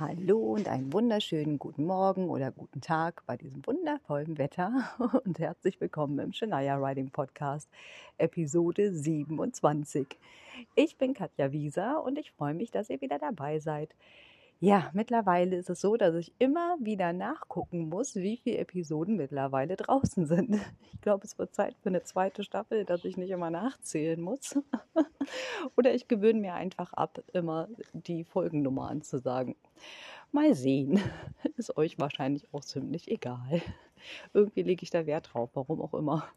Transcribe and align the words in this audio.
Hallo 0.00 0.54
und 0.54 0.66
einen 0.66 0.94
wunderschönen 0.94 1.58
guten 1.58 1.84
Morgen 1.84 2.30
oder 2.30 2.50
guten 2.50 2.80
Tag 2.80 3.22
bei 3.26 3.36
diesem 3.36 3.66
wundervollen 3.66 4.38
Wetter 4.38 4.72
und 5.26 5.38
herzlich 5.38 5.78
willkommen 5.78 6.18
im 6.20 6.32
Shania 6.32 6.76
Riding 6.76 7.10
Podcast, 7.10 7.68
Episode 8.16 8.94
27. 8.94 10.06
Ich 10.74 10.96
bin 10.96 11.12
Katja 11.12 11.52
Wieser 11.52 12.02
und 12.02 12.16
ich 12.16 12.32
freue 12.32 12.54
mich, 12.54 12.70
dass 12.70 12.88
ihr 12.88 13.02
wieder 13.02 13.18
dabei 13.18 13.58
seid. 13.58 13.94
Ja, 14.62 14.90
mittlerweile 14.92 15.56
ist 15.56 15.70
es 15.70 15.80
so, 15.80 15.96
dass 15.96 16.14
ich 16.14 16.34
immer 16.38 16.76
wieder 16.80 17.14
nachgucken 17.14 17.88
muss, 17.88 18.14
wie 18.16 18.36
viele 18.36 18.58
Episoden 18.58 19.16
mittlerweile 19.16 19.76
draußen 19.76 20.26
sind. 20.26 20.60
Ich 20.92 21.02
glaube, 21.02 21.26
es 21.26 21.38
wird 21.38 21.54
Zeit 21.54 21.74
für 21.82 21.88
eine 21.88 22.02
zweite 22.02 22.44
Staffel, 22.44 22.84
dass 22.84 23.06
ich 23.06 23.16
nicht 23.16 23.30
immer 23.30 23.48
nachzählen 23.48 24.20
muss. 24.20 24.58
Oder 25.78 25.94
ich 25.94 26.08
gewöhne 26.08 26.40
mir 26.40 26.52
einfach 26.52 26.92
ab, 26.92 27.22
immer 27.32 27.68
die 27.94 28.22
Folgennummer 28.22 28.90
anzusagen. 28.90 29.56
Mal 30.30 30.54
sehen. 30.54 31.00
Ist 31.56 31.78
euch 31.78 31.98
wahrscheinlich 31.98 32.52
auch 32.52 32.60
ziemlich 32.60 33.10
egal. 33.10 33.62
Irgendwie 34.34 34.62
lege 34.62 34.82
ich 34.82 34.90
da 34.90 35.06
Wert 35.06 35.30
drauf, 35.32 35.48
warum 35.54 35.80
auch 35.80 35.94
immer. 35.94 36.28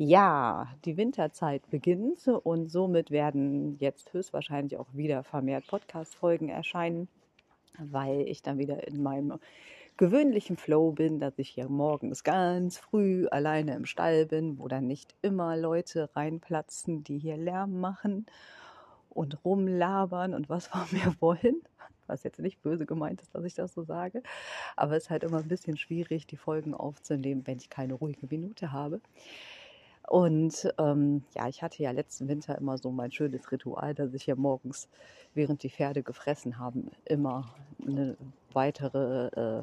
Ja, 0.00 0.68
die 0.84 0.96
Winterzeit 0.96 1.68
beginnt 1.70 2.28
und 2.28 2.68
somit 2.70 3.10
werden 3.10 3.76
jetzt 3.80 4.12
höchstwahrscheinlich 4.12 4.78
auch 4.78 4.86
wieder 4.92 5.24
vermehrt 5.24 5.66
Podcast-Folgen 5.66 6.50
erscheinen, 6.50 7.08
weil 7.80 8.20
ich 8.28 8.40
dann 8.40 8.58
wieder 8.58 8.86
in 8.86 9.02
meinem 9.02 9.40
gewöhnlichen 9.96 10.56
Flow 10.56 10.92
bin, 10.92 11.18
dass 11.18 11.36
ich 11.36 11.48
hier 11.48 11.68
morgens 11.68 12.22
ganz 12.22 12.78
früh 12.78 13.26
alleine 13.26 13.74
im 13.74 13.86
Stall 13.86 14.26
bin, 14.26 14.60
wo 14.60 14.68
dann 14.68 14.86
nicht 14.86 15.16
immer 15.20 15.56
Leute 15.56 16.08
reinplatzen, 16.14 17.02
die 17.02 17.18
hier 17.18 17.36
Lärm 17.36 17.80
machen 17.80 18.26
und 19.10 19.44
rumlabern 19.44 20.32
und 20.32 20.48
was 20.48 20.66
von 20.68 20.86
mir 20.92 21.12
wollen. 21.18 21.60
Was 22.06 22.22
jetzt 22.22 22.38
nicht 22.38 22.62
böse 22.62 22.86
gemeint 22.86 23.20
ist, 23.20 23.34
dass 23.34 23.44
ich 23.44 23.54
das 23.54 23.74
so 23.74 23.82
sage. 23.82 24.22
Aber 24.76 24.96
es 24.96 25.04
ist 25.04 25.10
halt 25.10 25.24
immer 25.24 25.38
ein 25.38 25.48
bisschen 25.48 25.76
schwierig, 25.76 26.28
die 26.28 26.36
Folgen 26.36 26.72
aufzunehmen, 26.72 27.46
wenn 27.46 27.58
ich 27.58 27.68
keine 27.68 27.94
ruhige 27.94 28.28
Minute 28.30 28.70
habe. 28.70 29.00
Und 30.08 30.72
ähm, 30.78 31.22
ja, 31.34 31.48
ich 31.48 31.62
hatte 31.62 31.82
ja 31.82 31.90
letzten 31.90 32.28
Winter 32.28 32.56
immer 32.56 32.78
so 32.78 32.90
mein 32.90 33.12
schönes 33.12 33.52
Ritual, 33.52 33.94
dass 33.94 34.14
ich 34.14 34.26
ja 34.26 34.36
morgens, 34.36 34.88
während 35.34 35.62
die 35.62 35.68
Pferde 35.68 36.02
gefressen 36.02 36.58
haben, 36.58 36.90
immer 37.04 37.54
eine 37.86 38.16
weitere, 38.54 39.26
äh, 39.26 39.62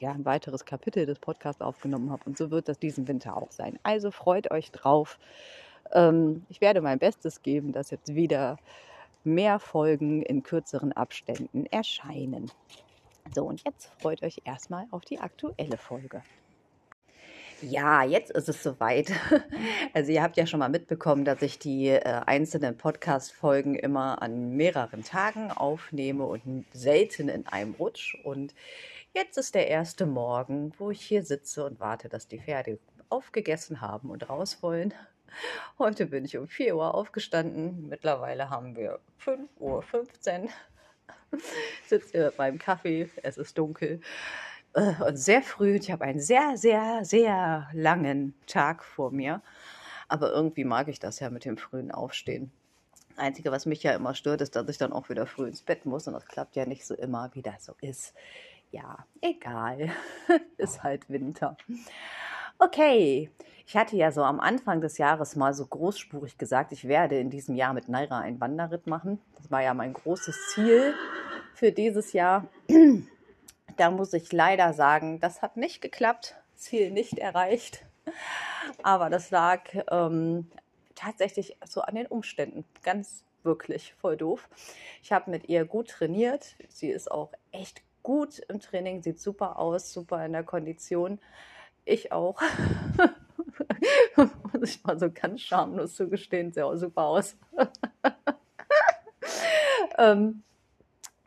ja, 0.00 0.12
ein 0.12 0.24
weiteres 0.24 0.64
Kapitel 0.64 1.04
des 1.04 1.18
Podcasts 1.18 1.60
aufgenommen 1.60 2.10
habe. 2.10 2.22
Und 2.24 2.38
so 2.38 2.50
wird 2.50 2.68
das 2.68 2.78
diesen 2.78 3.06
Winter 3.06 3.36
auch 3.36 3.52
sein. 3.52 3.78
Also 3.82 4.10
freut 4.10 4.50
euch 4.50 4.70
drauf. 4.70 5.18
Ähm, 5.92 6.46
ich 6.48 6.62
werde 6.62 6.80
mein 6.80 6.98
Bestes 6.98 7.42
geben, 7.42 7.72
dass 7.72 7.90
jetzt 7.90 8.14
wieder 8.14 8.56
mehr 9.24 9.58
Folgen 9.58 10.22
in 10.22 10.42
kürzeren 10.42 10.92
Abständen 10.92 11.66
erscheinen. 11.66 12.50
So, 13.34 13.44
und 13.44 13.62
jetzt 13.66 13.92
freut 14.00 14.22
euch 14.22 14.40
erstmal 14.44 14.86
auf 14.90 15.04
die 15.04 15.20
aktuelle 15.20 15.76
Folge. 15.76 16.22
Ja, 17.62 18.02
jetzt 18.02 18.32
ist 18.32 18.48
es 18.48 18.62
soweit. 18.62 19.12
Also 19.94 20.10
ihr 20.10 20.22
habt 20.22 20.36
ja 20.36 20.46
schon 20.46 20.60
mal 20.60 20.70
mitbekommen, 20.70 21.24
dass 21.24 21.42
ich 21.42 21.58
die 21.58 21.88
äh, 21.88 22.00
einzelnen 22.00 22.76
Podcast-Folgen 22.76 23.74
immer 23.74 24.22
an 24.22 24.56
mehreren 24.56 25.04
Tagen 25.04 25.50
aufnehme 25.50 26.24
und 26.24 26.64
selten 26.72 27.28
in 27.28 27.46
einem 27.46 27.74
Rutsch. 27.74 28.16
Und 28.24 28.54
jetzt 29.14 29.36
ist 29.36 29.54
der 29.54 29.68
erste 29.68 30.06
Morgen, 30.06 30.72
wo 30.78 30.90
ich 30.90 31.02
hier 31.02 31.22
sitze 31.22 31.64
und 31.64 31.78
warte, 31.78 32.08
dass 32.08 32.26
die 32.26 32.40
Pferde 32.40 32.78
aufgegessen 33.10 33.80
haben 33.80 34.10
und 34.10 34.28
raus 34.28 34.62
wollen. 34.62 34.94
Heute 35.78 36.06
bin 36.06 36.24
ich 36.24 36.38
um 36.38 36.48
4 36.48 36.74
Uhr 36.74 36.94
aufgestanden. 36.94 37.88
Mittlerweile 37.88 38.50
haben 38.50 38.74
wir 38.76 38.98
5.15 39.24 40.44
Uhr. 40.44 40.48
Sitze 41.86 42.32
beim 42.36 42.58
Kaffee, 42.58 43.08
es 43.22 43.36
ist 43.36 43.56
dunkel. 43.58 44.00
Äh, 44.74 44.94
und 45.06 45.16
sehr 45.16 45.42
früh. 45.42 45.76
Ich 45.76 45.90
habe 45.90 46.04
einen 46.04 46.20
sehr, 46.20 46.56
sehr, 46.56 47.04
sehr 47.04 47.68
langen 47.72 48.34
Tag 48.46 48.84
vor 48.84 49.10
mir. 49.10 49.42
Aber 50.08 50.32
irgendwie 50.32 50.64
mag 50.64 50.88
ich 50.88 50.98
das 50.98 51.20
ja 51.20 51.30
mit 51.30 51.44
dem 51.44 51.56
frühen 51.56 51.90
Aufstehen. 51.90 52.52
Einzige, 53.16 53.50
was 53.50 53.66
mich 53.66 53.82
ja 53.82 53.92
immer 53.92 54.14
stört, 54.14 54.40
ist, 54.40 54.56
dass 54.56 54.68
ich 54.68 54.78
dann 54.78 54.92
auch 54.92 55.08
wieder 55.08 55.26
früh 55.26 55.46
ins 55.46 55.62
Bett 55.62 55.86
muss. 55.86 56.06
Und 56.06 56.14
das 56.14 56.26
klappt 56.26 56.56
ja 56.56 56.66
nicht 56.66 56.86
so 56.86 56.94
immer, 56.94 57.30
wie 57.34 57.42
das 57.42 57.64
so 57.64 57.74
ist. 57.80 58.14
Ja, 58.70 59.04
egal. 59.20 59.90
ist 60.56 60.82
halt 60.82 61.08
Winter. 61.10 61.56
Okay, 62.58 63.30
ich 63.66 63.76
hatte 63.76 63.96
ja 63.96 64.12
so 64.12 64.22
am 64.22 64.40
Anfang 64.40 64.80
des 64.80 64.98
Jahres 64.98 65.36
mal 65.36 65.52
so 65.52 65.66
großspurig 65.66 66.38
gesagt, 66.38 66.72
ich 66.72 66.88
werde 66.88 67.18
in 67.18 67.28
diesem 67.28 67.54
Jahr 67.54 67.74
mit 67.74 67.88
Naira 67.88 68.20
einen 68.20 68.40
Wanderritt 68.40 68.86
machen. 68.86 69.18
Das 69.36 69.50
war 69.50 69.62
ja 69.62 69.74
mein 69.74 69.92
großes 69.92 70.48
Ziel 70.54 70.94
für 71.54 71.72
dieses 71.72 72.12
Jahr. 72.12 72.46
Da 73.76 73.90
muss 73.90 74.12
ich 74.12 74.32
leider 74.32 74.72
sagen, 74.72 75.20
das 75.20 75.42
hat 75.42 75.56
nicht 75.56 75.80
geklappt, 75.80 76.36
Ziel 76.54 76.90
nicht 76.90 77.18
erreicht. 77.18 77.84
Aber 78.82 79.10
das 79.10 79.30
lag 79.30 79.62
ähm, 79.90 80.50
tatsächlich 80.94 81.56
so 81.66 81.82
an 81.82 81.94
den 81.94 82.06
Umständen. 82.06 82.64
Ganz 82.82 83.24
wirklich 83.42 83.94
voll 83.94 84.16
doof. 84.16 84.48
Ich 85.02 85.12
habe 85.12 85.30
mit 85.30 85.48
ihr 85.48 85.64
gut 85.64 85.88
trainiert. 85.88 86.54
Sie 86.68 86.90
ist 86.90 87.10
auch 87.10 87.32
echt 87.50 87.82
gut 88.02 88.38
im 88.48 88.60
Training, 88.60 89.02
sieht 89.02 89.20
super 89.20 89.58
aus, 89.58 89.92
super 89.92 90.24
in 90.24 90.32
der 90.32 90.44
Kondition. 90.44 91.20
Ich 91.84 92.12
auch. 92.12 92.40
Muss 94.16 94.76
ich 94.76 94.84
mal 94.84 94.98
so 94.98 95.10
ganz 95.10 95.40
schamlos 95.40 95.96
zugestehen, 95.96 96.52
sieht 96.52 96.62
auch 96.62 96.76
super 96.76 97.02
aus. 97.02 97.36
ähm, 99.98 100.42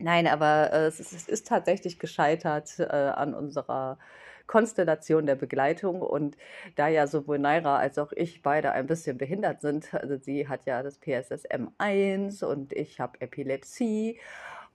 Nein, 0.05 0.27
aber 0.27 0.71
äh, 0.71 0.85
es, 0.85 0.99
ist, 0.99 1.13
es, 1.13 1.27
ist, 1.27 1.47
tatsächlich 1.47 1.97
gescheitert 1.97 2.77
äh, 2.77 2.83
an 2.83 3.33
unserer 3.33 3.97
Konstellation 4.45 5.25
der 5.25 5.33
Begleitung. 5.33 6.03
Und 6.03 6.37
da 6.75 6.87
ja 6.87 7.07
sowohl 7.07 7.39
Naira 7.39 7.77
als 7.79 7.97
auch 7.97 8.11
ich 8.11 8.43
beide 8.43 8.71
ein 8.71 8.85
bisschen 8.85 9.17
behindert 9.17 9.61
sind, 9.61 9.91
also 9.95 10.15
sie 10.17 10.47
hat 10.47 10.67
ja 10.67 10.83
das 10.83 10.99
PSSM 10.99 11.69
1 11.79 12.43
und 12.43 12.71
ich 12.73 12.99
habe 12.99 13.19
Epilepsie 13.19 14.19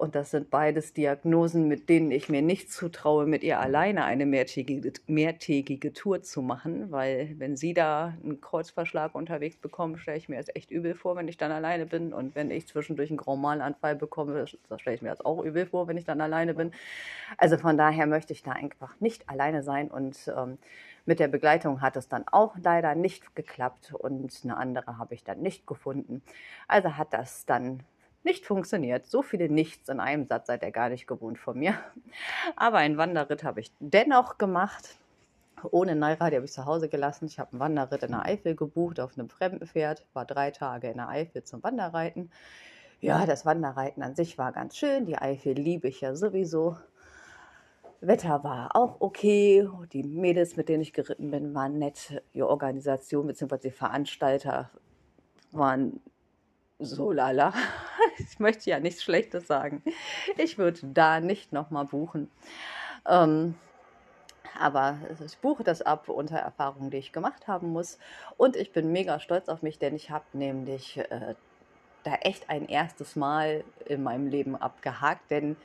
und 0.00 0.14
das 0.14 0.30
sind 0.30 0.48
beides 0.48 0.94
Diagnosen, 0.94 1.68
mit 1.68 1.90
denen 1.90 2.10
ich 2.10 2.30
mir 2.30 2.40
nicht 2.40 2.72
zutraue, 2.72 3.26
mit 3.26 3.42
ihr 3.42 3.60
alleine 3.60 4.04
eine 4.04 4.24
mehrtägige, 4.24 4.94
mehrtägige 5.06 5.92
Tour 5.92 6.22
zu 6.22 6.40
machen, 6.40 6.90
weil 6.90 7.34
wenn 7.36 7.54
sie 7.54 7.74
da 7.74 8.14
einen 8.24 8.40
Kreuzverschlag 8.40 9.14
unterwegs 9.14 9.58
bekommt, 9.58 9.98
stelle 9.98 10.16
ich 10.16 10.30
mir 10.30 10.38
das 10.38 10.48
echt 10.54 10.70
übel 10.70 10.94
vor, 10.94 11.16
wenn 11.16 11.28
ich 11.28 11.36
dann 11.36 11.52
alleine 11.52 11.84
bin. 11.84 12.14
Und 12.14 12.34
wenn 12.34 12.50
ich 12.50 12.66
zwischendurch 12.66 13.10
einen 13.10 13.18
Graumalanfall 13.18 13.94
bekomme, 13.94 14.46
stelle 14.46 14.96
ich 14.96 15.02
mir 15.02 15.10
das 15.10 15.20
auch 15.22 15.44
übel 15.44 15.66
vor, 15.66 15.86
wenn 15.86 15.98
ich 15.98 16.06
dann 16.06 16.22
alleine 16.22 16.54
bin. 16.54 16.72
Also 17.36 17.58
von 17.58 17.76
daher 17.76 18.06
möchte 18.06 18.32
ich 18.32 18.42
da 18.42 18.52
einfach 18.52 18.98
nicht 19.00 19.28
alleine 19.28 19.62
sein 19.62 19.90
und 19.90 20.32
ähm, 20.34 20.56
mit 21.04 21.20
der 21.20 21.28
Begleitung 21.28 21.82
hat 21.82 21.96
es 21.96 22.08
dann 22.08 22.24
auch 22.26 22.56
leider 22.62 22.94
nicht 22.94 23.36
geklappt 23.36 23.92
und 23.92 24.40
eine 24.44 24.56
andere 24.56 24.96
habe 24.96 25.14
ich 25.14 25.24
dann 25.24 25.42
nicht 25.42 25.66
gefunden. 25.66 26.22
Also 26.68 26.96
hat 26.96 27.12
das 27.12 27.44
dann 27.44 27.82
nicht 28.22 28.46
funktioniert. 28.46 29.06
So 29.06 29.22
viele 29.22 29.48
Nichts 29.48 29.88
in 29.88 30.00
einem 30.00 30.26
Satz 30.26 30.46
seid 30.46 30.62
ihr 30.62 30.70
gar 30.70 30.88
nicht 30.88 31.06
gewohnt 31.06 31.38
von 31.38 31.58
mir. 31.58 31.74
Aber 32.56 32.78
einen 32.78 32.96
Wanderritt 32.96 33.44
habe 33.44 33.60
ich 33.60 33.72
dennoch 33.80 34.38
gemacht. 34.38 34.96
Ohne 35.70 35.94
Naira, 35.94 36.26
habe 36.26 36.44
ich 36.44 36.52
zu 36.52 36.64
Hause 36.64 36.88
gelassen. 36.88 37.26
Ich 37.26 37.38
habe 37.38 37.52
einen 37.52 37.60
Wanderritt 37.60 38.02
in 38.02 38.12
der 38.12 38.24
Eifel 38.24 38.54
gebucht 38.54 38.98
auf 38.98 39.18
einem 39.18 39.28
fremden 39.28 39.66
Pferd. 39.66 40.06
War 40.14 40.24
drei 40.24 40.50
Tage 40.50 40.88
in 40.88 40.96
der 40.96 41.08
Eifel 41.08 41.44
zum 41.44 41.62
Wanderreiten. 41.62 42.30
Ja, 43.00 43.24
das 43.24 43.46
Wanderreiten 43.46 44.02
an 44.02 44.14
sich 44.14 44.36
war 44.36 44.52
ganz 44.52 44.76
schön. 44.76 45.06
Die 45.06 45.16
Eifel 45.16 45.54
liebe 45.54 45.88
ich 45.88 46.02
ja 46.02 46.14
sowieso. 46.14 46.76
Wetter 48.02 48.44
war 48.44 48.76
auch 48.76 49.00
okay. 49.00 49.68
Die 49.92 50.02
Mädels, 50.02 50.56
mit 50.56 50.68
denen 50.68 50.82
ich 50.82 50.92
geritten 50.92 51.30
bin, 51.30 51.54
waren 51.54 51.78
nett. 51.78 52.22
Die 52.34 52.42
Organisation 52.42 53.26
bzw. 53.26 53.58
die 53.58 53.70
Veranstalter 53.70 54.70
waren 55.52 56.00
so 56.80 57.12
lala. 57.12 57.52
Ich 58.18 58.38
möchte 58.38 58.68
ja 58.68 58.80
nichts 58.80 59.02
Schlechtes 59.02 59.46
sagen. 59.46 59.82
Ich 60.36 60.58
würde 60.58 60.80
da 60.82 61.20
nicht 61.20 61.52
nochmal 61.52 61.86
buchen. 61.86 62.30
Ähm, 63.08 63.54
aber 64.58 64.98
ich 65.24 65.38
buche 65.38 65.64
das 65.64 65.80
ab 65.80 66.08
unter 66.08 66.36
Erfahrungen, 66.36 66.90
die 66.90 66.98
ich 66.98 67.12
gemacht 67.12 67.48
haben 67.48 67.68
muss. 67.68 67.98
Und 68.36 68.56
ich 68.56 68.72
bin 68.72 68.92
mega 68.92 69.20
stolz 69.20 69.48
auf 69.48 69.62
mich, 69.62 69.78
denn 69.78 69.94
ich 69.94 70.10
habe 70.10 70.24
nämlich 70.32 70.98
äh, 70.98 71.34
da 72.02 72.14
echt 72.16 72.50
ein 72.50 72.68
erstes 72.68 73.16
Mal 73.16 73.64
in 73.86 74.02
meinem 74.02 74.26
Leben 74.26 74.56
abgehakt. 74.56 75.30
Denn 75.30 75.56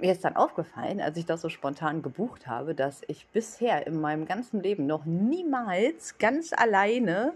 mir 0.00 0.12
ist 0.12 0.24
dann 0.24 0.36
aufgefallen, 0.36 1.00
als 1.00 1.16
ich 1.16 1.26
das 1.26 1.40
so 1.40 1.48
spontan 1.48 2.02
gebucht 2.02 2.46
habe, 2.46 2.74
dass 2.74 3.02
ich 3.08 3.26
bisher 3.28 3.86
in 3.86 4.00
meinem 4.00 4.26
ganzen 4.26 4.62
Leben 4.62 4.86
noch 4.86 5.04
niemals 5.04 6.18
ganz 6.18 6.52
alleine 6.52 7.34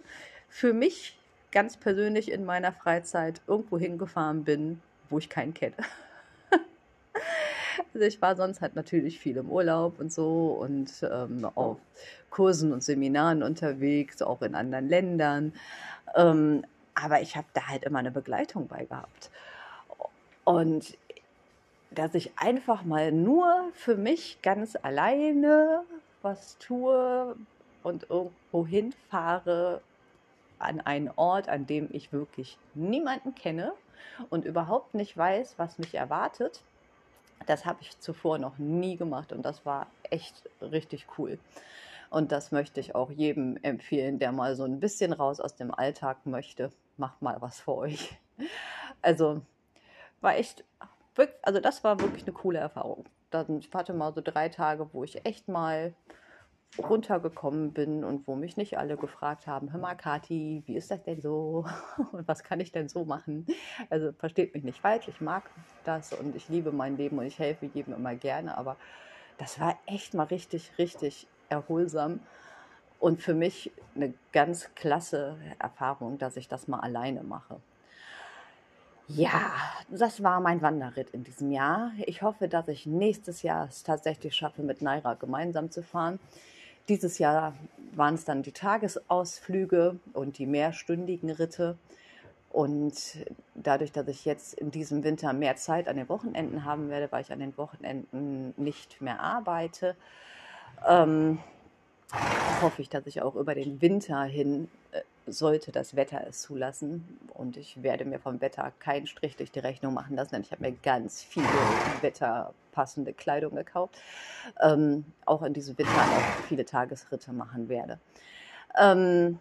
für 0.48 0.72
mich 0.72 1.18
ganz 1.52 1.76
persönlich 1.76 2.30
in 2.32 2.44
meiner 2.44 2.72
Freizeit 2.72 3.40
irgendwo 3.46 3.78
hingefahren 3.78 4.44
bin, 4.44 4.80
wo 5.10 5.18
ich 5.18 5.28
keinen 5.28 5.54
kenne. 5.54 5.76
also 7.94 8.06
ich 8.06 8.20
war 8.20 8.34
sonst 8.34 8.60
halt 8.60 8.74
natürlich 8.74 9.20
viel 9.20 9.36
im 9.36 9.50
Urlaub 9.50 10.00
und 10.00 10.12
so 10.12 10.56
und 10.60 10.90
ähm, 11.08 11.44
auf 11.54 11.78
Kursen 12.30 12.72
und 12.72 12.82
Seminaren 12.82 13.42
unterwegs, 13.42 14.22
auch 14.22 14.42
in 14.42 14.54
anderen 14.54 14.88
Ländern. 14.88 15.52
Ähm, 16.16 16.64
aber 16.94 17.20
ich 17.20 17.36
habe 17.36 17.46
da 17.52 17.68
halt 17.68 17.84
immer 17.84 17.98
eine 17.98 18.10
Begleitung 18.10 18.66
bei 18.66 18.86
gehabt. 18.86 19.30
Und 20.44 20.96
dass 21.90 22.14
ich 22.14 22.32
einfach 22.36 22.84
mal 22.84 23.12
nur 23.12 23.68
für 23.74 23.96
mich 23.96 24.40
ganz 24.42 24.76
alleine 24.80 25.82
was 26.22 26.56
tue 26.58 27.36
und 27.82 28.06
irgendwo 28.08 28.66
hinfahre 28.66 29.82
an 30.62 30.80
einen 30.80 31.10
Ort, 31.16 31.48
an 31.48 31.66
dem 31.66 31.88
ich 31.92 32.12
wirklich 32.12 32.58
niemanden 32.74 33.34
kenne 33.34 33.72
und 34.30 34.44
überhaupt 34.44 34.94
nicht 34.94 35.16
weiß, 35.16 35.54
was 35.58 35.78
mich 35.78 35.94
erwartet. 35.94 36.62
Das 37.46 37.64
habe 37.66 37.78
ich 37.80 37.98
zuvor 37.98 38.38
noch 38.38 38.58
nie 38.58 38.96
gemacht 38.96 39.32
und 39.32 39.42
das 39.42 39.66
war 39.66 39.86
echt 40.10 40.48
richtig 40.60 41.06
cool. 41.18 41.38
Und 42.10 42.30
das 42.30 42.52
möchte 42.52 42.78
ich 42.78 42.94
auch 42.94 43.10
jedem 43.10 43.56
empfehlen, 43.62 44.18
der 44.18 44.32
mal 44.32 44.54
so 44.54 44.64
ein 44.64 44.80
bisschen 44.80 45.12
raus 45.12 45.40
aus 45.40 45.56
dem 45.56 45.72
Alltag 45.72 46.26
möchte. 46.26 46.70
Macht 46.98 47.22
mal 47.22 47.40
was 47.40 47.60
für 47.60 47.74
euch. 47.74 48.18
Also 49.00 49.40
war 50.20 50.36
echt, 50.36 50.62
also 51.42 51.58
das 51.58 51.82
war 51.82 51.98
wirklich 52.00 52.22
eine 52.24 52.32
coole 52.32 52.58
Erfahrung. 52.58 53.06
Ich 53.58 53.70
hatte 53.72 53.94
mal 53.94 54.12
so 54.12 54.20
drei 54.22 54.50
Tage, 54.50 54.90
wo 54.92 55.04
ich 55.04 55.24
echt 55.24 55.48
mal 55.48 55.94
runtergekommen 56.78 57.72
bin 57.72 58.04
und 58.04 58.26
wo 58.26 58.34
mich 58.34 58.56
nicht 58.56 58.78
alle 58.78 58.96
gefragt 58.96 59.46
haben, 59.46 59.72
hör 59.72 59.80
mal 59.80 59.94
Kathi, 59.94 60.62
wie 60.66 60.76
ist 60.76 60.90
das 60.90 61.02
denn 61.02 61.20
so 61.20 61.66
und 62.12 62.26
was 62.26 62.42
kann 62.44 62.60
ich 62.60 62.72
denn 62.72 62.88
so 62.88 63.04
machen? 63.04 63.46
Also 63.90 64.12
versteht 64.12 64.54
mich 64.54 64.64
nicht 64.64 64.80
falsch, 64.80 65.08
ich 65.08 65.20
mag 65.20 65.50
das 65.84 66.12
und 66.12 66.34
ich 66.34 66.48
liebe 66.48 66.72
mein 66.72 66.96
Leben 66.96 67.18
und 67.18 67.26
ich 67.26 67.38
helfe 67.38 67.66
jedem 67.66 67.94
immer 67.94 68.14
gerne, 68.16 68.56
aber 68.56 68.78
das 69.36 69.60
war 69.60 69.78
echt 69.86 70.14
mal 70.14 70.24
richtig, 70.24 70.78
richtig 70.78 71.30
erholsam 71.48 72.26
und 72.98 73.20
für 73.22 73.34
mich 73.34 73.76
eine 73.94 74.14
ganz 74.32 74.74
klasse 74.74 75.38
Erfahrung, 75.58 76.18
dass 76.18 76.36
ich 76.36 76.48
das 76.48 76.68
mal 76.68 76.80
alleine 76.80 77.22
mache. 77.24 77.62
Ja, 79.08 79.52
das 79.88 80.22
war 80.22 80.40
mein 80.40 80.62
Wanderritt 80.62 81.10
in 81.10 81.24
diesem 81.24 81.50
Jahr. 81.50 81.92
Ich 82.06 82.22
hoffe, 82.22 82.48
dass 82.48 82.68
ich 82.68 82.86
nächstes 82.86 83.42
Jahr 83.42 83.68
es 83.68 83.82
tatsächlich 83.82 84.34
schaffe, 84.34 84.62
mit 84.62 84.80
Naira 84.80 85.14
gemeinsam 85.14 85.70
zu 85.70 85.82
fahren. 85.82 86.20
Dieses 86.88 87.18
Jahr 87.18 87.54
waren 87.94 88.14
es 88.14 88.24
dann 88.24 88.42
die 88.42 88.52
Tagesausflüge 88.52 89.98
und 90.12 90.38
die 90.38 90.46
mehrstündigen 90.46 91.30
Ritte. 91.30 91.76
Und 92.50 92.94
dadurch, 93.54 93.92
dass 93.92 94.08
ich 94.08 94.24
jetzt 94.24 94.54
in 94.54 94.70
diesem 94.70 95.04
Winter 95.04 95.32
mehr 95.32 95.56
Zeit 95.56 95.88
an 95.88 95.96
den 95.96 96.08
Wochenenden 96.08 96.64
haben 96.64 96.90
werde, 96.90 97.10
weil 97.10 97.22
ich 97.22 97.32
an 97.32 97.38
den 97.38 97.56
Wochenenden 97.56 98.52
nicht 98.58 99.00
mehr 99.00 99.20
arbeite, 99.20 99.96
ähm, 100.86 101.38
hoffe 102.60 102.82
ich, 102.82 102.90
dass 102.90 103.06
ich 103.06 103.22
auch 103.22 103.36
über 103.36 103.54
den 103.54 103.80
Winter 103.80 104.22
hin, 104.24 104.68
äh, 104.90 105.00
sollte 105.26 105.72
das 105.72 105.96
Wetter 105.96 106.24
es 106.28 106.42
zulassen, 106.42 107.18
und 107.34 107.56
ich 107.56 107.82
werde 107.82 108.04
mir 108.04 108.18
vom 108.18 108.40
Wetter 108.40 108.72
keinen 108.78 109.06
Strich 109.06 109.36
durch 109.36 109.50
die 109.50 109.60
Rechnung 109.60 109.94
machen 109.94 110.16
lassen, 110.16 110.32
denn 110.32 110.42
ich 110.42 110.52
habe 110.52 110.62
mir 110.62 110.72
ganz 110.72 111.22
viele 111.22 111.46
wetterpassende 112.00 113.12
Kleidung 113.12 113.54
gekauft, 113.54 113.96
ähm, 114.60 115.04
auch 115.26 115.42
in 115.42 115.52
diesem 115.52 115.78
Winter 115.78 115.92
auch 115.92 116.44
viele 116.48 116.64
Tagesritte 116.64 117.32
machen 117.32 117.68
werde. 117.68 117.98
Ähm, 118.78 119.38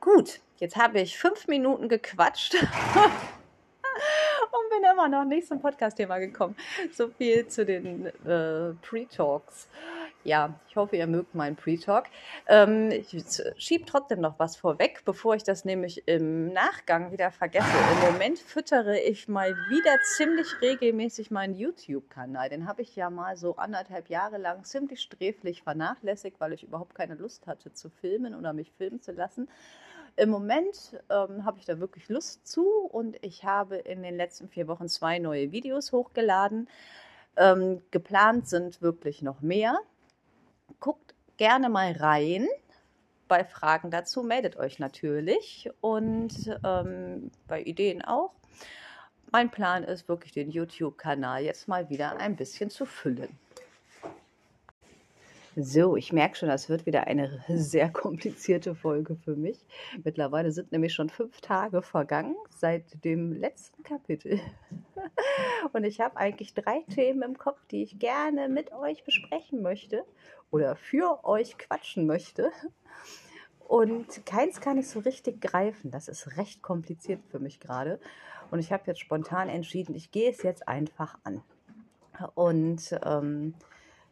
gut, 0.00 0.40
jetzt 0.58 0.76
habe 0.76 1.00
ich 1.00 1.18
fünf 1.18 1.48
Minuten 1.48 1.88
gequatscht. 1.88 2.54
und 4.50 4.70
bin 4.70 4.90
immer 4.90 5.08
noch 5.08 5.24
nicht 5.24 5.48
zum 5.48 5.60
Podcast-Thema 5.60 6.18
gekommen. 6.18 6.56
So 6.92 7.08
viel 7.08 7.46
zu 7.48 7.64
den 7.64 8.06
äh, 8.06 8.74
Pre-Talks. 8.82 9.68
Ja, 10.24 10.58
ich 10.68 10.76
hoffe, 10.76 10.96
ihr 10.96 11.06
mögt 11.06 11.34
meinen 11.34 11.54
Pre-Talk. 11.54 12.06
Ähm, 12.48 12.90
ich 12.90 13.16
schiebe 13.56 13.84
trotzdem 13.86 14.20
noch 14.20 14.38
was 14.38 14.56
vorweg, 14.56 15.02
bevor 15.04 15.36
ich 15.36 15.44
das 15.44 15.64
nämlich 15.64 16.06
im 16.06 16.52
Nachgang 16.52 17.12
wieder 17.12 17.30
vergesse. 17.30 17.68
Im 17.92 18.12
Moment 18.12 18.38
füttere 18.38 18.98
ich 18.98 19.28
mal 19.28 19.54
wieder 19.70 19.96
ziemlich 20.16 20.60
regelmäßig 20.60 21.30
meinen 21.30 21.54
YouTube-Kanal. 21.54 22.50
Den 22.50 22.66
habe 22.66 22.82
ich 22.82 22.96
ja 22.96 23.10
mal 23.10 23.36
so 23.36 23.56
anderthalb 23.56 24.10
Jahre 24.10 24.38
lang 24.38 24.64
ziemlich 24.64 25.00
sträflich 25.00 25.62
vernachlässigt, 25.62 26.40
weil 26.40 26.52
ich 26.52 26.64
überhaupt 26.64 26.94
keine 26.96 27.14
Lust 27.14 27.46
hatte 27.46 27.72
zu 27.72 27.88
filmen 27.88 28.34
oder 28.34 28.52
mich 28.52 28.72
filmen 28.72 29.00
zu 29.00 29.12
lassen. 29.12 29.48
Im 30.16 30.30
Moment 30.30 31.00
ähm, 31.10 31.44
habe 31.44 31.58
ich 31.60 31.64
da 31.64 31.78
wirklich 31.78 32.08
Lust 32.08 32.44
zu 32.44 32.66
und 32.66 33.16
ich 33.24 33.44
habe 33.44 33.76
in 33.76 34.02
den 34.02 34.16
letzten 34.16 34.48
vier 34.48 34.66
Wochen 34.66 34.88
zwei 34.88 35.20
neue 35.20 35.52
Videos 35.52 35.92
hochgeladen. 35.92 36.68
Ähm, 37.36 37.82
geplant 37.92 38.48
sind 38.48 38.82
wirklich 38.82 39.22
noch 39.22 39.40
mehr. 39.42 39.78
Guckt 40.80 41.14
gerne 41.36 41.68
mal 41.68 41.92
rein. 41.92 42.46
Bei 43.26 43.44
Fragen 43.44 43.90
dazu 43.90 44.22
meldet 44.22 44.56
euch 44.56 44.78
natürlich 44.78 45.70
und 45.80 46.32
ähm, 46.64 47.30
bei 47.46 47.62
Ideen 47.62 48.02
auch. 48.02 48.32
Mein 49.30 49.50
Plan 49.50 49.84
ist 49.84 50.08
wirklich, 50.08 50.32
den 50.32 50.50
YouTube-Kanal 50.50 51.42
jetzt 51.42 51.68
mal 51.68 51.90
wieder 51.90 52.16
ein 52.16 52.36
bisschen 52.36 52.70
zu 52.70 52.86
füllen. 52.86 53.38
So, 55.60 55.96
ich 55.96 56.12
merke 56.12 56.36
schon, 56.36 56.48
das 56.48 56.68
wird 56.68 56.86
wieder 56.86 57.08
eine 57.08 57.42
sehr 57.48 57.90
komplizierte 57.90 58.76
Folge 58.76 59.16
für 59.16 59.34
mich. 59.34 59.58
Mittlerweile 60.04 60.52
sind 60.52 60.70
nämlich 60.70 60.94
schon 60.94 61.10
fünf 61.10 61.40
Tage 61.40 61.82
vergangen 61.82 62.36
seit 62.48 63.04
dem 63.04 63.32
letzten 63.32 63.82
Kapitel. 63.82 64.40
Und 65.72 65.82
ich 65.82 66.00
habe 66.00 66.16
eigentlich 66.16 66.54
drei 66.54 66.84
Themen 66.94 67.22
im 67.22 67.36
Kopf, 67.36 67.58
die 67.72 67.82
ich 67.82 67.98
gerne 67.98 68.48
mit 68.48 68.72
euch 68.72 69.02
besprechen 69.02 69.60
möchte 69.60 70.04
oder 70.50 70.76
für 70.76 71.24
euch 71.24 71.58
quatschen 71.58 72.06
möchte. 72.06 72.50
Und 73.66 74.24
keins 74.24 74.60
kann 74.60 74.78
ich 74.78 74.88
so 74.88 75.00
richtig 75.00 75.40
greifen. 75.40 75.90
Das 75.90 76.08
ist 76.08 76.36
recht 76.38 76.62
kompliziert 76.62 77.20
für 77.30 77.38
mich 77.38 77.60
gerade. 77.60 78.00
Und 78.50 78.60
ich 78.60 78.72
habe 78.72 78.84
jetzt 78.86 79.00
spontan 79.00 79.48
entschieden, 79.48 79.94
ich 79.94 80.10
gehe 80.10 80.30
es 80.30 80.42
jetzt 80.42 80.66
einfach 80.66 81.18
an. 81.22 81.42
Und 82.34 82.98
ähm, 83.04 83.54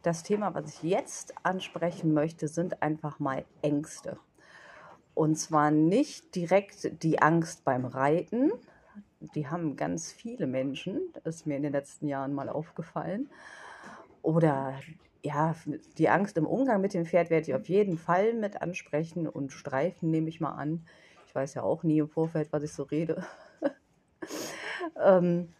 das 0.03 0.23
Thema, 0.23 0.53
was 0.53 0.75
ich 0.75 0.83
jetzt 0.83 1.33
ansprechen 1.43 2.13
möchte, 2.13 2.47
sind 2.47 2.81
einfach 2.81 3.19
mal 3.19 3.45
Ängste. 3.61 4.19
Und 5.15 5.37
zwar 5.37 5.71
nicht 5.71 6.35
direkt 6.35 7.03
die 7.03 7.19
Angst 7.19 7.65
beim 7.65 7.85
Reiten. 7.85 8.51
Die 9.33 9.47
haben 9.47 9.75
ganz 9.75 10.11
viele 10.11 10.45
Menschen, 10.45 11.01
ist 11.23 11.47
mir 11.47 11.57
in 11.57 11.63
den 11.63 11.73
letzten 11.73 12.07
Jahren 12.07 12.35
mal 12.35 12.49
aufgefallen. 12.49 13.29
Oder 14.21 14.79
ja, 15.27 15.55
die 15.97 16.09
Angst 16.09 16.37
im 16.37 16.45
Umgang 16.45 16.81
mit 16.81 16.93
dem 16.93 17.05
Pferd 17.05 17.29
werde 17.29 17.47
ich 17.47 17.55
auf 17.55 17.67
jeden 17.67 17.97
Fall 17.97 18.33
mit 18.33 18.61
ansprechen 18.61 19.27
und 19.27 19.51
streifen 19.51 20.09
nehme 20.09 20.29
ich 20.29 20.39
mal 20.39 20.51
an. 20.51 20.85
Ich 21.27 21.35
weiß 21.35 21.53
ja 21.55 21.63
auch 21.63 21.83
nie 21.83 21.99
im 21.99 22.09
Vorfeld, 22.09 22.51
was 22.51 22.63
ich 22.63 22.73
so 22.73 22.83
rede. 22.83 23.25
ähm, 25.03 25.53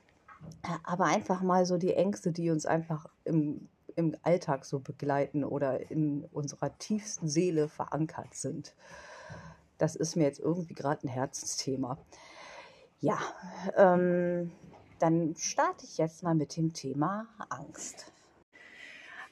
aber 0.84 1.06
einfach 1.06 1.42
mal 1.42 1.66
so 1.66 1.78
die 1.78 1.94
Ängste, 1.94 2.32
die 2.32 2.50
uns 2.50 2.66
einfach 2.66 3.08
im 3.26 3.68
im 3.98 4.16
Alltag 4.22 4.64
so 4.64 4.80
begleiten 4.80 5.44
oder 5.44 5.90
in 5.90 6.24
unserer 6.26 6.78
tiefsten 6.78 7.28
Seele 7.28 7.68
verankert 7.68 8.36
sind. 8.36 8.76
Das 9.80 9.96
ist 9.96 10.16
mir 10.16 10.24
jetzt 10.24 10.40
irgendwie 10.40 10.76
gerade 10.76 11.06
ein 11.06 11.10
Herzensthema. 11.10 11.98
Ja, 13.00 13.18
ähm, 13.76 14.52
dann 15.00 15.36
starte 15.36 15.86
ich 15.86 15.98
jetzt 15.98 16.22
mal 16.22 16.36
mit 16.36 16.56
dem 16.58 16.74
Thema 16.74 17.28
Angst. 17.50 18.12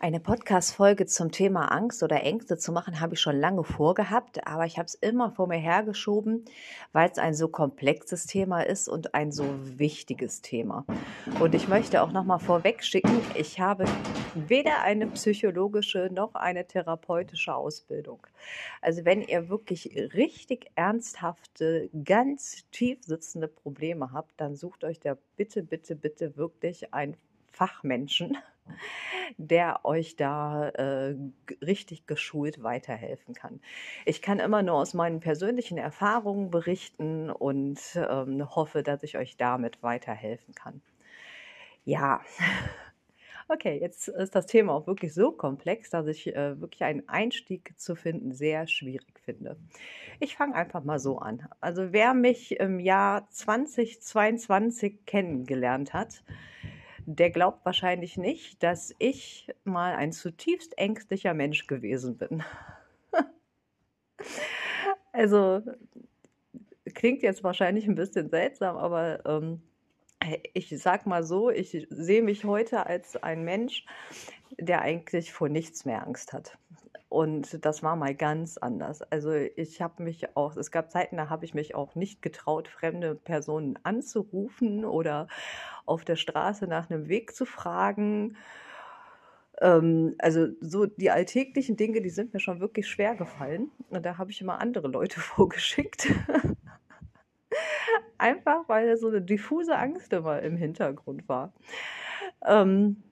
Eine 0.05 0.19
Podcast-Folge 0.19 1.07
zum 1.07 1.31
Thema 1.31 1.71
Angst 1.71 2.03
oder 2.03 2.21
Ängste 2.21 2.59
zu 2.59 2.71
machen, 2.71 2.99
habe 2.99 3.15
ich 3.15 3.19
schon 3.19 3.39
lange 3.39 3.63
vorgehabt, 3.63 4.45
aber 4.45 4.67
ich 4.67 4.77
habe 4.77 4.85
es 4.85 4.93
immer 4.93 5.31
vor 5.31 5.47
mir 5.47 5.57
hergeschoben, 5.57 6.45
weil 6.93 7.09
es 7.09 7.17
ein 7.17 7.33
so 7.33 7.47
komplexes 7.47 8.27
Thema 8.27 8.61
ist 8.61 8.87
und 8.87 9.15
ein 9.15 9.31
so 9.31 9.47
wichtiges 9.79 10.43
Thema. 10.43 10.85
Und 11.39 11.55
ich 11.55 11.67
möchte 11.67 12.03
auch 12.03 12.11
nochmal 12.11 12.37
vorweg 12.37 12.83
schicken, 12.83 13.19
ich 13.33 13.59
habe 13.59 13.85
weder 14.35 14.83
eine 14.83 15.07
psychologische 15.07 16.11
noch 16.13 16.35
eine 16.35 16.67
therapeutische 16.67 17.55
Ausbildung. 17.55 18.27
Also 18.83 19.05
wenn 19.05 19.23
ihr 19.23 19.49
wirklich 19.49 19.89
richtig 20.13 20.69
ernsthafte, 20.75 21.89
ganz 22.03 22.69
tief 22.69 23.03
sitzende 23.03 23.47
Probleme 23.47 24.11
habt, 24.11 24.39
dann 24.39 24.55
sucht 24.55 24.83
euch 24.83 24.99
da 24.99 25.17
bitte, 25.35 25.63
bitte, 25.63 25.95
bitte 25.95 26.37
wirklich 26.37 26.93
einen 26.93 27.17
Fachmenschen 27.55 28.37
der 29.37 29.85
euch 29.85 30.15
da 30.15 30.69
äh, 30.69 31.15
richtig 31.61 32.07
geschult 32.07 32.63
weiterhelfen 32.63 33.33
kann. 33.33 33.59
Ich 34.05 34.21
kann 34.21 34.39
immer 34.39 34.63
nur 34.63 34.75
aus 34.75 34.93
meinen 34.93 35.19
persönlichen 35.19 35.77
Erfahrungen 35.77 36.51
berichten 36.51 37.29
und 37.29 37.79
ähm, 37.95 38.55
hoffe, 38.55 38.83
dass 38.83 39.03
ich 39.03 39.17
euch 39.17 39.37
damit 39.37 39.83
weiterhelfen 39.83 40.53
kann. 40.53 40.81
Ja. 41.83 42.21
Okay, 43.47 43.77
jetzt 43.79 44.07
ist 44.07 44.33
das 44.33 44.47
Thema 44.47 44.73
auch 44.73 44.87
wirklich 44.87 45.13
so 45.13 45.31
komplex, 45.31 45.91
dass 45.91 46.07
ich 46.07 46.35
äh, 46.35 46.59
wirklich 46.59 46.83
einen 46.83 47.07
Einstieg 47.07 47.79
zu 47.79 47.95
finden 47.95 48.33
sehr 48.33 48.65
schwierig 48.65 49.19
finde. 49.23 49.55
Ich 50.19 50.35
fange 50.35 50.55
einfach 50.55 50.83
mal 50.83 50.97
so 50.97 51.19
an. 51.19 51.47
Also 51.61 51.93
wer 51.93 52.15
mich 52.15 52.59
im 52.59 52.79
Jahr 52.79 53.29
2022 53.29 55.05
kennengelernt 55.05 55.93
hat, 55.93 56.23
der 57.05 57.29
glaubt 57.29 57.65
wahrscheinlich 57.65 58.17
nicht, 58.17 58.61
dass 58.63 58.93
ich 58.99 59.53
mal 59.63 59.93
ein 59.95 60.11
zutiefst 60.11 60.77
ängstlicher 60.77 61.33
Mensch 61.33 61.67
gewesen 61.67 62.17
bin. 62.17 62.43
also 65.11 65.61
klingt 66.93 67.21
jetzt 67.23 67.43
wahrscheinlich 67.43 67.87
ein 67.87 67.95
bisschen 67.95 68.29
seltsam, 68.29 68.77
aber 68.77 69.25
ähm, 69.25 69.61
ich 70.53 70.69
sag 70.69 71.05
mal 71.05 71.23
so, 71.23 71.49
ich 71.49 71.85
sehe 71.89 72.23
mich 72.23 72.45
heute 72.45 72.85
als 72.85 73.15
ein 73.17 73.43
Mensch, 73.43 73.85
der 74.57 74.81
eigentlich 74.81 75.31
vor 75.31 75.49
nichts 75.49 75.85
mehr 75.85 76.05
Angst 76.05 76.33
hat. 76.33 76.57
Und 77.15 77.63
das 77.63 77.81
war 77.81 77.95
mal 77.95 78.13
ganz 78.13 78.57
anders. 78.57 79.01
Also 79.01 79.31
ich 79.31 79.81
habe 79.81 80.03
mich 80.03 80.35
auch, 80.35 80.57
es 80.57 80.69
gab 80.69 80.91
Zeiten, 80.91 81.15
da 81.15 81.29
habe 81.29 81.45
ich 81.45 81.53
mich 81.53 81.73
auch 81.73 81.95
nicht 81.95 82.21
getraut, 82.21 82.67
fremde 82.67 83.15
Personen 83.15 83.79
anzurufen 83.83 84.83
oder 84.83 85.29
auf 85.85 86.03
der 86.03 86.17
Straße 86.17 86.67
nach 86.67 86.89
einem 86.89 87.07
Weg 87.07 87.33
zu 87.33 87.45
fragen. 87.45 88.35
Ähm, 89.61 90.15
also 90.19 90.47
so 90.59 90.87
die 90.87 91.09
alltäglichen 91.09 91.77
Dinge, 91.77 92.01
die 92.01 92.09
sind 92.09 92.33
mir 92.33 92.41
schon 92.41 92.59
wirklich 92.59 92.89
schwer 92.89 93.15
gefallen. 93.15 93.71
Und 93.91 94.05
da 94.05 94.17
habe 94.17 94.31
ich 94.31 94.41
immer 94.41 94.59
andere 94.59 94.89
Leute 94.89 95.19
vorgeschickt. 95.21 96.11
Einfach 98.17 98.67
weil 98.67 98.97
so 98.97 99.07
eine 99.07 99.21
diffuse 99.21 99.77
Angst 99.77 100.11
immer 100.11 100.41
im 100.41 100.57
Hintergrund 100.57 101.29
war. 101.29 101.53
Ähm, 102.45 103.03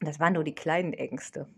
das 0.00 0.18
waren 0.20 0.32
nur 0.32 0.44
die 0.44 0.54
kleinen 0.54 0.94
Ängste. 0.94 1.50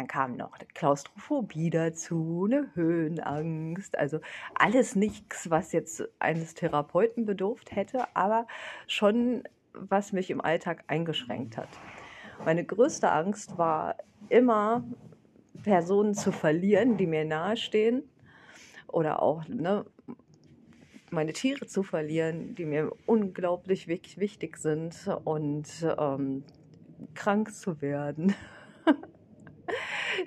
Dann 0.00 0.08
kam 0.08 0.36
noch 0.38 0.56
Klaustrophobie 0.72 1.68
dazu, 1.68 2.48
eine 2.50 2.74
Höhenangst, 2.74 3.98
also 3.98 4.20
alles 4.54 4.96
nichts, 4.96 5.50
was 5.50 5.72
jetzt 5.72 6.08
eines 6.18 6.54
Therapeuten 6.54 7.26
bedurft 7.26 7.76
hätte, 7.76 8.04
aber 8.16 8.46
schon 8.86 9.42
was 9.74 10.14
mich 10.14 10.30
im 10.30 10.40
Alltag 10.40 10.84
eingeschränkt 10.86 11.58
hat. 11.58 11.68
Meine 12.46 12.64
größte 12.64 13.12
Angst 13.12 13.58
war 13.58 13.96
immer, 14.30 14.84
Personen 15.64 16.14
zu 16.14 16.32
verlieren, 16.32 16.96
die 16.96 17.06
mir 17.06 17.26
nahestehen. 17.26 18.02
Oder 18.86 19.20
auch 19.20 19.46
ne, 19.48 19.84
meine 21.10 21.34
Tiere 21.34 21.66
zu 21.66 21.82
verlieren, 21.82 22.54
die 22.54 22.64
mir 22.64 22.90
unglaublich 23.04 23.86
wichtig 23.86 24.56
sind 24.56 24.94
und 25.24 25.66
ähm, 25.98 26.42
krank 27.12 27.52
zu 27.52 27.82
werden, 27.82 28.34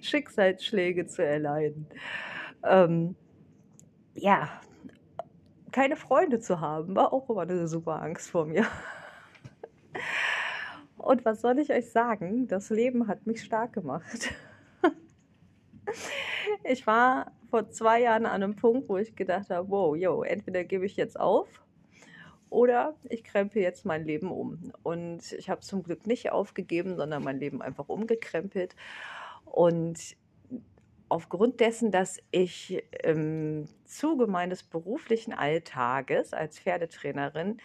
Schicksalsschläge 0.04 1.08
zu 1.08 1.26
erleiden. 1.26 1.88
Ähm, 2.64 3.16
ja, 4.16 4.62
keine 5.72 5.96
Freunde 5.96 6.40
zu 6.40 6.60
haben, 6.60 6.96
war 6.96 7.14
auch 7.14 7.30
immer 7.30 7.42
eine 7.42 7.68
super 7.68 8.02
Angst 8.02 8.30
vor 8.30 8.46
mir. 8.46 8.66
Und 10.98 11.26
was 11.26 11.42
soll 11.42 11.60
ich 11.60 11.72
euch 11.72 11.92
sagen? 11.92 12.48
Das 12.48 12.70
Leben 12.70 13.08
hat 13.08 13.26
mich 13.28 13.44
stark 13.44 13.74
gemacht. 13.74 14.34
Ich 16.64 16.88
war 16.88 17.32
vor 17.50 17.70
zwei 17.70 18.02
Jahren 18.02 18.26
an 18.26 18.42
einem 18.42 18.56
Punkt, 18.56 18.88
wo 18.90 18.98
ich 18.98 19.16
gedacht 19.16 19.50
habe, 19.50 19.70
wow, 19.70 19.96
yo, 19.96 20.24
entweder 20.24 20.64
gebe 20.64 20.86
ich 20.86 20.96
jetzt 20.96 21.20
auf 21.20 21.48
oder 22.50 22.96
ich 23.10 23.24
krempe 23.24 23.60
jetzt 23.60 23.86
mein 23.86 24.06
Leben 24.06 24.32
um. 24.32 24.72
Und 24.84 25.32
ich 25.34 25.50
habe 25.50 25.62
zum 25.62 25.84
Glück 25.84 26.08
nicht 26.08 26.32
aufgegeben, 26.32 26.96
sondern 26.96 27.24
mein 27.24 27.40
Leben 27.40 27.62
einfach 27.62 27.90
umgekrempelt. 27.90 28.76
Und 29.54 30.18
aufgrund 31.10 31.60
dessen, 31.60 31.92
dass 31.92 32.20
ich 32.32 32.84
im 33.04 33.68
Zuge 33.86 34.26
meines 34.26 34.64
beruflichen 34.64 35.32
Alltages 35.32 36.34
als 36.34 36.60
Pferdetrainerin 36.60 37.60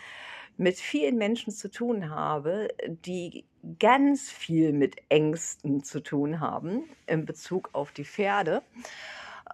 mit 0.58 0.76
vielen 0.76 1.16
Menschen 1.16 1.50
zu 1.50 1.70
tun 1.70 2.10
habe, 2.10 2.68
die 2.86 3.46
ganz 3.78 4.30
viel 4.30 4.74
mit 4.74 4.96
Ängsten 5.08 5.82
zu 5.82 6.00
tun 6.02 6.40
haben 6.40 6.84
in 7.06 7.24
Bezug 7.24 7.70
auf 7.72 7.90
die 7.92 8.04
Pferde, 8.04 8.60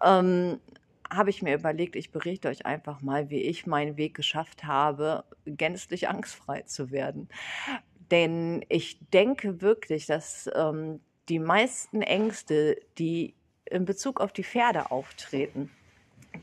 ähm, 0.02 0.58
habe 1.08 1.30
ich 1.30 1.40
mir 1.40 1.54
überlegt, 1.54 1.94
ich 1.94 2.10
berichte 2.10 2.48
euch 2.48 2.66
einfach 2.66 3.00
mal, 3.00 3.30
wie 3.30 3.42
ich 3.42 3.64
meinen 3.64 3.96
Weg 3.96 4.14
geschafft 4.14 4.64
habe, 4.64 5.22
gänzlich 5.46 6.08
angstfrei 6.08 6.62
zu 6.62 6.90
werden. 6.90 7.28
Denn 8.10 8.64
ich 8.68 8.98
denke 9.10 9.60
wirklich, 9.60 10.06
dass 10.06 10.50
ähm, 10.52 10.98
die 11.28 11.38
meisten 11.38 12.02
Ängste, 12.02 12.76
die 12.98 13.34
in 13.64 13.84
Bezug 13.84 14.20
auf 14.20 14.32
die 14.32 14.44
Pferde 14.44 14.90
auftreten, 14.90 15.70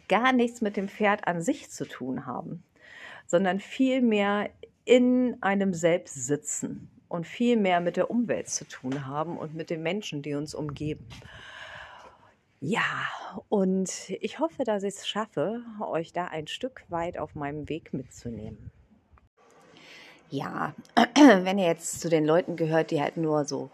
gar 0.08 0.34
nichts 0.34 0.62
mit 0.62 0.78
dem 0.78 0.90
Pferd 0.90 1.28
an 1.28 1.42
sich 1.42 1.70
zu 1.70 1.86
tun 1.86 2.26
haben, 2.26 2.64
sondern 3.28 3.60
vielmehr 3.60 4.50
in 4.86 5.38
einem 5.42 5.74
selbst 5.74 6.26
sitzen 6.26 6.90
und 7.08 7.28
viel 7.28 7.58
mehr 7.58 7.82
mit 7.82 7.98
der 7.98 8.10
Umwelt 8.10 8.50
zu 8.50 8.66
tun 8.66 9.06
haben 9.06 9.38
und 9.38 9.54
mit 9.54 9.70
den 9.70 9.84
Menschen, 9.84 10.22
die 10.22 10.34
uns 10.34 10.56
umgeben. 10.56 11.06
Ja, 12.60 12.84
und 13.50 14.10
ich 14.10 14.40
hoffe, 14.40 14.64
dass 14.64 14.84
ich 14.84 14.96
es 14.96 15.08
schaffe, 15.08 15.62
euch 15.80 16.14
da 16.14 16.26
ein 16.26 16.48
Stück 16.48 16.84
weit 16.90 17.18
auf 17.18 17.36
meinem 17.36 17.68
Weg 17.70 17.94
mitzunehmen. 17.94 18.72
Ja, 20.30 20.74
wenn 21.16 21.58
ihr 21.58 21.66
jetzt 21.66 22.00
zu 22.00 22.08
den 22.08 22.24
Leuten 22.24 22.56
gehört, 22.56 22.92
die 22.92 23.02
halt 23.02 23.18
nur 23.18 23.46
so 23.46 23.70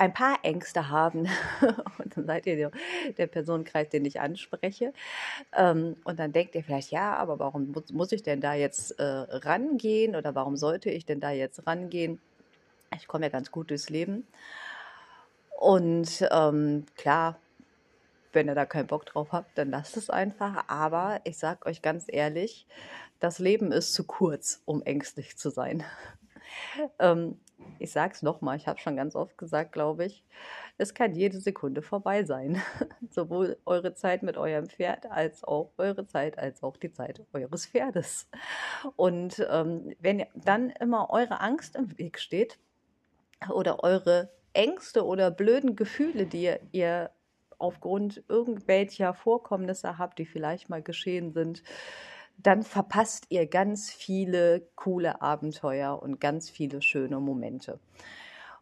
ein 0.00 0.14
paar 0.14 0.38
Ängste 0.44 0.88
haben 0.88 1.28
und 1.98 2.16
dann 2.16 2.24
seid 2.24 2.46
ihr 2.46 2.70
der 3.18 3.26
Personenkreis, 3.26 3.90
den 3.90 4.06
ich 4.06 4.18
anspreche. 4.18 4.94
Ähm, 5.54 5.96
und 6.04 6.18
dann 6.18 6.32
denkt 6.32 6.54
ihr 6.54 6.64
vielleicht, 6.64 6.90
ja, 6.90 7.14
aber 7.16 7.38
warum 7.38 7.74
muss 7.92 8.10
ich 8.12 8.22
denn 8.22 8.40
da 8.40 8.54
jetzt 8.54 8.98
äh, 8.98 9.04
rangehen 9.04 10.16
oder 10.16 10.34
warum 10.34 10.56
sollte 10.56 10.90
ich 10.90 11.04
denn 11.04 11.20
da 11.20 11.30
jetzt 11.30 11.66
rangehen? 11.66 12.18
Ich 12.96 13.06
komme 13.08 13.26
ja 13.26 13.28
ganz 13.28 13.50
gut 13.50 13.68
durchs 13.68 13.90
Leben. 13.90 14.26
Und 15.58 16.26
ähm, 16.30 16.86
klar, 16.96 17.38
wenn 18.32 18.48
ihr 18.48 18.54
da 18.54 18.64
keinen 18.64 18.86
Bock 18.86 19.04
drauf 19.04 19.32
habt, 19.32 19.58
dann 19.58 19.70
lasst 19.70 19.98
es 19.98 20.08
einfach. 20.08 20.64
Aber 20.68 21.20
ich 21.24 21.36
sage 21.36 21.66
euch 21.66 21.82
ganz 21.82 22.06
ehrlich, 22.08 22.66
das 23.18 23.38
Leben 23.38 23.70
ist 23.70 23.92
zu 23.92 24.04
kurz, 24.04 24.62
um 24.64 24.82
ängstlich 24.82 25.36
zu 25.36 25.50
sein. 25.50 25.84
ähm, 26.98 27.38
ich 27.78 27.92
sage 27.92 28.12
es 28.14 28.22
nochmal, 28.22 28.56
ich 28.56 28.66
habe 28.66 28.78
schon 28.78 28.96
ganz 28.96 29.16
oft 29.16 29.38
gesagt, 29.38 29.72
glaube 29.72 30.04
ich, 30.04 30.22
es 30.78 30.94
kann 30.94 31.14
jede 31.14 31.40
Sekunde 31.40 31.82
vorbei 31.82 32.24
sein. 32.24 32.60
Sowohl 33.10 33.58
eure 33.64 33.94
Zeit 33.94 34.22
mit 34.22 34.36
eurem 34.36 34.68
Pferd 34.68 35.10
als 35.10 35.44
auch 35.44 35.72
eure 35.78 36.06
Zeit, 36.06 36.38
als 36.38 36.62
auch 36.62 36.76
die 36.76 36.92
Zeit 36.92 37.22
eures 37.32 37.66
Pferdes. 37.66 38.28
Und 38.96 39.44
ähm, 39.50 39.94
wenn 40.00 40.26
dann 40.34 40.70
immer 40.70 41.10
eure 41.10 41.40
Angst 41.40 41.76
im 41.76 41.96
Weg 41.98 42.18
steht 42.18 42.58
oder 43.52 43.82
eure 43.82 44.30
Ängste 44.52 45.04
oder 45.04 45.30
blöden 45.30 45.76
Gefühle, 45.76 46.26
die 46.26 46.52
ihr 46.72 47.10
aufgrund 47.58 48.22
irgendwelcher 48.28 49.14
Vorkommnisse 49.14 49.98
habt, 49.98 50.18
die 50.18 50.26
vielleicht 50.26 50.68
mal 50.68 50.82
geschehen 50.82 51.32
sind, 51.32 51.62
dann 52.42 52.62
verpasst 52.62 53.26
ihr 53.28 53.46
ganz 53.46 53.90
viele 53.90 54.68
coole 54.74 55.20
Abenteuer 55.22 56.00
und 56.02 56.20
ganz 56.20 56.50
viele 56.50 56.82
schöne 56.82 57.20
Momente. 57.20 57.80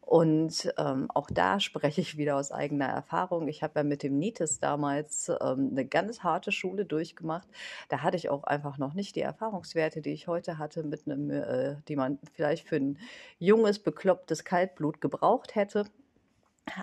Und 0.08 0.72
ähm, 0.78 1.10
auch 1.12 1.28
da 1.30 1.60
spreche 1.60 2.00
ich 2.00 2.16
wieder 2.16 2.36
aus 2.36 2.50
eigener 2.50 2.86
Erfahrung. 2.86 3.46
Ich 3.46 3.62
habe 3.62 3.80
ja 3.80 3.82
mit 3.82 4.02
dem 4.02 4.18
NITES 4.18 4.58
damals 4.58 5.28
ähm, 5.28 5.68
eine 5.70 5.84
ganz 5.84 6.22
harte 6.22 6.50
Schule 6.50 6.86
durchgemacht. 6.86 7.46
Da 7.90 8.02
hatte 8.02 8.16
ich 8.16 8.30
auch 8.30 8.44
einfach 8.44 8.78
noch 8.78 8.94
nicht 8.94 9.16
die 9.16 9.20
Erfahrungswerte, 9.20 10.00
die 10.00 10.12
ich 10.12 10.26
heute 10.26 10.56
hatte, 10.56 10.82
mit 10.82 11.06
einem, 11.06 11.30
äh, 11.30 11.76
die 11.88 11.96
man 11.96 12.18
vielleicht 12.32 12.66
für 12.66 12.76
ein 12.76 12.98
junges, 13.38 13.80
beklopptes 13.80 14.44
Kaltblut 14.44 15.02
gebraucht 15.02 15.54
hätte. 15.54 15.84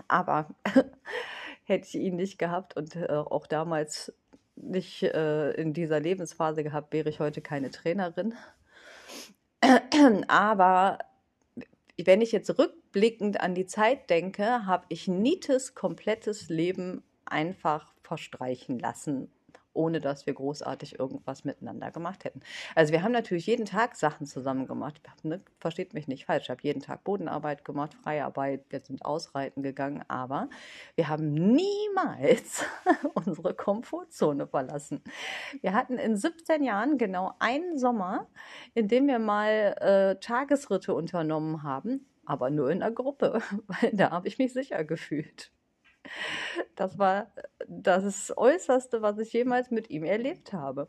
Aber 0.08 0.54
hätte 1.64 1.88
ich 1.88 1.96
ihn 1.96 2.18
nicht 2.18 2.38
gehabt 2.38 2.78
und 2.78 2.96
äh, 2.96 3.08
auch 3.08 3.48
damals 3.48 4.14
nicht 4.56 5.04
äh, 5.04 5.52
in 5.52 5.74
dieser 5.74 6.00
Lebensphase 6.00 6.64
gehabt, 6.64 6.94
wäre 6.94 7.10
ich 7.10 7.20
heute 7.20 7.42
keine 7.42 7.72
Trainerin. 7.72 8.34
Aber 10.28 11.00
wenn 11.98 12.22
ich 12.22 12.32
jetzt 12.32 12.58
rückblickend 12.58 13.42
an 13.42 13.56
die 13.56 13.66
Zeit 13.66 14.10
denke, 14.10 14.66
habe 14.66 14.86
ich 14.90 15.08
Nietes 15.08 15.76
komplettes 15.76 16.50
Leben 16.50 17.04
einfach 17.26 17.94
verstreichen 18.02 18.80
lassen 18.80 19.32
ohne 19.76 20.02
dass 20.02 20.26
wir 20.26 20.34
großartig 20.34 21.00
irgendwas 21.00 21.44
miteinander 21.44 21.92
gemacht 21.92 22.26
hätten. 22.26 22.42
Also 22.74 22.94
wir 22.94 23.04
haben 23.04 23.12
natürlich 23.12 23.46
jeden 23.46 23.66
Tag 23.66 23.96
Sachen 23.96 24.26
zusammen 24.26 24.68
gemacht. 24.68 25.02
Ne? 25.24 25.42
Versteht 25.60 25.94
mich 25.94 26.08
nicht 26.08 26.26
falsch. 26.26 26.44
Ich 26.46 26.50
habe 26.50 26.62
jeden 26.64 26.82
Tag 26.82 27.04
Bodenarbeit 27.04 27.66
gemacht, 27.66 27.94
Freiarbeit, 27.94 28.66
wir 28.70 28.82
sind 28.82 29.06
ausreiten 29.06 29.64
gegangen, 29.64 30.04
aber 30.08 30.50
wir 30.96 31.08
haben 31.08 31.34
niemals 31.34 32.66
unsere 33.14 33.54
Komfortzone 33.54 34.48
verlassen. 34.48 35.02
Wir 35.62 35.74
hatten 35.74 35.98
in 35.98 36.16
17 36.16 36.64
Jahren 36.64 36.98
genau 36.98 37.34
einen 37.40 37.78
Sommer, 37.78 38.28
in 38.74 38.88
dem 38.88 39.08
wir 39.08 39.20
mal 39.20 39.76
äh, 39.80 40.20
Tagesritte 40.20 40.94
unternommen 40.94 41.64
haben, 41.64 42.06
aber 42.26 42.50
nur 42.50 42.70
in 42.72 42.80
der 42.80 42.92
Gruppe, 42.92 43.42
weil 43.68 43.92
da 43.94 44.12
habe 44.12 44.28
ich 44.28 44.38
mich 44.38 44.54
sicher 44.54 44.84
gefühlt. 44.84 45.52
Das 46.76 46.98
war 46.98 47.32
das 47.68 48.36
Äußerste, 48.36 49.02
was 49.02 49.18
ich 49.20 49.34
jemals 49.34 49.72
mit 49.72 49.90
ihm 49.90 50.04
erlebt 50.04 50.54
habe. 50.54 50.88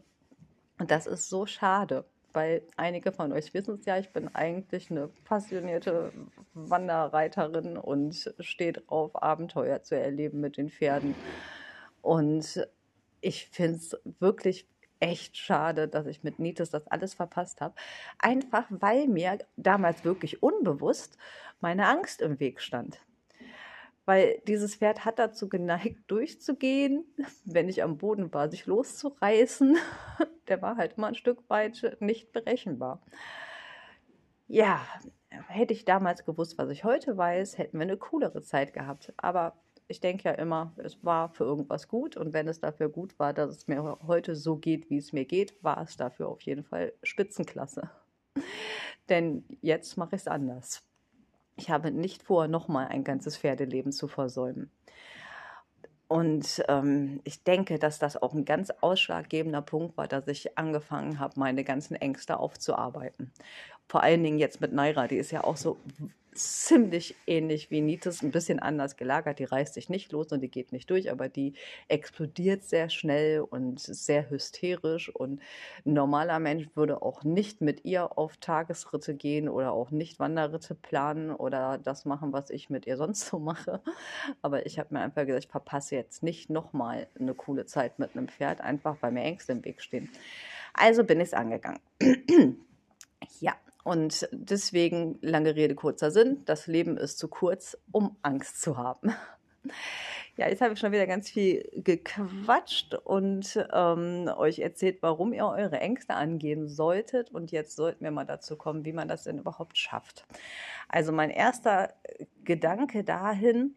Und 0.79 0.91
das 0.91 1.07
ist 1.07 1.29
so 1.29 1.47
schade, 1.47 2.05
weil 2.33 2.63
einige 2.77 3.13
von 3.13 3.33
euch 3.33 3.55
wissen 3.55 3.77
es 3.77 3.87
ja, 3.87 3.99
ich 3.99 4.13
bin 4.13 4.35
eigentlich 4.35 4.91
eine 4.91 5.09
passionierte 5.25 6.13
Wanderreiterin 6.53 7.79
und 7.79 8.35
stehe 8.41 8.75
drauf, 8.75 9.23
Abenteuer 9.23 9.83
zu 9.83 9.99
erleben 9.99 10.41
mit 10.41 10.59
den 10.59 10.69
Pferden. 10.69 11.15
Und 12.03 12.69
ich 13.21 13.47
finde 13.47 13.79
es 13.79 13.97
wirklich 14.21 14.69
echt 15.01 15.37
schade, 15.37 15.89
dass 15.89 16.07
ich 16.07 16.23
mit 16.23 16.39
Nietes 16.39 16.71
das 16.71 16.87
alles 16.89 17.15
verpasst 17.15 17.61
habe. 17.61 17.75
Einfach 18.19 18.67
weil 18.71 19.09
mir 19.09 19.39
damals 19.57 20.05
wirklich 20.05 20.43
unbewusst 20.43 21.19
meine 21.61 21.89
Angst 21.89 22.23
im 22.23 22.39
Weg 22.41 22.61
stand. 22.61 23.01
Weil 24.07 24.41
dieses 24.47 24.77
Pferd 24.77 25.05
hat 25.05 25.19
dazu 25.19 25.49
geneigt, 25.49 25.99
durchzugehen, 26.11 27.05
wenn 27.45 27.69
ich 27.69 27.83
am 27.83 27.99
Boden 27.99 28.33
war, 28.33 28.49
sich 28.51 28.65
loszureißen. 28.65 29.77
Der 30.49 30.63
war 30.63 30.77
halt 30.77 30.97
immer 30.97 31.09
ein 31.09 31.15
Stück 31.15 31.49
weit 31.51 31.97
nicht 32.01 32.33
berechenbar. 32.33 33.03
Ja, 34.49 34.81
hätte 35.49 35.75
ich 35.75 35.85
damals 35.85 36.25
gewusst, 36.25 36.57
was 36.57 36.71
ich 36.71 36.85
heute 36.85 37.17
weiß, 37.17 37.59
hätten 37.59 37.79
wir 37.79 37.83
eine 37.83 37.97
coolere 37.97 38.43
Zeit 38.43 38.73
gehabt. 38.73 39.13
Aber 39.17 39.55
ich 39.89 40.01
denke 40.01 40.25
ja 40.25 40.33
immer, 40.33 40.73
es 40.77 41.05
war 41.05 41.29
für 41.31 41.45
irgendwas 41.45 41.89
gut 41.89 42.17
und 42.17 42.33
wenn 42.33 42.49
es 42.49 42.61
dafür 42.61 42.89
gut 42.89 43.19
war, 43.19 43.33
dass 43.33 43.51
es 43.51 43.67
mir 43.69 43.99
heute 44.07 44.35
so 44.35 44.57
geht, 44.57 44.91
wie 44.91 44.99
es 44.99 45.13
mir 45.13 45.25
geht, 45.25 45.63
war 45.63 45.83
es 45.83 45.97
dafür 45.97 46.29
auf 46.29 46.41
jeden 46.43 46.65
Fall 46.65 46.93
Spitzenklasse. 47.03 47.91
Denn 49.09 49.45
jetzt 49.61 49.97
mache 49.97 50.17
ich 50.17 50.23
es 50.23 50.29
anders. 50.29 50.83
Ich 51.57 51.71
habe 51.71 51.91
nicht 51.91 52.23
vor, 52.23 52.49
nochmal 52.49 52.89
ein 52.89 53.03
ganzes 53.03 53.37
Pferdeleben 53.37 53.93
zu 53.93 54.09
versäumen. 54.09 54.71
Und 56.09 56.63
ähm, 56.69 57.21
ich 57.25 57.43
denke, 57.43 57.79
dass 57.79 57.99
das 57.99 58.21
auch 58.21 58.33
ein 58.33 58.45
ganz 58.45 58.71
ausschlaggebender 58.81 59.63
Punkt 59.63 59.97
war, 59.97 60.07
dass 60.07 60.29
ich 60.29 60.57
angefangen 60.57 61.19
habe, 61.19 61.41
meine 61.41 61.65
ganzen 61.65 61.97
Ängste 61.97 62.39
aufzuarbeiten. 62.39 63.33
Vor 63.89 64.03
allen 64.03 64.23
Dingen 64.23 64.39
jetzt 64.39 64.61
mit 64.61 64.73
Naira, 64.73 65.07
die 65.07 65.17
ist 65.17 65.31
ja 65.31 65.45
auch 65.45 65.57
so 65.57 65.79
ziemlich 66.37 67.17
ähnlich 67.27 67.71
wie 67.71 67.81
Nites, 67.81 68.23
ein 68.23 68.31
bisschen 68.31 68.61
anders 68.61 68.97
gelagert. 68.97 69.39
Die 69.39 69.45
reißt 69.45 69.75
sich 69.75 69.89
nicht 69.89 70.13
los 70.13 70.29
und 70.33 70.41
die 70.41 70.51
geht 70.51 70.73
nicht 70.73 70.91
durch, 70.91 71.11
aber 71.11 71.29
die 71.29 71.55
explodiert 71.89 72.63
sehr 72.65 72.91
schnell 72.91 73.41
und 73.41 73.81
sehr 73.81 74.31
hysterisch. 74.31 75.09
Und 75.15 75.41
ein 75.85 75.95
normaler 75.95 76.39
Mensch 76.39 76.69
würde 76.75 77.03
auch 77.03 77.25
nicht 77.25 77.61
mit 77.61 77.85
ihr 77.85 78.19
auf 78.19 78.37
Tagesritte 78.37 79.15
gehen 79.15 79.49
oder 79.49 79.73
auch 79.73 79.91
nicht 79.91 80.19
Wanderritte 80.19 80.75
planen 80.75 81.31
oder 81.31 81.79
das 81.79 82.05
machen, 82.05 82.33
was 82.33 82.51
ich 82.51 82.71
mit 82.71 82.87
ihr 82.87 82.97
sonst 82.97 83.27
so 83.27 83.39
mache. 83.39 83.81
Aber 84.43 84.67
ich 84.67 84.79
habe 84.79 84.95
mir 84.95 85.01
einfach 85.01 85.27
gesagt, 85.27 85.45
ich 85.45 85.51
verpasse 85.51 85.97
jetzt 85.97 86.23
nicht 86.23 86.51
nochmal 86.51 87.09
eine 87.19 87.35
coole 87.35 87.67
Zeit 87.67 87.99
mit 87.99 88.17
einem 88.17 88.29
Pferd, 88.29 88.61
einfach 88.61 88.97
weil 89.01 89.13
mir 89.13 89.23
Ängste 89.23 89.53
im 89.53 89.65
Weg 89.65 89.83
stehen. 89.83 90.11
Also 90.75 91.05
bin 91.05 91.21
ich 91.21 91.29
es 91.29 91.35
angegangen. 91.35 91.81
ja, 93.41 93.55
und 93.87 94.29
deswegen, 94.33 95.17
lange 95.23 95.55
Rede, 95.55 95.77
kurzer 95.77 96.11
Sinn, 96.11 96.43
das 96.45 96.67
Leben 96.67 96.97
ist 96.97 97.21
zu 97.21 97.29
kurz, 97.29 97.79
um 97.93 98.17
Angst 98.23 98.61
zu 98.61 98.77
haben. 98.77 99.15
Ja, 100.37 100.49
jetzt 100.49 100.61
habe 100.61 100.75
ich 100.75 100.81
schon 100.81 100.91
wieder 100.91 101.07
ganz 101.07 101.31
viel 101.31 101.71
gequatscht 101.73 102.95
und 102.95 103.65
ähm, 103.73 104.29
euch 104.37 104.59
erzählt, 104.59 104.99
warum 105.03 105.33
ihr 105.33 105.47
eure 105.47 105.79
Ängste 105.79 106.15
angehen 106.15 106.67
solltet. 106.67 107.31
Und 107.31 107.53
jetzt 107.53 107.77
sollten 107.77 108.03
wir 108.03 108.11
mal 108.11 108.27
dazu 108.27 108.57
kommen, 108.57 108.85
wie 108.85 108.93
man 108.93 109.07
das 109.07 109.23
denn 109.23 109.39
überhaupt 109.39 109.79
schafft. 109.79 110.27
Also 110.89 111.13
mein 111.13 111.31
erster 111.31 111.95
Gedanke 112.45 113.05
dahin 113.05 113.77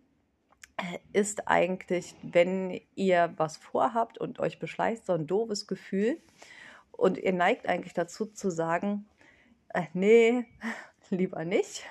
äh, 0.77 0.97
ist 1.13 1.47
eigentlich, 1.47 2.15
wenn 2.23 2.81
ihr 2.95 3.31
was 3.37 3.57
vorhabt 3.57 4.17
und 4.17 4.39
euch 4.39 4.57
beschleicht 4.57 5.05
so 5.05 5.13
ein 5.13 5.27
doofes 5.27 5.67
Gefühl 5.67 6.17
und 6.91 7.19
ihr 7.19 7.33
neigt 7.33 7.69
eigentlich 7.69 7.93
dazu 7.93 8.25
zu 8.25 8.49
sagen, 8.49 9.05
äh, 9.73 9.83
nee, 9.93 10.45
lieber 11.09 11.45
nicht, 11.45 11.85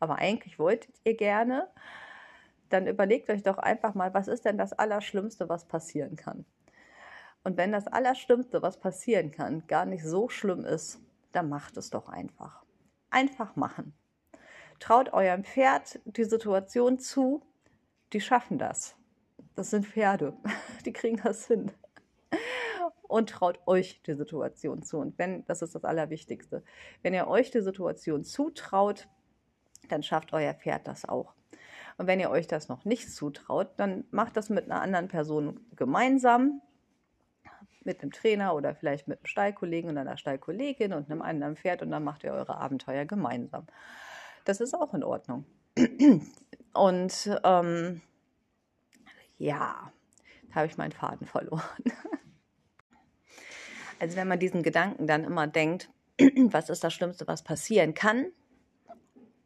aber 0.00 0.16
eigentlich 0.16 0.58
wolltet 0.58 0.94
ihr 1.04 1.16
gerne, 1.16 1.68
dann 2.68 2.86
überlegt 2.86 3.30
euch 3.30 3.42
doch 3.42 3.58
einfach 3.58 3.94
mal, 3.94 4.14
was 4.14 4.28
ist 4.28 4.44
denn 4.44 4.58
das 4.58 4.72
Allerschlimmste, 4.72 5.48
was 5.48 5.66
passieren 5.66 6.16
kann? 6.16 6.44
Und 7.44 7.56
wenn 7.56 7.72
das 7.72 7.86
Allerschlimmste, 7.86 8.62
was 8.62 8.78
passieren 8.78 9.30
kann, 9.30 9.66
gar 9.66 9.84
nicht 9.84 10.04
so 10.04 10.28
schlimm 10.28 10.64
ist, 10.64 11.00
dann 11.32 11.48
macht 11.48 11.76
es 11.76 11.90
doch 11.90 12.08
einfach. 12.08 12.62
Einfach 13.10 13.56
machen. 13.56 13.94
Traut 14.78 15.12
eurem 15.12 15.44
Pferd 15.44 16.00
die 16.04 16.24
Situation 16.24 16.98
zu, 16.98 17.42
die 18.12 18.20
schaffen 18.20 18.58
das. 18.58 18.96
Das 19.54 19.70
sind 19.70 19.86
Pferde, 19.86 20.36
die 20.86 20.92
kriegen 20.92 21.20
das 21.22 21.46
hin 21.46 21.72
und 23.12 23.28
traut 23.28 23.60
euch 23.66 24.02
die 24.02 24.14
Situation 24.14 24.82
zu. 24.82 24.98
Und 24.98 25.18
wenn, 25.18 25.44
das 25.44 25.60
ist 25.60 25.74
das 25.74 25.84
Allerwichtigste, 25.84 26.64
wenn 27.02 27.12
ihr 27.12 27.28
euch 27.28 27.50
die 27.50 27.60
Situation 27.60 28.24
zutraut, 28.24 29.06
dann 29.88 30.02
schafft 30.02 30.32
euer 30.32 30.54
Pferd 30.54 30.88
das 30.88 31.06
auch. 31.06 31.34
Und 31.98 32.06
wenn 32.06 32.20
ihr 32.20 32.30
euch 32.30 32.46
das 32.46 32.68
noch 32.68 32.86
nicht 32.86 33.12
zutraut, 33.12 33.68
dann 33.76 34.04
macht 34.10 34.36
das 34.38 34.48
mit 34.48 34.64
einer 34.64 34.80
anderen 34.80 35.08
Person 35.08 35.60
gemeinsam, 35.76 36.62
mit 37.84 38.00
einem 38.00 38.12
Trainer 38.12 38.54
oder 38.54 38.74
vielleicht 38.74 39.08
mit 39.08 39.18
einem 39.18 39.26
Stallkollegen 39.26 39.90
und 39.90 39.98
einer 39.98 40.16
Stallkollegin 40.16 40.94
und 40.94 41.10
einem 41.10 41.20
anderen 41.20 41.56
Pferd 41.56 41.82
und 41.82 41.90
dann 41.90 42.04
macht 42.04 42.24
ihr 42.24 42.32
eure 42.32 42.56
Abenteuer 42.56 43.04
gemeinsam. 43.04 43.66
Das 44.46 44.60
ist 44.60 44.74
auch 44.74 44.94
in 44.94 45.04
Ordnung. 45.04 45.44
Und 46.72 47.40
ähm, 47.44 48.00
ja, 49.36 49.92
da 50.48 50.54
habe 50.54 50.66
ich 50.66 50.78
meinen 50.78 50.92
Faden 50.92 51.26
verloren. 51.26 51.62
Also 54.02 54.16
wenn 54.16 54.26
man 54.26 54.40
diesen 54.40 54.64
Gedanken 54.64 55.06
dann 55.06 55.22
immer 55.22 55.46
denkt, 55.46 55.88
was 56.18 56.70
ist 56.70 56.82
das 56.82 56.92
Schlimmste, 56.92 57.28
was 57.28 57.44
passieren 57.44 57.94
kann 57.94 58.32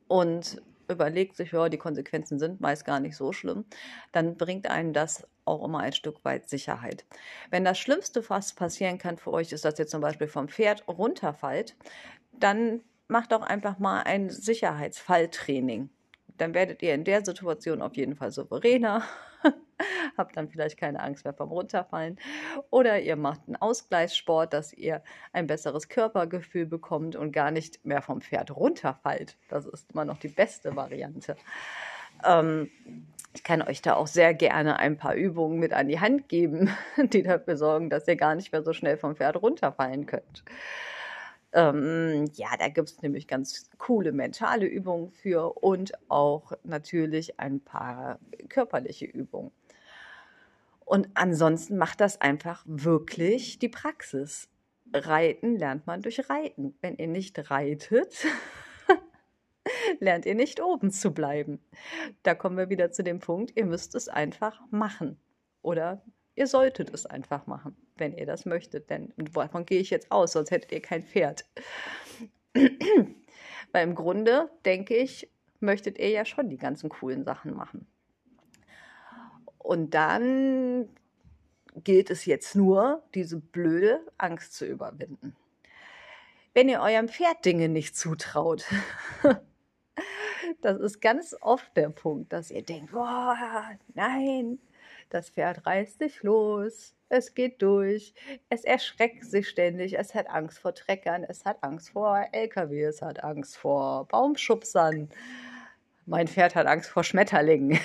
und 0.09 0.63
überlegt 0.89 1.37
sich, 1.37 1.53
ja, 1.53 1.69
die 1.69 1.77
Konsequenzen 1.77 2.39
sind 2.39 2.63
meist 2.63 2.87
gar 2.87 2.99
nicht 2.99 3.19
so 3.19 3.35
schlimm, 3.35 3.67
dann 4.13 4.39
bringt 4.39 4.67
einen 4.71 4.95
das 4.95 5.29
auch 5.45 5.63
immer 5.63 5.81
ein 5.81 5.93
Stück 5.93 6.25
weit 6.25 6.49
Sicherheit. 6.49 7.05
Wenn 7.51 7.67
das 7.67 7.79
Schlimmste, 7.79 8.27
was 8.31 8.55
passieren 8.55 8.97
kann 8.97 9.19
für 9.19 9.31
euch, 9.35 9.53
ist, 9.53 9.67
dass 9.67 9.79
ihr 9.79 9.87
zum 9.87 10.01
Beispiel 10.01 10.27
vom 10.27 10.49
Pferd 10.49 10.89
runterfallt, 10.89 11.77
dann 12.33 12.81
macht 13.09 13.33
doch 13.33 13.43
einfach 13.43 13.79
mal 13.79 14.05
ein 14.05 14.31
Sicherheitsfalltraining. 14.31 15.91
Dann 16.39 16.55
werdet 16.55 16.83
ihr 16.83 16.95
in 16.95 17.05
der 17.05 17.25
Situation 17.25 17.83
auf 17.83 17.97
jeden 17.97 18.17
Fall 18.17 18.31
souveräner 18.31 19.03
habt 20.17 20.37
dann 20.37 20.49
vielleicht 20.49 20.79
keine 20.79 21.01
Angst 21.01 21.25
mehr 21.25 21.35
vom 21.35 21.51
Runterfallen. 21.51 22.19
Oder 22.71 23.01
ihr 23.01 23.17
macht 23.17 23.43
einen 23.47 23.57
Ausgleichssport, 23.57 24.53
dass 24.53 24.73
ihr 24.73 25.03
ein 25.33 25.47
besseres 25.47 25.89
Körpergefühl 25.89 26.67
bekommt 26.67 27.17
und 27.17 27.33
gar 27.33 27.51
nicht 27.51 27.85
mehr 27.85 28.03
vom 28.03 28.21
Pferd 28.21 28.55
runterfallt. 28.55 29.37
Das 29.49 29.67
ist 29.67 29.93
immer 29.93 30.05
noch 30.05 30.19
die 30.19 30.29
beste 30.29 30.77
Variante. 30.77 31.37
Ähm, 32.25 32.71
ich 33.35 33.45
kann 33.45 33.61
euch 33.61 33.83
da 33.83 33.95
auch 33.95 34.07
sehr 34.07 34.33
gerne 34.33 34.79
ein 34.79 34.97
paar 34.97 35.15
Übungen 35.15 35.59
mit 35.59 35.75
an 35.75 35.89
die 35.89 36.01
Hand 36.01 36.29
geben, 36.29 36.71
die 36.97 37.23
dafür 37.23 37.57
sorgen, 37.57 37.91
dass 37.91 38.09
ihr 38.09 38.17
gar 38.17 38.35
nicht 38.35 38.53
mehr 38.53 38.63
so 38.63 38.73
schnell 38.73 38.97
vom 38.97 39.17
Pferd 39.17 39.37
runterfallen 39.43 40.07
könnt. 40.07 40.45
Ähm, 41.53 42.31
ja, 42.35 42.49
da 42.59 42.69
gibt 42.69 42.91
es 42.91 43.03
nämlich 43.03 43.27
ganz 43.27 43.71
coole 43.79 44.13
mentale 44.13 44.67
Übungen 44.67 45.11
für 45.11 45.57
und 45.63 45.93
auch 46.09 46.53
natürlich 46.65 47.39
ein 47.41 47.61
paar 47.61 48.19
körperliche 48.49 49.07
Übungen. 49.07 49.53
Und 50.85 51.09
ansonsten 51.15 51.77
macht 51.77 52.01
das 52.01 52.21
einfach 52.21 52.63
wirklich 52.67 53.59
die 53.59 53.69
Praxis. 53.69 54.49
Reiten 54.93 55.57
lernt 55.57 55.87
man 55.87 56.01
durch 56.03 56.31
Reiten. 56.31 56.77
Wenn 56.81 56.97
ihr 56.97 57.09
nicht 57.09 57.51
reitet, 57.51 58.25
lernt 60.01 60.27
ihr 60.27 60.37
nicht 60.37 60.61
oben 60.63 60.91
zu 60.93 61.13
bleiben. 61.13 61.61
Da 62.23 62.35
kommen 62.35 62.57
wir 62.57 62.71
wieder 62.71 62.93
zu 62.93 63.03
dem 63.03 63.19
Punkt, 63.19 63.57
ihr 63.57 63.67
müsst 63.67 63.95
es 63.97 64.09
einfach 64.09 64.61
machen. 64.71 65.19
Oder 65.63 66.03
ihr 66.37 66.47
solltet 66.47 66.95
es 66.95 67.07
einfach 67.07 67.47
machen, 67.49 67.77
wenn 67.97 68.17
ihr 68.17 68.27
das 68.27 68.47
möchtet. 68.47 68.91
Denn 68.91 69.13
davon 69.17 69.67
gehe 69.67 69.81
ich 69.81 69.91
jetzt 69.91 70.11
aus, 70.11 70.33
sonst 70.33 70.51
hättet 70.51 70.73
ihr 70.73 70.81
kein 70.81 71.03
Pferd. 71.03 71.45
Weil 73.73 73.83
im 73.83 73.95
Grunde, 73.95 74.51
denke 74.65 74.97
ich, 74.97 75.31
möchtet 75.61 75.99
ihr 75.99 76.11
ja 76.11 76.25
schon 76.25 76.49
die 76.49 76.59
ganzen 76.59 76.89
coolen 76.89 77.25
Sachen 77.25 77.55
machen. 77.55 77.87
Und 79.59 79.95
dann 79.95 80.89
gilt 81.83 82.11
es 82.11 82.25
jetzt 82.25 82.55
nur, 82.55 83.03
diese 83.15 83.39
blöde 83.39 84.01
Angst 84.19 84.55
zu 84.55 84.65
überwinden. 84.65 85.37
Wenn 86.55 86.69
ihr 86.69 86.81
eurem 86.81 87.09
Pferd 87.09 87.45
Dinge 87.45 87.69
nicht 87.69 87.97
zutraut, 87.97 88.65
das 90.63 90.81
ist 90.81 91.01
ganz 91.01 91.37
oft 91.41 91.77
der 91.77 91.91
Punkt, 91.91 92.33
dass 92.33 92.51
ihr 92.51 92.63
denkt, 92.63 92.93
boah, 92.93 93.69
nein, 93.95 94.59
das 95.11 95.31
Pferd 95.31 95.67
reißt 95.67 95.99
sich 95.99 96.23
los, 96.23 96.96
es 97.09 97.35
geht 97.35 97.63
durch, 97.63 98.15
es 98.49 98.65
erschreckt 98.65 99.25
sich 99.25 99.49
ständig, 99.49 99.99
es 99.99 100.15
hat 100.15 100.29
Angst 100.29 100.59
vor 100.59 100.75
Treckern, 100.75 101.25
es 101.25 101.45
hat 101.45 101.63
Angst 101.63 101.91
vor 101.91 102.27
LKW, 102.33 102.85
es 102.85 103.03
hat 103.03 103.23
Angst 103.23 103.57
vor 103.57 104.07
Baumschubsern. 104.09 105.09
Mein 106.07 106.29
Pferd 106.29 106.55
hat 106.55 106.67
Angst 106.67 106.91
vor 106.91 107.05
Schmetterlingen. 107.05 107.79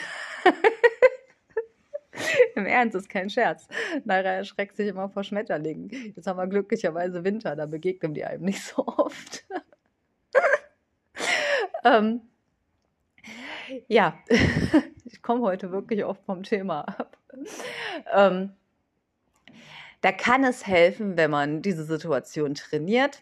Im 2.55 2.65
Ernst, 2.65 2.95
ist 2.95 3.09
kein 3.09 3.29
Scherz. 3.29 3.67
Naira 4.05 4.29
erschreckt 4.29 4.75
sich 4.75 4.87
immer 4.87 5.09
vor 5.09 5.23
Schmetterlingen. 5.23 6.13
Jetzt 6.15 6.27
haben 6.27 6.37
wir 6.37 6.47
glücklicherweise 6.47 7.23
Winter, 7.23 7.55
da 7.55 7.65
begegnen 7.65 8.13
die 8.13 8.25
einem 8.25 8.43
nicht 8.43 8.63
so 8.63 8.85
oft. 8.85 9.45
ähm, 11.83 12.21
ja, 13.87 14.17
ich 15.05 15.21
komme 15.21 15.41
heute 15.41 15.71
wirklich 15.71 16.03
oft 16.03 16.23
vom 16.25 16.43
Thema 16.43 16.81
ab. 16.81 17.17
Ähm, 18.13 18.53
Da 20.01 20.11
kann 20.11 20.43
es 20.43 20.65
helfen, 20.65 21.15
wenn 21.15 21.31
man 21.31 21.61
diese 21.61 21.85
Situation 21.85 22.55
trainiert. 22.55 23.21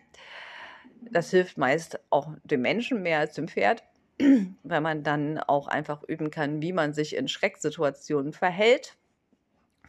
Das 1.12 1.30
hilft 1.32 1.58
meist 1.58 2.00
auch 2.10 2.34
dem 2.44 2.62
Menschen 2.62 3.02
mehr 3.02 3.20
als 3.20 3.34
dem 3.36 3.48
Pferd, 3.48 3.84
weil 4.64 4.82
man 4.82 5.04
dann 5.04 5.38
auch 5.38 5.68
einfach 5.68 6.04
üben 6.04 6.32
kann, 6.32 6.62
wie 6.62 6.74
man 6.74 6.94
sich 6.94 7.16
in 7.16 7.28
Schrecksituationen 7.28 8.34
verhält. 8.34 8.98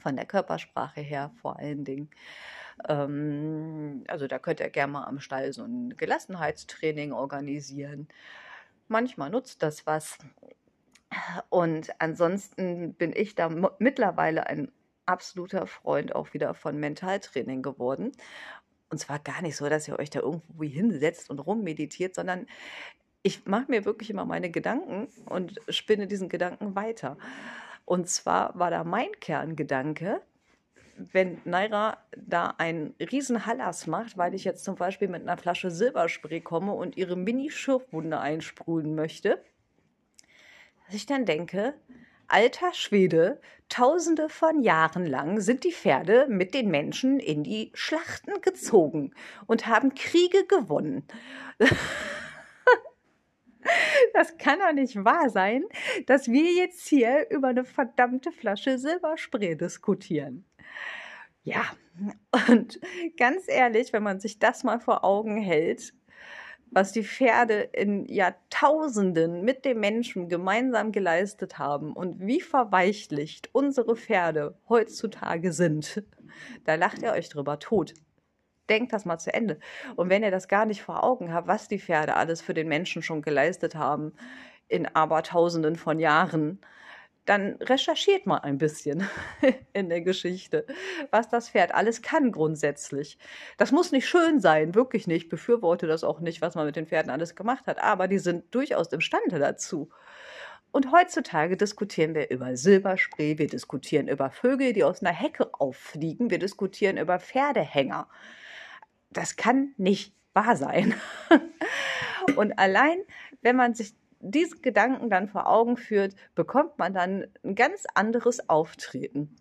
Von 0.01 0.17
der 0.17 0.27
Körpersprache 0.27 1.01
her 1.01 1.31
vor 1.41 1.59
allen 1.59 1.85
Dingen. 1.85 2.11
Ähm, 2.89 4.05
also 4.09 4.27
da 4.27 4.39
könnt 4.39 4.61
ihr 4.61 4.71
gerne 4.71 4.93
mal 4.93 5.05
am 5.05 5.21
Stall 5.21 5.53
so 5.53 5.63
ein 5.65 5.97
Gelassenheitstraining 5.97 7.13
organisieren. 7.13 8.09
Manchmal 8.89 9.31
nutzt 9.31 9.63
das 9.63 9.87
was. 9.87 10.19
Und 11.49 11.91
ansonsten 11.99 12.95
bin 12.95 13.13
ich 13.15 13.35
da 13.35 13.49
mittlerweile 13.79 14.47
ein 14.47 14.73
absoluter 15.11 15.67
Freund 15.67 16.15
auch 16.15 16.33
wieder 16.33 16.55
von 16.55 16.79
Mentaltraining 16.79 17.63
geworden. 17.63 18.13
Und 18.91 18.99
zwar 18.99 19.19
gar 19.19 19.43
nicht 19.43 19.57
so, 19.57 19.69
dass 19.69 19.87
ihr 19.87 19.99
euch 19.99 20.11
da 20.11 20.21
irgendwo 20.21 20.63
hinsetzt 20.65 21.31
und 21.31 21.39
rummeditiert, 21.39 22.15
sondern 22.15 22.47
ich 23.23 23.47
mache 23.47 23.71
mir 23.71 23.85
wirklich 23.85 24.11
immer 24.11 24.25
meine 24.25 24.51
Gedanken 24.51 25.09
und 25.27 25.61
spinne 25.69 26.07
diesen 26.07 26.29
Gedanken 26.29 26.75
weiter. 26.75 27.19
Und 27.85 28.09
zwar 28.09 28.59
war 28.59 28.71
da 28.71 28.85
mein 28.85 29.11
Kerngedanke, 29.21 30.23
wenn 31.13 31.41
Naira 31.45 31.99
da 32.17 32.55
einen 32.59 32.95
riesen 33.01 33.47
Hallas 33.47 33.87
macht, 33.87 34.17
weil 34.17 34.35
ich 34.35 34.45
jetzt 34.45 34.65
zum 34.65 34.75
Beispiel 34.75 35.09
mit 35.09 35.23
einer 35.23 35.37
Flasche 35.37 35.71
Silberspray 35.71 36.41
komme 36.41 36.73
und 36.73 36.97
ihre 36.97 37.17
Mini-Schürfwunde 37.17 38.21
einsprühen 38.21 38.95
möchte, 38.95 39.43
dass 40.87 40.95
ich 40.95 41.07
dann 41.07 41.25
denke, 41.25 41.75
alter 42.33 42.73
Schwede, 42.73 43.41
tausende 43.69 44.29
von 44.29 44.61
Jahren 44.61 45.07
lang 45.07 45.41
sind 45.41 45.65
die 45.65 45.73
Pferde 45.73 46.27
mit 46.29 46.55
den 46.55 46.71
Menschen 46.71 47.21
in 47.21 47.43
die 47.45 47.71
Schlachten 47.75 48.41
gezogen 48.43 49.15
und 49.47 49.67
haben 49.67 49.95
Kriege 49.95 50.47
gewonnen. 50.47 51.07
Das 54.15 54.39
kann 54.39 54.59
doch 54.59 54.73
nicht 54.73 54.97
wahr 55.05 55.29
sein, 55.29 55.65
dass 56.07 56.29
wir 56.29 56.53
jetzt 56.53 56.89
hier 56.89 57.29
über 57.31 57.49
eine 57.49 57.65
verdammte 57.65 58.33
Flasche 58.33 58.79
Silberspray 58.79 59.55
diskutieren. 59.55 60.47
Ja, 61.43 61.65
und 62.49 62.81
ganz 63.17 63.45
ehrlich, 63.49 63.93
wenn 63.93 64.03
man 64.03 64.21
sich 64.21 64.39
das 64.39 64.65
mal 64.65 64.81
vor 64.81 65.05
Augen 65.05 65.37
hält, 65.37 65.93
was 66.71 66.93
die 66.93 67.05
Pferde 67.05 67.61
in 67.61 68.07
Jahrtausenden 68.07 69.45
mit 69.45 69.65
dem 69.65 69.81
Menschen 69.81 70.29
gemeinsam 70.29 70.93
geleistet 70.93 71.59
haben 71.59 71.93
und 71.93 72.21
wie 72.21 72.41
verweichlicht 72.41 73.51
unsere 73.53 73.97
Pferde 73.97 74.57
heutzutage 74.69 75.53
sind, 75.53 76.05
da 76.65 76.77
lacht 76.77 77.03
ihr 77.03 77.13
euch 77.13 77.29
drüber 77.29 77.59
tot. 77.59 77.95
Denkt 78.69 78.93
das 78.93 79.05
mal 79.05 79.19
zu 79.19 79.35
Ende. 79.35 79.59
Und 79.97 80.11
wenn 80.11 80.23
ihr 80.23 80.31
das 80.31 80.47
gar 80.47 80.65
nicht 80.65 80.83
vor 80.83 81.03
Augen 81.03 81.33
habt, 81.33 81.49
was 81.49 81.67
die 81.67 81.81
Pferde 81.81 82.15
alles 82.15 82.41
für 82.41 82.55
den 82.55 82.69
Menschen 82.69 83.03
schon 83.03 83.21
geleistet 83.21 83.75
haben 83.75 84.13
in 84.69 84.87
Abertausenden 84.87 85.75
von 85.75 85.99
Jahren, 85.99 86.61
dann 87.27 87.57
recherchiert 87.61 88.27
mal 88.27 88.39
ein 88.39 88.59
bisschen 88.59 89.09
in 89.73 89.89
der 89.89 90.01
Geschichte, 90.01 90.67
was 91.11 91.29
das 91.29 91.51
Pferd 91.51 91.75
alles 91.75 92.03
kann 92.03 92.33
grundsätzlich. 92.33 93.19
Das 93.57 93.73
muss 93.73 93.93
nicht 93.93 94.09
schön 94.09 94.41
sein, 94.41 94.75
wirklich 94.75 95.07
nicht. 95.07 95.25
Ich 95.25 95.29
befürworte 95.29 95.87
das 95.87 96.03
auch 96.03 96.21
nicht, 96.21 96.41
was 96.41 96.55
man 96.55 96.67
mit 96.67 96.77
den 96.77 96.87
Pferden 96.87 97.11
alles 97.11 97.35
gemacht 97.35 97.67
hat, 97.67 97.81
aber 97.83 98.09
die 98.09 98.19
sind 98.19 98.55
durchaus 98.55 98.93
imstande 98.93 99.39
dazu. 99.39 99.91
Und 100.73 100.93
heutzutage 100.93 101.57
diskutieren 101.57 102.15
wir 102.15 102.31
über 102.31 102.57
Silberspray, 102.57 103.39
wir 103.39 103.49
diskutieren 103.49 104.09
über 104.09 104.31
Vögel, 104.31 104.73
die 104.73 104.85
aus 104.85 105.03
einer 105.03 105.13
Hecke 105.13 105.53
auffliegen, 105.55 106.31
wir 106.31 106.39
diskutieren 106.39 106.97
über 106.97 107.19
Pferdehänger. 107.19 108.09
Das 109.11 109.37
kann 109.37 109.75
nicht 109.77 110.15
wahr 110.33 110.57
sein. 110.57 110.95
Und 112.37 112.59
allein, 112.59 112.99
wenn 113.43 113.57
man 113.57 113.75
sich 113.75 113.95
diese 114.21 114.59
Gedanken 114.59 115.11
dann 115.11 115.29
vor 115.29 115.49
Augen 115.49 115.77
führt, 115.77 116.15
bekommt 116.35 116.79
man 116.79 116.95
dann 116.95 117.27
ein 117.43 117.55
ganz 117.55 117.87
anderes 117.95 118.49
Auftreten. 118.49 119.35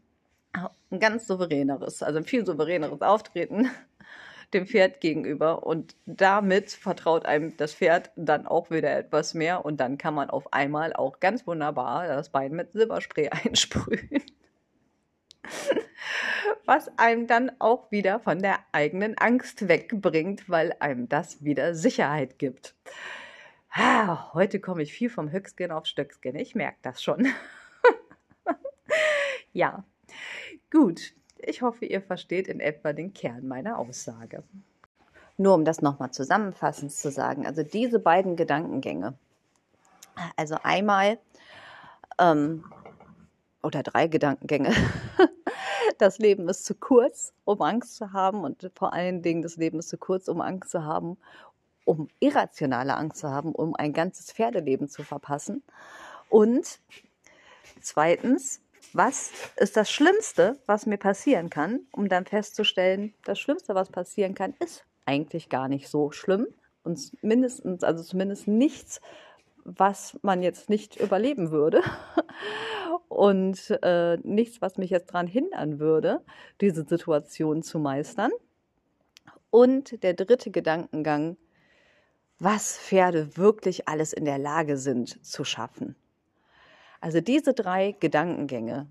Ein 0.89 1.00
ganz 1.00 1.28
souveräneres, 1.28 2.02
also 2.02 2.18
ein 2.18 2.26
viel 2.26 2.46
souveräneres 2.46 3.02
Auftreten 3.02 3.70
dem 4.54 4.65
Pferd 4.65 5.02
gegenüber. 5.02 5.63
Und 5.68 5.96
damit 6.06 6.72
vertraut 6.72 7.26
einem 7.26 7.56
das 7.58 7.74
Pferd 7.74 8.12
dann 8.15 8.48
auch 8.48 8.72
wieder 8.72 8.96
etwas 8.98 9.34
mehr. 9.34 9.63
Und 9.63 9.80
dann 9.80 9.98
kann 9.98 10.13
man 10.15 10.30
auf 10.30 10.54
einmal 10.54 10.94
auch 10.94 11.20
ganz 11.20 11.46
wunderbar 11.46 12.08
das 12.08 12.30
Bein 12.30 12.54
mit 12.54 12.72
Silberspray 12.72 13.30
einsprühen. 13.46 14.24
Was 16.65 16.89
einem 16.98 17.28
dann 17.28 17.52
auch 17.60 17.92
wieder 17.92 18.20
von 18.20 18.39
der 18.39 18.60
eigenen 18.72 19.18
Angst 19.18 19.68
wegbringt, 19.68 20.50
weil 20.50 20.74
einem 20.80 21.10
das 21.10 21.44
wieder 21.44 21.76
Sicherheit 21.76 22.39
gibt. 22.39 22.76
Ah, 23.71 24.34
heute 24.34 24.60
komme 24.60 24.82
ich 24.82 24.93
viel 24.93 25.10
vom 25.10 25.32
Höchstgen 25.32 25.71
auf 25.71 25.86
Stöckskin. 25.86 26.36
Ich 26.36 26.55
merke 26.55 26.77
das 26.82 27.03
schon. 27.03 27.27
ja, 29.53 29.84
gut. 30.71 31.13
Ich 31.38 31.62
hoffe, 31.62 31.86
ihr 31.86 32.01
versteht 32.01 32.47
in 32.47 32.60
etwa 32.60 32.93
den 32.93 33.13
Kern 33.13 33.47
meiner 33.47 33.77
Aussage. 33.77 34.43
Nur 35.38 35.53
um 35.53 35.63
das 35.63 35.82
nochmal 35.82 36.12
zusammenfassend 36.12 36.91
zu 36.91 37.12
sagen, 37.12 37.45
also 37.45 37.63
diese 37.63 37.99
beiden 37.99 38.36
Gedankengänge, 38.36 39.13
also 40.36 40.58
einmal 40.63 41.17
ähm, 42.19 42.65
oder 43.63 43.84
drei 43.84 44.08
Gedankengänge. 44.08 44.73
Das 45.97 46.17
Leben 46.17 46.47
ist 46.47 46.63
zu 46.63 46.75
kurz, 46.75 47.34
um 47.43 47.62
Angst 47.62 47.97
zu 47.97 48.13
haben 48.13 48.45
und 48.45 48.71
vor 48.73 48.93
allen 48.93 49.21
Dingen 49.21 49.41
das 49.41 49.58
Leben 49.58 49.79
ist 49.79 49.89
zu 49.89 49.97
kurz, 49.97 50.29
um 50.29 50.39
Angst 50.39 50.69
zu 50.71 50.86
haben 50.86 51.17
um 51.89 52.08
irrationale 52.19 52.95
Angst 52.95 53.21
zu 53.21 53.32
haben, 53.32 53.52
um 53.52 53.75
ein 53.75 53.93
ganzes 53.93 54.32
Pferdeleben 54.32 54.89
zu 54.89 55.02
verpassen. 55.02 55.63
Und 56.30 56.78
zweitens, 57.82 58.62
was 58.93 59.32
ist 59.56 59.75
das 59.75 59.89
Schlimmste, 59.89 60.60
was 60.67 60.86
mir 60.86 60.99
passieren 60.99 61.49
kann, 61.49 61.80
um 61.91 62.08
dann 62.08 62.28
festzustellen, 62.28 63.15
das 63.25 63.39
Schlimmste, 63.39 63.73
was 63.73 63.89
passieren 63.89 64.36
kann, 64.36 64.54
ist 64.60 64.86
eigentlich 65.08 65.49
gar 65.49 65.67
nicht 65.67 65.89
so 65.89 66.12
schlimm 66.12 66.45
und 66.84 67.12
mindestens, 67.23 67.84
also 67.84 68.04
zumindest 68.04 68.47
nichts, 68.47 69.02
was 69.63 70.15
man 70.21 70.43
jetzt 70.43 70.69
nicht 70.69 70.95
überleben 70.95 71.49
würde 71.49 71.82
und 73.08 73.75
äh, 73.82 74.17
nichts, 74.17 74.62
was 74.62 74.78
mich 74.78 74.91
jetzt 74.91 75.10
daran 75.10 75.25
hindern 75.25 75.80
würde, 75.80 76.21
diese 76.62 76.86
Situation 76.88 77.63
zu 77.63 77.80
meistern. 77.80 78.32
Und 79.49 80.04
der 80.04 80.13
dritte 80.13 80.52
Gedankengang, 80.52 81.36
was 82.39 82.78
Pferde 82.78 83.36
wirklich 83.38 83.88
alles 83.88 84.13
in 84.13 84.25
der 84.25 84.38
Lage 84.38 84.78
sind 84.78 85.23
zu 85.25 85.43
schaffen. 85.43 85.95
Also 87.02 87.21
diese 87.21 87.54
drei 87.54 87.93
Gedankengänge, 87.99 88.88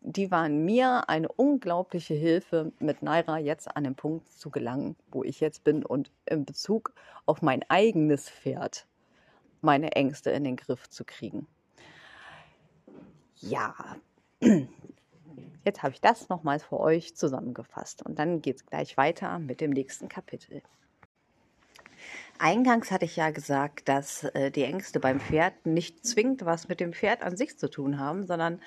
die 0.00 0.30
waren 0.32 0.64
mir 0.64 1.08
eine 1.08 1.28
unglaubliche 1.28 2.14
Hilfe, 2.14 2.72
mit 2.80 3.02
Naira 3.02 3.38
jetzt 3.38 3.76
an 3.76 3.84
den 3.84 3.94
Punkt 3.94 4.28
zu 4.28 4.50
gelangen, 4.50 4.96
wo 5.10 5.22
ich 5.22 5.38
jetzt 5.40 5.62
bin 5.62 5.84
und 5.84 6.10
in 6.26 6.44
Bezug 6.44 6.92
auf 7.24 7.40
mein 7.40 7.62
eigenes 7.68 8.28
Pferd 8.28 8.86
meine 9.60 9.92
Ängste 9.92 10.30
in 10.30 10.42
den 10.42 10.56
Griff 10.56 10.88
zu 10.88 11.04
kriegen. 11.04 11.46
Ja, 13.36 13.96
jetzt 15.64 15.82
habe 15.84 15.94
ich 15.94 16.00
das 16.00 16.28
nochmals 16.28 16.64
für 16.64 16.80
euch 16.80 17.14
zusammengefasst 17.16 18.04
und 18.04 18.18
dann 18.18 18.42
geht 18.42 18.56
es 18.56 18.66
gleich 18.66 18.96
weiter 18.96 19.38
mit 19.38 19.60
dem 19.60 19.70
nächsten 19.70 20.08
Kapitel. 20.08 20.62
Eingangs 22.42 22.90
hatte 22.90 23.04
ich 23.04 23.14
ja 23.14 23.30
gesagt, 23.30 23.88
dass 23.88 24.24
äh, 24.24 24.50
die 24.50 24.64
Ängste 24.64 24.98
beim 24.98 25.20
Pferd 25.20 25.64
nicht 25.64 26.04
zwingend 26.04 26.44
was 26.44 26.66
mit 26.66 26.80
dem 26.80 26.92
Pferd 26.92 27.22
an 27.22 27.36
sich 27.36 27.56
zu 27.56 27.70
tun 27.70 28.00
haben, 28.00 28.26
sondern 28.26 28.60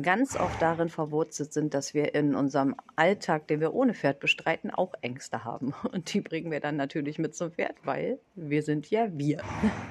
ganz 0.00 0.36
oft 0.36 0.62
darin 0.62 0.88
verwurzelt 0.88 1.52
sind, 1.52 1.74
dass 1.74 1.92
wir 1.92 2.14
in 2.14 2.36
unserem 2.36 2.76
Alltag, 2.94 3.48
den 3.48 3.58
wir 3.58 3.74
ohne 3.74 3.94
Pferd 3.94 4.20
bestreiten, 4.20 4.70
auch 4.70 4.94
Ängste 5.00 5.42
haben. 5.42 5.74
Und 5.92 6.14
die 6.14 6.20
bringen 6.20 6.52
wir 6.52 6.60
dann 6.60 6.76
natürlich 6.76 7.18
mit 7.18 7.34
zum 7.34 7.50
Pferd, 7.50 7.74
weil 7.82 8.20
wir 8.36 8.62
sind 8.62 8.90
ja 8.90 9.08
wir 9.10 9.42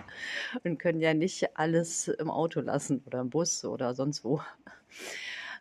und 0.63 0.79
können 0.79 1.01
ja 1.01 1.13
nicht 1.13 1.57
alles 1.57 2.07
im 2.07 2.31
Auto 2.31 2.61
lassen 2.61 3.03
oder 3.05 3.19
im 3.19 3.29
Bus 3.29 3.65
oder 3.65 3.95
sonst 3.95 4.23
wo. 4.23 4.39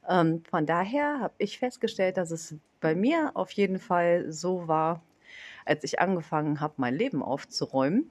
Ähm, 0.09 0.45
von 0.49 0.65
daher 0.65 1.19
habe 1.19 1.35
ich 1.39 1.59
festgestellt, 1.59 2.19
dass 2.19 2.31
es 2.31 2.55
bei 2.81 2.95
mir 2.95 3.33
auf 3.35 3.51
jeden 3.51 3.81
Fall 3.81 4.31
so 4.31 4.69
war, 4.69 5.03
als 5.65 5.85
ich 5.85 6.01
angefangen 6.01 6.61
habe, 6.61 6.75
mein 6.77 6.95
Leben 6.95 7.23
aufzuräumen 7.23 8.11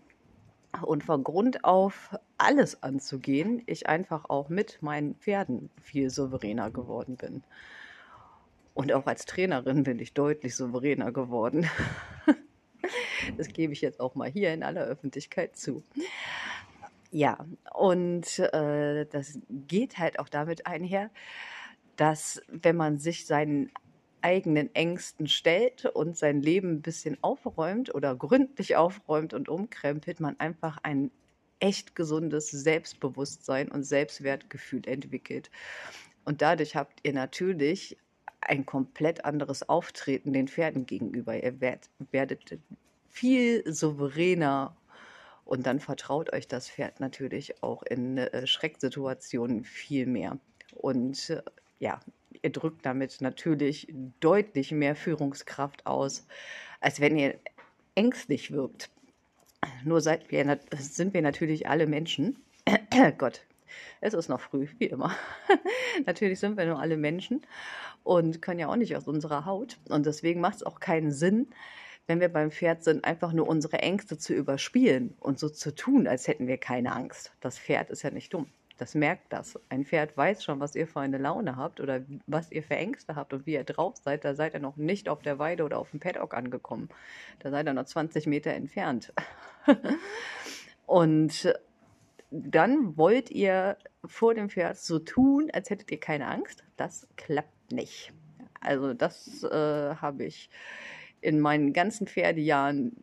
und 0.81 1.03
von 1.03 1.23
Grund 1.23 1.63
auf 1.63 2.17
alles 2.37 2.81
anzugehen, 2.81 3.61
ich 3.65 3.87
einfach 3.87 4.25
auch 4.29 4.49
mit 4.49 4.81
meinen 4.81 5.15
Pferden 5.15 5.69
viel 5.81 6.09
souveräner 6.09 6.71
geworden 6.71 7.15
bin. 7.15 7.43
Und 8.73 8.91
auch 8.91 9.05
als 9.05 9.25
Trainerin 9.25 9.83
bin 9.83 9.99
ich 9.99 10.13
deutlich 10.13 10.55
souveräner 10.55 11.11
geworden. 11.11 11.69
Das 13.37 13.47
gebe 13.47 13.71
ich 13.71 13.79
jetzt 13.79 14.01
auch 14.01 14.15
mal 14.15 14.29
hier 14.29 14.53
in 14.53 14.63
aller 14.63 14.83
Öffentlichkeit 14.83 15.55
zu. 15.55 15.81
Ja, 17.11 17.45
und 17.73 18.39
äh, 18.39 19.05
das 19.05 19.39
geht 19.49 19.97
halt 19.97 20.19
auch 20.19 20.27
damit 20.27 20.67
einher, 20.67 21.09
dass 21.95 22.41
wenn 22.47 22.75
man 22.75 22.97
sich 22.97 23.25
seinen 23.25 23.71
eigenen 24.23 24.73
Ängsten 24.73 25.27
stellt 25.27 25.85
und 25.85 26.17
sein 26.17 26.41
Leben 26.41 26.75
ein 26.75 26.81
bisschen 26.81 27.17
aufräumt 27.21 27.93
oder 27.93 28.15
gründlich 28.15 28.75
aufräumt 28.75 29.33
und 29.33 29.49
umkrempelt, 29.49 30.19
man 30.19 30.39
einfach 30.39 30.77
ein 30.83 31.11
echt 31.59 31.95
gesundes 31.95 32.49
Selbstbewusstsein 32.51 33.69
und 33.69 33.83
Selbstwertgefühl 33.83 34.87
entwickelt. 34.87 35.49
Und 36.25 36.41
dadurch 36.41 36.75
habt 36.75 36.99
ihr 37.03 37.13
natürlich 37.13 37.97
ein 38.41 38.65
komplett 38.65 39.25
anderes 39.25 39.67
Auftreten 39.69 40.33
den 40.33 40.47
Pferden 40.47 40.85
gegenüber. 40.85 41.41
Ihr 41.41 41.61
werdet 42.11 42.59
viel 43.09 43.63
souveräner 43.71 44.75
und 45.45 45.65
dann 45.65 45.79
vertraut 45.79 46.33
euch 46.33 46.47
das 46.47 46.69
Pferd 46.69 46.99
natürlich 46.99 47.61
auch 47.63 47.83
in 47.83 48.17
äh, 48.17 48.47
Schrecksituationen 48.47 49.63
viel 49.63 50.05
mehr. 50.05 50.39
Und 50.75 51.29
äh, 51.29 51.41
ja, 51.79 51.99
ihr 52.43 52.51
drückt 52.51 52.85
damit 52.85 53.21
natürlich 53.21 53.87
deutlich 54.19 54.71
mehr 54.71 54.95
Führungskraft 54.95 55.87
aus, 55.87 56.27
als 56.79 56.99
wenn 56.99 57.17
ihr 57.17 57.39
ängstlich 57.95 58.51
wirkt. 58.51 58.91
Nur 59.83 60.01
seid 60.01 60.29
wir, 60.29 60.59
sind 60.77 61.13
wir 61.13 61.21
natürlich 61.21 61.67
alle 61.67 61.87
Menschen. 61.87 62.37
Gott, 63.17 63.45
es 64.01 64.13
ist 64.13 64.29
noch 64.29 64.41
früh, 64.41 64.67
wie 64.77 64.87
immer. 64.87 65.15
natürlich 66.05 66.39
sind 66.39 66.57
wir 66.57 66.65
nur 66.65 66.79
alle 66.79 66.97
Menschen 66.97 67.41
und 68.03 68.41
können 68.41 68.59
ja 68.59 68.67
auch 68.67 68.75
nicht 68.75 68.95
aus 68.95 69.07
unserer 69.07 69.45
Haut. 69.45 69.77
Und 69.89 70.05
deswegen 70.05 70.41
macht 70.41 70.57
es 70.57 70.63
auch 70.63 70.79
keinen 70.79 71.11
Sinn, 71.11 71.47
wenn 72.07 72.19
wir 72.19 72.29
beim 72.29 72.51
Pferd 72.51 72.83
sind, 72.83 73.05
einfach 73.05 73.31
nur 73.31 73.47
unsere 73.47 73.79
Ängste 73.79 74.17
zu 74.17 74.33
überspielen 74.33 75.15
und 75.21 75.39
so 75.39 75.47
zu 75.47 75.73
tun, 75.73 76.07
als 76.07 76.27
hätten 76.27 76.47
wir 76.47 76.57
keine 76.57 76.91
Angst. 76.91 77.31
Das 77.39 77.57
Pferd 77.57 77.89
ist 77.89 78.03
ja 78.03 78.11
nicht 78.11 78.33
dumm. 78.33 78.47
Das 78.77 78.95
merkt 78.95 79.31
das. 79.31 79.59
Ein 79.69 79.85
Pferd 79.85 80.17
weiß 80.17 80.43
schon, 80.43 80.59
was 80.59 80.75
ihr 80.75 80.87
für 80.87 80.99
eine 80.99 81.17
Laune 81.17 81.55
habt 81.55 81.79
oder 81.79 82.01
was 82.25 82.51
ihr 82.51 82.63
für 82.63 82.75
Ängste 82.75 83.15
habt 83.15 83.33
und 83.33 83.45
wie 83.45 83.53
ihr 83.53 83.63
drauf 83.63 83.97
seid. 83.97 84.25
Da 84.25 84.33
seid 84.33 84.55
ihr 84.55 84.59
noch 84.59 84.77
nicht 84.77 85.09
auf 85.09 85.21
der 85.21 85.37
Weide 85.37 85.63
oder 85.63 85.77
auf 85.77 85.91
dem 85.91 85.99
Paddock 85.99 86.33
angekommen. 86.33 86.89
Da 87.39 87.51
seid 87.51 87.67
ihr 87.67 87.73
noch 87.73 87.85
20 87.85 88.25
Meter 88.25 88.51
entfernt. 88.51 89.13
und 90.87 91.53
dann 92.31 92.97
wollt 92.97 93.29
ihr 93.29 93.77
vor 94.05 94.33
dem 94.33 94.49
Pferd 94.49 94.77
so 94.77 94.97
tun, 94.97 95.51
als 95.53 95.69
hättet 95.69 95.91
ihr 95.91 95.99
keine 95.99 96.27
Angst. 96.27 96.63
Das 96.75 97.07
klappt 97.15 97.71
nicht. 97.71 98.11
Also 98.59 98.93
das 98.93 99.43
äh, 99.43 99.95
habe 99.95 100.25
ich 100.25 100.49
in 101.21 101.39
meinen 101.39 101.73
ganzen 101.73 102.07
Pferdejahren 102.07 102.95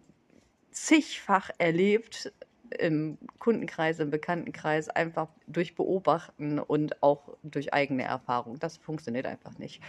zigfach 0.73 1.51
erlebt, 1.59 2.33
im 2.79 3.19
Kundenkreis, 3.39 3.99
im 3.99 4.11
Bekanntenkreis, 4.11 4.89
einfach 4.89 5.29
durch 5.47 5.75
Beobachten 5.75 6.59
und 6.59 7.03
auch 7.03 7.37
durch 7.43 7.73
eigene 7.75 8.05
Erfahrung. 8.05 8.59
Das 8.59 8.77
funktioniert 8.77 9.27
einfach 9.27 9.59
nicht. 9.59 9.81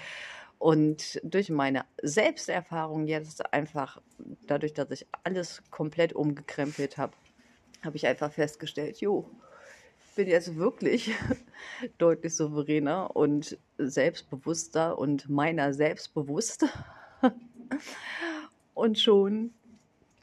Und 0.60 1.20
durch 1.24 1.50
meine 1.50 1.86
Selbsterfahrung 2.04 3.08
jetzt 3.08 3.52
einfach, 3.52 4.00
dadurch, 4.46 4.74
dass 4.74 4.91
ich 4.91 5.08
alles 5.24 5.63
komplett 5.72 6.13
umgekrempelt 6.13 6.98
habe, 6.98 7.13
habe 7.84 7.98
ich 7.98 8.06
einfach 8.06 8.32
festgestellt, 8.32 9.02
jo, 9.02 9.28
ich 10.06 10.15
bin 10.15 10.28
jetzt 10.28 10.56
wirklich 10.58 11.15
deutlich 11.98 12.36
souveräner 12.36 13.15
und 13.15 13.58
selbstbewusster 13.78 15.00
und 15.00 15.30
meiner 15.30 15.74
selbstbewusst. 15.74 16.65
Und 18.74 19.00
schon 19.00 19.54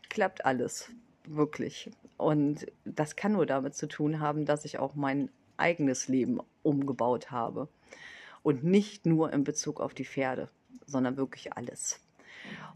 klappt 0.08 0.44
alles, 0.44 0.90
wirklich. 1.24 1.90
Und 2.18 2.66
das 2.84 3.16
kann 3.16 3.32
nur 3.32 3.46
damit 3.46 3.74
zu 3.74 3.86
tun 3.86 4.20
haben, 4.20 4.44
dass 4.44 4.64
ich 4.64 4.78
auch 4.78 4.94
mein 4.94 5.30
eigenes 5.56 6.08
Leben 6.08 6.40
umgebaut 6.62 7.30
habe. 7.30 7.68
Und 8.42 8.64
nicht 8.64 9.06
nur 9.06 9.32
in 9.32 9.44
Bezug 9.44 9.80
auf 9.80 9.94
die 9.94 10.04
Pferde, 10.04 10.48
sondern 10.86 11.16
wirklich 11.16 11.52
alles. 11.54 12.00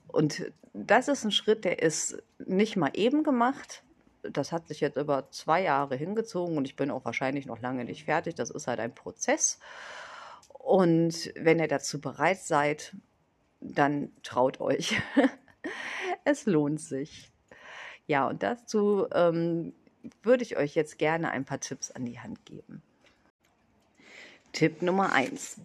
Und 0.07 0.53
das 0.73 1.09
ist 1.09 1.25
ein 1.25 1.33
Schritt, 1.33 1.65
der 1.65 1.83
ist 1.83 2.23
nicht 2.39 2.77
mal 2.77 2.91
eben 2.95 3.25
gemacht. 3.25 3.83
Das 4.23 4.53
hat 4.53 4.69
sich 4.69 4.81
jetzt 4.81 4.97
über 4.97 5.29
zwei 5.31 5.63
Jahre 5.63 5.97
hingezogen 5.97 6.57
und 6.57 6.67
ich 6.67 6.77
bin 6.77 6.91
auch 6.91 7.05
wahrscheinlich 7.05 7.47
noch 7.47 7.61
lange 7.61 7.85
nicht 7.85 8.05
fertig. 8.05 8.35
Das 8.37 8.51
ist 8.51 8.69
halt 8.69 8.79
ein 8.79 8.95
Prozess. 8.95 9.59
Und 10.51 11.33
wenn 11.35 11.59
ihr 11.59 11.69
dazu 11.69 12.01
bereit 12.01 12.39
seid, 12.39 12.95
dann 13.61 14.13
traut 14.23 14.61
euch. 14.61 15.01
es 16.25 16.47
lohnt 16.47 16.81
sich. 16.81 17.32
Ja, 18.07 18.29
und 18.29 18.43
dazu 18.43 19.07
ähm, 19.13 19.73
würde 20.23 20.43
ich 20.43 20.57
euch 20.57 20.75
jetzt 20.75 20.99
gerne 20.99 21.31
ein 21.31 21.45
paar 21.45 21.61
Tipps 21.61 21.91
an 21.91 22.05
die 22.05 22.21
Hand 22.21 22.45
geben. 22.45 22.83
Tipp 24.53 24.83
Nummer 24.83 25.13
1. 25.13 25.59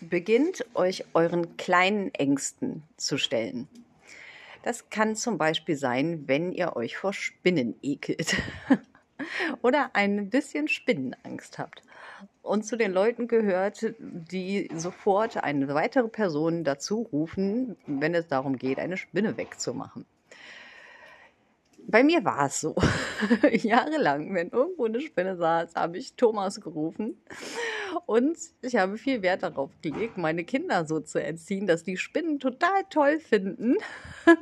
Beginnt 0.00 0.64
euch 0.74 1.04
euren 1.14 1.56
kleinen 1.56 2.12
Ängsten 2.14 2.82
zu 2.96 3.16
stellen. 3.16 3.68
Das 4.62 4.90
kann 4.90 5.14
zum 5.16 5.38
Beispiel 5.38 5.76
sein, 5.76 6.24
wenn 6.26 6.52
ihr 6.52 6.76
euch 6.76 6.96
vor 6.96 7.12
Spinnen 7.12 7.76
ekelt 7.82 8.36
oder 9.62 9.90
ein 9.94 10.28
bisschen 10.28 10.68
Spinnenangst 10.68 11.58
habt 11.58 11.82
und 12.42 12.64
zu 12.64 12.76
den 12.76 12.92
Leuten 12.92 13.28
gehört, 13.28 13.94
die 13.98 14.68
sofort 14.74 15.36
eine 15.42 15.72
weitere 15.74 16.08
Person 16.08 16.64
dazu 16.64 17.02
rufen, 17.12 17.76
wenn 17.86 18.14
es 18.14 18.26
darum 18.26 18.56
geht, 18.56 18.78
eine 18.78 18.96
Spinne 18.96 19.36
wegzumachen. 19.36 20.04
Bei 21.88 22.02
mir 22.02 22.24
war 22.24 22.46
es 22.46 22.60
so. 22.60 22.74
Jahrelang, 23.52 24.34
wenn 24.34 24.50
irgendwo 24.50 24.86
eine 24.86 25.00
Spinne 25.00 25.36
saß, 25.36 25.74
habe 25.76 25.98
ich 25.98 26.14
Thomas 26.14 26.60
gerufen. 26.60 27.20
Und 28.06 28.36
ich 28.62 28.76
habe 28.76 28.98
viel 28.98 29.22
Wert 29.22 29.42
darauf 29.42 29.70
gelegt, 29.82 30.18
meine 30.18 30.44
Kinder 30.44 30.84
so 30.86 31.00
zu 31.00 31.22
erziehen, 31.22 31.66
dass 31.66 31.84
die 31.84 31.96
Spinnen 31.96 32.40
total 32.40 32.84
toll 32.90 33.20
finden. 33.20 33.76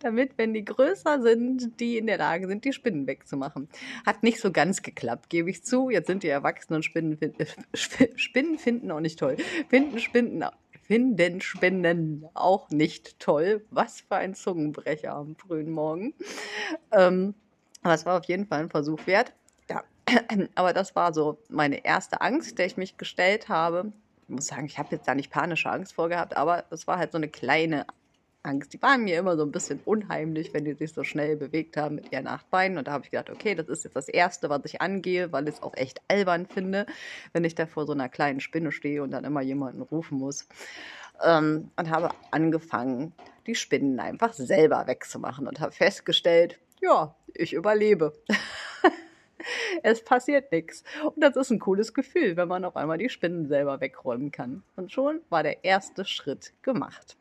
damit, 0.00 0.36
wenn 0.36 0.54
die 0.54 0.64
größer 0.64 1.22
sind, 1.22 1.80
die 1.80 1.98
in 1.98 2.06
der 2.06 2.18
Lage 2.18 2.46
sind, 2.46 2.64
die 2.64 2.72
Spinnen 2.72 3.06
wegzumachen. 3.06 3.68
Hat 4.04 4.22
nicht 4.22 4.40
so 4.40 4.52
ganz 4.52 4.82
geklappt, 4.82 5.30
gebe 5.30 5.50
ich 5.50 5.64
zu. 5.64 5.90
Jetzt 5.90 6.06
sind 6.06 6.22
die 6.22 6.28
Erwachsenen 6.28 6.82
Spinnen, 6.82 7.16
finden, 7.16 7.46
Spinnen 8.16 8.58
finden 8.58 8.90
auch 8.90 9.00
nicht 9.00 9.18
toll. 9.18 9.36
Finden 9.68 9.98
Spinnen, 9.98 10.44
finden 10.86 11.40
Spinnen 11.40 12.28
auch 12.34 12.70
nicht 12.70 13.18
toll. 13.18 13.64
Was 13.70 14.00
für 14.00 14.16
ein 14.16 14.34
Zungenbrecher 14.34 15.14
am 15.14 15.36
frühen 15.36 15.70
Morgen. 15.70 16.14
Ähm, 16.92 17.34
aber 17.82 17.94
es 17.94 18.06
war 18.06 18.18
auf 18.18 18.24
jeden 18.24 18.46
Fall 18.46 18.60
ein 18.60 18.70
Versuch 18.70 19.06
wert. 19.06 19.32
Ja, 19.68 19.84
aber 20.54 20.72
das 20.72 20.96
war 20.96 21.12
so 21.12 21.38
meine 21.48 21.84
erste 21.84 22.20
Angst, 22.20 22.58
der 22.58 22.66
ich 22.66 22.76
mich 22.76 22.96
gestellt 22.96 23.48
habe. 23.48 23.92
Ich 24.22 24.28
muss 24.28 24.46
sagen, 24.46 24.66
ich 24.66 24.78
habe 24.78 24.88
jetzt 24.90 25.06
da 25.06 25.14
nicht 25.14 25.30
panische 25.30 25.70
Angst 25.70 25.92
vorgehabt, 25.92 26.36
aber 26.36 26.64
es 26.70 26.86
war 26.86 26.98
halt 26.98 27.12
so 27.12 27.18
eine 27.18 27.28
kleine 27.28 27.86
Angst. 28.46 28.72
Die 28.72 28.80
waren 28.80 29.04
mir 29.04 29.18
immer 29.18 29.36
so 29.36 29.42
ein 29.42 29.52
bisschen 29.52 29.80
unheimlich, 29.84 30.54
wenn 30.54 30.64
die 30.64 30.74
sich 30.74 30.92
so 30.92 31.04
schnell 31.04 31.36
bewegt 31.36 31.76
haben 31.76 31.96
mit 31.96 32.12
ihren 32.12 32.26
acht 32.26 32.48
Beinen. 32.50 32.78
Und 32.78 32.88
da 32.88 32.92
habe 32.92 33.04
ich 33.04 33.10
gedacht, 33.10 33.30
okay, 33.30 33.54
das 33.54 33.68
ist 33.68 33.84
jetzt 33.84 33.96
das 33.96 34.08
Erste, 34.08 34.48
was 34.48 34.60
ich 34.64 34.80
angehe, 34.80 35.32
weil 35.32 35.48
ich 35.48 35.56
es 35.56 35.62
auch 35.62 35.74
echt 35.74 36.00
albern 36.08 36.46
finde, 36.46 36.86
wenn 37.32 37.44
ich 37.44 37.54
da 37.54 37.66
vor 37.66 37.86
so 37.86 37.92
einer 37.92 38.08
kleinen 38.08 38.40
Spinne 38.40 38.72
stehe 38.72 39.02
und 39.02 39.10
dann 39.10 39.24
immer 39.24 39.42
jemanden 39.42 39.82
rufen 39.82 40.18
muss. 40.18 40.46
Ähm, 41.22 41.70
und 41.76 41.90
habe 41.90 42.10
angefangen, 42.30 43.12
die 43.46 43.54
Spinnen 43.54 44.00
einfach 44.00 44.32
selber 44.32 44.86
wegzumachen 44.86 45.46
und 45.46 45.60
habe 45.60 45.72
festgestellt, 45.72 46.58
ja, 46.80 47.14
ich 47.34 47.52
überlebe. 47.52 48.12
es 49.82 50.04
passiert 50.04 50.52
nichts. 50.52 50.84
Und 51.04 51.22
das 51.22 51.36
ist 51.36 51.50
ein 51.50 51.58
cooles 51.58 51.94
Gefühl, 51.94 52.36
wenn 52.36 52.48
man 52.48 52.64
auf 52.64 52.76
einmal 52.76 52.98
die 52.98 53.08
Spinnen 53.08 53.46
selber 53.46 53.80
wegräumen 53.80 54.30
kann. 54.30 54.62
Und 54.76 54.92
schon 54.92 55.20
war 55.30 55.42
der 55.42 55.64
erste 55.64 56.04
Schritt 56.04 56.52
gemacht. 56.62 57.16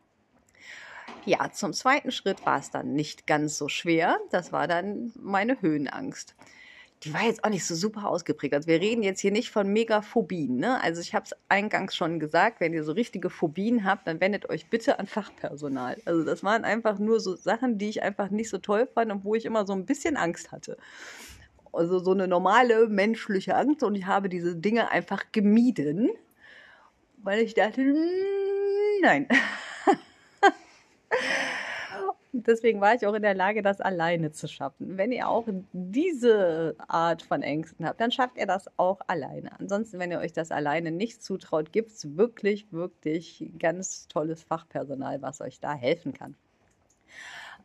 Ja, 1.25 1.51
zum 1.51 1.73
zweiten 1.73 2.11
Schritt 2.11 2.45
war 2.45 2.59
es 2.59 2.69
dann 2.69 2.93
nicht 2.93 3.25
ganz 3.25 3.57
so 3.57 3.67
schwer. 3.67 4.19
Das 4.29 4.51
war 4.51 4.67
dann 4.67 5.11
meine 5.19 5.59
Höhenangst. 5.59 6.35
Die 7.03 7.13
war 7.13 7.23
jetzt 7.23 7.43
auch 7.43 7.49
nicht 7.49 7.65
so 7.65 7.73
super 7.73 8.07
ausgeprägt. 8.07 8.53
Also 8.53 8.67
wir 8.67 8.79
reden 8.79 9.01
jetzt 9.01 9.21
hier 9.21 9.31
nicht 9.31 9.49
von 9.49 9.67
Megaphobien. 9.67 10.57
Ne? 10.57 10.81
Also 10.83 11.01
ich 11.01 11.15
habe 11.15 11.25
es 11.25 11.35
eingangs 11.49 11.95
schon 11.95 12.19
gesagt, 12.19 12.59
wenn 12.59 12.73
ihr 12.73 12.83
so 12.83 12.91
richtige 12.91 13.31
Phobien 13.31 13.85
habt, 13.85 14.07
dann 14.07 14.21
wendet 14.21 14.49
euch 14.49 14.69
bitte 14.69 14.99
an 14.99 15.07
Fachpersonal. 15.07 15.97
Also 16.05 16.23
das 16.23 16.43
waren 16.43 16.63
einfach 16.63 16.99
nur 16.99 17.19
so 17.19 17.35
Sachen, 17.35 17.79
die 17.79 17.89
ich 17.89 18.03
einfach 18.03 18.29
nicht 18.29 18.49
so 18.49 18.59
toll 18.59 18.87
fand 18.93 19.11
und 19.11 19.23
wo 19.23 19.33
ich 19.33 19.45
immer 19.45 19.65
so 19.65 19.73
ein 19.73 19.85
bisschen 19.85 20.17
Angst 20.17 20.51
hatte. 20.51 20.77
Also 21.73 21.99
so 21.99 22.11
eine 22.11 22.27
normale 22.27 22.87
menschliche 22.87 23.55
Angst 23.55 23.83
und 23.83 23.95
ich 23.95 24.05
habe 24.05 24.29
diese 24.29 24.55
Dinge 24.55 24.91
einfach 24.91 25.31
gemieden, 25.31 26.09
weil 27.17 27.41
ich 27.41 27.55
dachte, 27.55 27.81
hm, 27.81 27.97
nein. 29.01 29.27
Deswegen 32.43 32.81
war 32.81 32.95
ich 32.95 33.05
auch 33.07 33.13
in 33.13 33.21
der 33.21 33.33
Lage, 33.33 33.61
das 33.61 33.79
alleine 33.79 34.31
zu 34.31 34.47
schaffen. 34.47 34.97
Wenn 34.97 35.11
ihr 35.11 35.29
auch 35.29 35.47
diese 35.71 36.75
Art 36.87 37.21
von 37.21 37.41
Ängsten 37.41 37.85
habt, 37.85 38.01
dann 38.01 38.11
schafft 38.11 38.37
ihr 38.37 38.45
das 38.45 38.65
auch 38.77 38.99
alleine. 39.07 39.57
Ansonsten, 39.59 39.99
wenn 39.99 40.11
ihr 40.11 40.19
euch 40.19 40.33
das 40.33 40.51
alleine 40.51 40.91
nicht 40.91 41.23
zutraut, 41.23 41.71
gibt 41.71 41.91
es 41.91 42.17
wirklich, 42.17 42.71
wirklich 42.71 43.51
ganz 43.59 44.07
tolles 44.07 44.43
Fachpersonal, 44.43 45.21
was 45.21 45.39
euch 45.41 45.59
da 45.59 45.73
helfen 45.73 46.13
kann. 46.13 46.35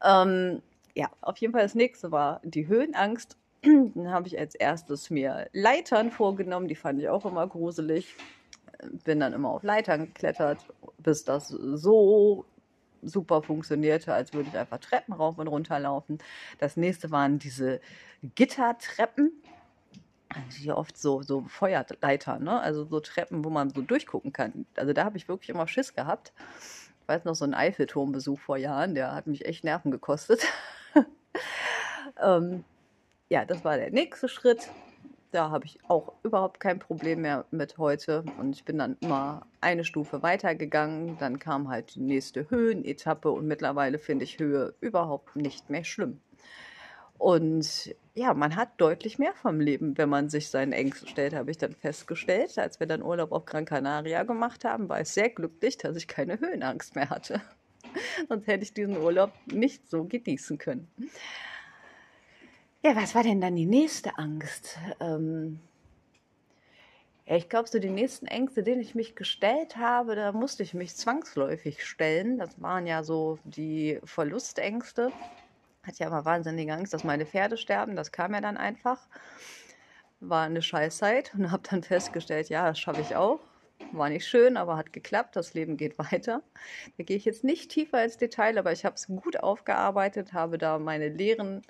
Ähm, 0.04 0.62
ja, 0.94 1.08
auf 1.20 1.38
jeden 1.38 1.52
Fall 1.52 1.62
das 1.62 1.74
nächste 1.74 2.12
war 2.12 2.40
die 2.44 2.68
Höhenangst. 2.68 3.36
Dann 3.62 4.10
habe 4.10 4.28
ich 4.28 4.38
als 4.38 4.54
erstes 4.54 5.10
mir 5.10 5.48
Leitern 5.52 6.10
vorgenommen, 6.10 6.68
die 6.68 6.76
fand 6.76 7.00
ich 7.00 7.08
auch 7.08 7.26
immer 7.26 7.46
gruselig 7.46 8.16
bin 9.04 9.20
dann 9.20 9.32
immer 9.32 9.50
auf 9.50 9.62
Leitern 9.62 10.06
geklettert, 10.06 10.66
bis 10.98 11.24
das 11.24 11.48
so 11.48 12.44
super 13.02 13.42
funktionierte, 13.42 14.12
als 14.12 14.32
würde 14.32 14.48
ich 14.50 14.58
einfach 14.58 14.78
Treppen 14.78 15.14
rauf 15.14 15.38
und 15.38 15.48
runter 15.48 15.78
laufen. 15.78 16.18
Das 16.58 16.76
nächste 16.76 17.10
waren 17.10 17.38
diese 17.38 17.80
Gittertreppen. 18.34 19.32
Also 20.28 20.58
hier 20.58 20.76
oft 20.76 20.96
so, 20.96 21.22
so 21.22 21.42
Feuerleiter, 21.48 22.38
ne? 22.38 22.60
Also 22.60 22.84
so 22.84 23.00
Treppen, 23.00 23.44
wo 23.44 23.50
man 23.50 23.70
so 23.70 23.82
durchgucken 23.82 24.32
kann. 24.32 24.66
Also 24.76 24.92
da 24.92 25.04
habe 25.04 25.16
ich 25.16 25.28
wirklich 25.28 25.50
immer 25.50 25.66
Schiss 25.66 25.94
gehabt. 25.94 26.32
Ich 27.02 27.08
weiß 27.08 27.24
noch, 27.24 27.34
so 27.34 27.44
ein 27.44 27.54
Eiffelturmbesuch 27.54 28.38
vor 28.38 28.56
Jahren, 28.56 28.94
der 28.94 29.14
hat 29.14 29.26
mich 29.26 29.44
echt 29.44 29.64
Nerven 29.64 29.90
gekostet. 29.90 30.46
ähm, 32.22 32.64
ja, 33.28 33.44
das 33.44 33.64
war 33.64 33.76
der 33.76 33.90
nächste 33.90 34.28
Schritt. 34.28 34.70
Da 35.30 35.50
habe 35.50 35.64
ich 35.64 35.78
auch 35.88 36.12
überhaupt 36.24 36.58
kein 36.58 36.78
Problem 36.78 37.22
mehr 37.22 37.44
mit 37.50 37.78
heute. 37.78 38.24
Und 38.38 38.56
ich 38.56 38.64
bin 38.64 38.78
dann 38.78 38.96
immer 39.00 39.46
eine 39.60 39.84
Stufe 39.84 40.22
weitergegangen. 40.22 41.18
Dann 41.18 41.38
kam 41.38 41.68
halt 41.68 41.94
die 41.94 42.00
nächste 42.00 42.50
Höhenetappe 42.50 43.30
und 43.30 43.46
mittlerweile 43.46 43.98
finde 43.98 44.24
ich 44.24 44.38
Höhe 44.38 44.74
überhaupt 44.80 45.36
nicht 45.36 45.70
mehr 45.70 45.84
schlimm. 45.84 46.20
Und 47.20 47.94
ja, 48.14 48.32
man 48.32 48.56
hat 48.56 48.70
deutlich 48.78 49.18
mehr 49.18 49.34
vom 49.34 49.60
Leben, 49.60 49.98
wenn 49.98 50.08
man 50.08 50.30
sich 50.30 50.48
seinen 50.48 50.72
Ängsten 50.72 51.06
stellt, 51.06 51.34
habe 51.34 51.50
ich 51.50 51.58
dann 51.58 51.74
festgestellt. 51.74 52.58
Als 52.58 52.80
wir 52.80 52.86
dann 52.86 53.02
Urlaub 53.02 53.32
auf 53.32 53.44
Gran 53.44 53.66
Canaria 53.66 54.22
gemacht 54.22 54.64
haben, 54.64 54.88
war 54.88 55.02
ich 55.02 55.08
sehr 55.08 55.28
glücklich, 55.28 55.76
dass 55.76 55.96
ich 55.96 56.08
keine 56.08 56.40
Höhenangst 56.40 56.96
mehr 56.96 57.10
hatte. 57.10 57.42
Sonst 58.28 58.46
hätte 58.46 58.64
ich 58.64 58.72
diesen 58.72 58.96
Urlaub 58.96 59.32
nicht 59.46 59.86
so 59.88 60.04
genießen 60.04 60.56
können. 60.56 60.90
Ja, 62.82 62.96
was 62.96 63.14
war 63.14 63.22
denn 63.22 63.40
dann 63.42 63.56
die 63.56 63.66
nächste 63.66 64.16
Angst? 64.18 64.78
Ähm 65.00 65.60
ich 67.26 67.48
glaube, 67.48 67.68
so 67.68 67.78
die 67.78 67.90
nächsten 67.90 68.26
Ängste, 68.26 68.62
denen 68.62 68.80
ich 68.80 68.94
mich 68.94 69.14
gestellt 69.14 69.76
habe, 69.76 70.16
da 70.16 70.32
musste 70.32 70.62
ich 70.62 70.74
mich 70.74 70.96
zwangsläufig 70.96 71.86
stellen. 71.86 72.38
Das 72.38 72.60
waren 72.60 72.86
ja 72.86 73.04
so 73.04 73.38
die 73.44 74.00
Verlustängste. 74.04 75.12
Hatte 75.82 75.98
ja 75.98 76.06
immer 76.08 76.24
wahnsinnige 76.24 76.72
Angst, 76.72 76.92
dass 76.94 77.04
meine 77.04 77.26
Pferde 77.26 77.56
sterben. 77.56 77.96
Das 77.96 78.12
kam 78.12 78.34
ja 78.34 78.40
dann 78.40 78.56
einfach. 78.56 79.06
War 80.20 80.46
eine 80.46 80.62
Scheißzeit 80.62 81.34
und 81.34 81.50
habe 81.50 81.62
dann 81.70 81.82
festgestellt, 81.82 82.48
ja, 82.48 82.66
das 82.66 82.78
schaffe 82.80 83.02
ich 83.02 83.14
auch. 83.14 83.40
War 83.92 84.08
nicht 84.08 84.26
schön, 84.26 84.56
aber 84.56 84.76
hat 84.76 84.92
geklappt. 84.92 85.36
Das 85.36 85.54
Leben 85.54 85.76
geht 85.76 85.98
weiter. 85.98 86.42
Da 86.96 87.04
gehe 87.04 87.16
ich 87.16 87.26
jetzt 87.26 87.44
nicht 87.44 87.70
tiefer 87.70 88.02
ins 88.02 88.16
Detail, 88.16 88.58
aber 88.58 88.72
ich 88.72 88.84
habe 88.84 88.96
es 88.96 89.06
gut 89.06 89.38
aufgearbeitet, 89.38 90.32
habe 90.32 90.58
da 90.58 90.78
meine 90.78 91.08
Lehren 91.08 91.62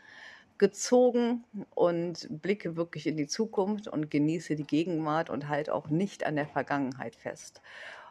gezogen 0.61 1.42
und 1.75 2.29
blicke 2.42 2.77
wirklich 2.77 3.07
in 3.07 3.16
die 3.16 3.27
Zukunft 3.27 3.88
und 3.88 4.11
genieße 4.11 4.57
die 4.57 4.66
Gegenwart 4.66 5.31
und 5.31 5.49
halt 5.49 5.70
auch 5.70 5.88
nicht 5.88 6.25
an 6.27 6.37
der 6.37 6.46
Vergangenheit 6.46 7.16
fest. 7.16 7.62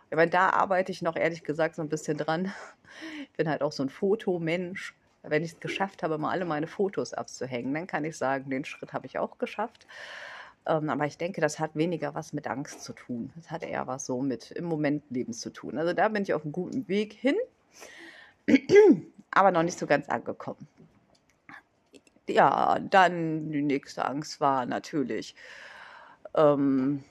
Meine, 0.09 0.31
da 0.31 0.49
arbeite 0.49 0.91
ich 0.91 1.03
noch 1.03 1.15
ehrlich 1.15 1.43
gesagt 1.43 1.75
so 1.75 1.83
ein 1.83 1.89
bisschen 1.89 2.17
dran. 2.17 2.51
Ich 3.21 3.31
bin 3.37 3.47
halt 3.47 3.61
auch 3.61 3.71
so 3.71 3.83
ein 3.83 3.89
Fotomensch. 3.89 4.95
Wenn 5.21 5.43
ich 5.43 5.53
es 5.53 5.59
geschafft 5.59 6.01
habe, 6.01 6.17
mal 6.17 6.31
alle 6.31 6.45
meine 6.45 6.65
Fotos 6.65 7.13
abzuhängen, 7.13 7.71
dann 7.73 7.85
kann 7.85 8.03
ich 8.03 8.17
sagen, 8.17 8.49
den 8.49 8.65
Schritt 8.65 8.93
habe 8.93 9.05
ich 9.05 9.19
auch 9.19 9.37
geschafft. 9.37 9.85
Ähm, 10.65 10.89
aber 10.89 11.05
ich 11.05 11.19
denke, 11.19 11.41
das 11.41 11.59
hat 11.59 11.75
weniger 11.75 12.15
was 12.15 12.33
mit 12.33 12.47
Angst 12.47 12.83
zu 12.83 12.93
tun. 12.93 13.31
Das 13.35 13.51
hat 13.51 13.61
eher 13.61 13.85
was 13.85 14.07
so 14.07 14.21
mit 14.21 14.49
im 14.49 14.65
Moment 14.65 15.03
Leben 15.11 15.33
zu 15.33 15.51
tun. 15.51 15.77
Also 15.77 15.93
da 15.93 16.07
bin 16.07 16.23
ich 16.23 16.33
auf 16.33 16.41
einem 16.41 16.51
guten 16.51 16.87
Weg 16.87 17.13
hin, 17.13 17.35
aber 19.31 19.51
noch 19.51 19.63
nicht 19.63 19.77
so 19.77 19.85
ganz 19.85 20.09
angekommen 20.09 20.67
ja, 22.29 22.79
dann 22.79 23.51
die 23.51 23.61
nächste 23.61 24.05
Angst 24.05 24.39
war 24.39 24.65
natürlich, 24.65 25.35
ähm, 26.35 27.03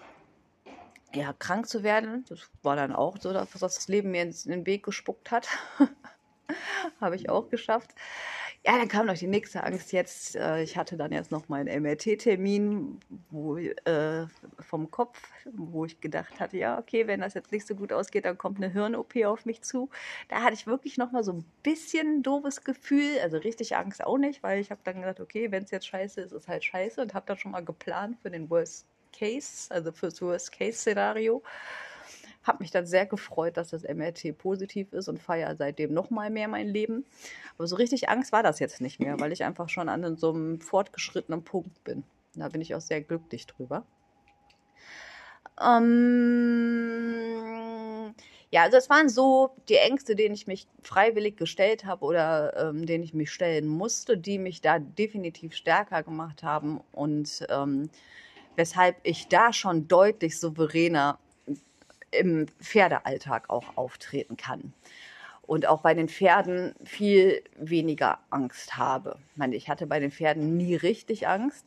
ja, 1.13 1.33
krank 1.33 1.69
zu 1.69 1.83
werden. 1.83 2.25
Das 2.29 2.51
war 2.63 2.77
dann 2.77 2.95
auch 2.95 3.17
so, 3.19 3.33
dass 3.33 3.51
das 3.51 3.89
Leben 3.89 4.11
mir 4.11 4.23
in 4.23 4.33
den 4.47 4.67
Weg 4.67 4.85
gespuckt 4.85 5.31
hat. 5.31 5.49
Habe 7.01 7.17
ich 7.17 7.31
auch 7.31 7.49
geschafft. 7.49 7.95
Ja, 8.69 8.77
dann 8.77 8.89
kam 8.89 9.07
noch 9.07 9.17
die 9.17 9.27
nächste 9.27 9.65
Angst 9.65 9.93
jetzt. 9.93 10.37
Äh, 10.37 10.63
ich 10.63 10.77
hatte 10.77 10.99
dann 10.99 11.11
jetzt 11.11 11.31
noch 11.31 11.49
meinen 11.49 11.83
MRT-Termin 11.83 13.01
äh, 13.87 14.27
vom 14.61 14.91
Kopf, 14.91 15.19
wo 15.55 15.87
ich 15.87 16.03
gedacht 16.03 16.39
hatte, 16.39 16.59
ja, 16.59 16.79
okay, 16.79 17.07
wenn 17.07 17.23
das 17.23 17.33
jetzt 17.33 17.51
nicht 17.51 17.67
so 17.67 17.75
gut 17.75 17.95
ausgeht, 17.95 18.27
dann 18.27 18.37
kommt 18.37 18.59
eine 18.59 18.71
Hirn-OP 18.71 19.25
auf 19.25 19.47
mich 19.47 19.63
zu. 19.63 19.89
Da 20.29 20.43
hatte 20.43 20.53
ich 20.53 20.67
wirklich 20.67 20.99
noch 20.99 21.13
mal 21.13 21.25
so 21.25 21.33
ein 21.33 21.47
bisschen 21.63 22.19
ein 22.19 22.23
doofes 22.23 22.63
Gefühl, 22.63 23.19
also 23.23 23.39
richtig 23.39 23.75
Angst 23.75 24.05
auch 24.05 24.19
nicht, 24.19 24.43
weil 24.43 24.61
ich 24.61 24.71
habe 24.71 24.83
dann 24.85 24.97
gedacht, 25.01 25.21
okay, 25.21 25.51
wenn 25.51 25.63
es 25.63 25.71
jetzt 25.71 25.87
scheiße 25.87 26.21
ist, 26.21 26.33
ist 26.33 26.47
halt 26.47 26.63
scheiße 26.63 27.01
und 27.01 27.15
habe 27.15 27.25
dann 27.25 27.39
schon 27.39 27.53
mal 27.53 27.65
geplant 27.65 28.19
für 28.21 28.31
den 28.31 28.51
Worst 28.51 28.85
Case, 29.15 29.73
also 29.73 29.93
fürs 29.93 30.21
Worst 30.21 30.53
Case 30.53 30.77
Szenario 30.77 31.43
habe 32.49 32.59
mich 32.61 32.71
dann 32.71 32.87
sehr 32.87 33.07
gefreut, 33.07 33.57
dass 33.57 33.71
das 33.71 33.85
MRT 33.85 34.37
positiv 34.37 34.93
ist 34.93 35.09
und 35.09 35.23
feiere 35.23 35.55
seitdem 35.57 35.95
noch 35.95 36.11
mal 36.11 36.31
mehr 36.31 36.49
mein 36.49 36.67
Leben. 36.69 37.05
Aber 37.57 37.69
so 37.69 37.77
richtig 37.77 38.09
Angst 38.09 38.33
war 38.33 38.43
das 38.43 38.59
jetzt 38.59 38.81
nicht 38.81 38.99
mehr, 38.99 39.21
weil 39.21 39.33
ich 39.33 39.45
einfach 39.45 39.69
schon 39.69 39.89
an 39.89 40.17
so 40.17 40.31
einem 40.33 40.61
fortgeschrittenen 40.61 41.45
Punkt 41.45 41.85
bin. 41.85 42.03
Da 42.35 42.49
bin 42.49 42.61
ich 42.61 42.75
auch 42.75 42.81
sehr 42.81 43.03
glücklich 43.03 43.47
drüber. 43.47 43.85
Ähm, 45.61 47.19
ja, 48.51 48.63
also 48.63 48.77
es 48.79 48.89
waren 48.89 49.09
so 49.09 49.51
die 49.69 49.77
Ängste, 49.77 50.17
denen 50.17 50.35
ich 50.35 50.47
mich 50.47 50.67
freiwillig 50.83 51.37
gestellt 51.37 51.85
habe 51.85 52.05
oder 52.05 52.71
ähm, 52.71 52.87
denen 52.87 53.05
ich 53.05 53.13
mich 53.13 53.31
stellen 53.31 53.67
musste, 53.67 54.17
die 54.17 54.39
mich 54.39 54.61
da 54.61 54.79
definitiv 54.79 55.55
stärker 55.55 56.03
gemacht 56.03 56.43
haben 56.43 56.81
und 56.93 57.47
ähm, 57.51 57.91
weshalb 58.57 58.97
ich 59.03 59.29
da 59.29 59.53
schon 59.53 59.89
deutlich 59.89 60.39
souveräner 60.39 61.19
im 62.11 62.47
Pferdealltag 62.61 63.51
auch 63.51 63.77
auftreten 63.77 64.37
kann. 64.37 64.73
Und 65.43 65.67
auch 65.67 65.81
bei 65.81 65.95
den 65.95 66.09
Pferden 66.09 66.75
viel 66.85 67.43
weniger 67.57 68.19
Angst 68.29 68.77
habe. 68.77 69.17
Ich 69.31 69.37
meine, 69.39 69.57
ich 69.57 69.71
hatte 69.71 69.87
bei 69.87 69.99
den 69.99 70.11
Pferden 70.11 70.57
nie 70.59 70.75
richtig 70.75 71.27
Angst. 71.27 71.65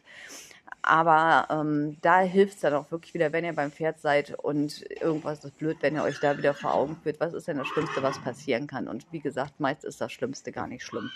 Aber 0.84 1.48
ähm, 1.52 1.98
da 2.02 2.22
hilft 2.22 2.56
es 2.56 2.62
dann 2.62 2.74
auch 2.74 2.90
wirklich 2.92 3.14
wieder, 3.14 3.32
wenn 3.34 3.46
ihr 3.46 3.54
beim 3.54 3.72
Pferd 3.72 4.00
seid 4.00 4.34
und 4.40 4.84
irgendwas 5.00 5.44
ist 5.44 5.58
blöd, 5.58 5.78
wenn 5.82 5.96
ihr 5.96 6.04
euch 6.04 6.20
da 6.20 6.38
wieder 6.38 6.56
vor 6.56 6.74
Augen 6.74 6.98
führt, 7.04 7.20
was 7.20 7.34
ist 7.34 7.48
denn 7.48 7.58
das 7.58 7.68
Schlimmste, 7.68 8.02
was 8.02 8.20
passieren 8.20 8.66
kann. 8.66 8.88
Und 8.88 9.06
wie 9.12 9.20
gesagt, 9.20 9.60
meist 9.60 9.84
ist 9.84 10.02
das 10.02 10.12
Schlimmste 10.12 10.52
gar 10.52 10.68
nicht 10.68 10.84
schlimm. 10.84 11.12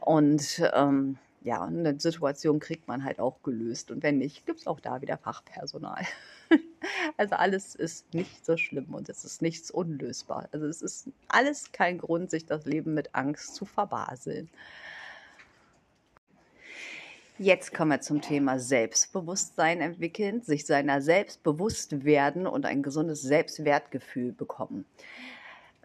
Und 0.00 0.62
ähm, 0.72 1.18
ja, 1.46 1.62
eine 1.62 1.98
Situation 2.00 2.58
kriegt 2.58 2.88
man 2.88 3.04
halt 3.04 3.20
auch 3.20 3.40
gelöst. 3.44 3.92
Und 3.92 4.02
wenn 4.02 4.18
nicht, 4.18 4.46
gibt 4.46 4.58
es 4.58 4.66
auch 4.66 4.80
da 4.80 5.00
wieder 5.00 5.16
Fachpersonal. 5.16 6.04
also 7.16 7.36
alles 7.36 7.76
ist 7.76 8.12
nicht 8.12 8.44
so 8.44 8.56
schlimm 8.56 8.92
und 8.92 9.08
es 9.08 9.24
ist 9.24 9.42
nichts 9.42 9.70
unlösbar. 9.70 10.48
Also 10.50 10.66
es 10.66 10.82
ist 10.82 11.08
alles 11.28 11.70
kein 11.70 11.98
Grund, 11.98 12.30
sich 12.30 12.46
das 12.46 12.64
Leben 12.64 12.94
mit 12.94 13.14
Angst 13.14 13.54
zu 13.54 13.64
verbaseln. 13.64 14.50
Jetzt 17.38 17.72
kommen 17.72 17.92
wir 17.92 18.00
zum 18.00 18.22
Thema 18.22 18.58
Selbstbewusstsein 18.58 19.80
entwickeln, 19.80 20.42
sich 20.42 20.66
seiner 20.66 21.00
selbst 21.00 21.44
bewusst 21.44 22.04
werden 22.04 22.48
und 22.48 22.66
ein 22.66 22.82
gesundes 22.82 23.22
Selbstwertgefühl 23.22 24.32
bekommen. 24.32 24.84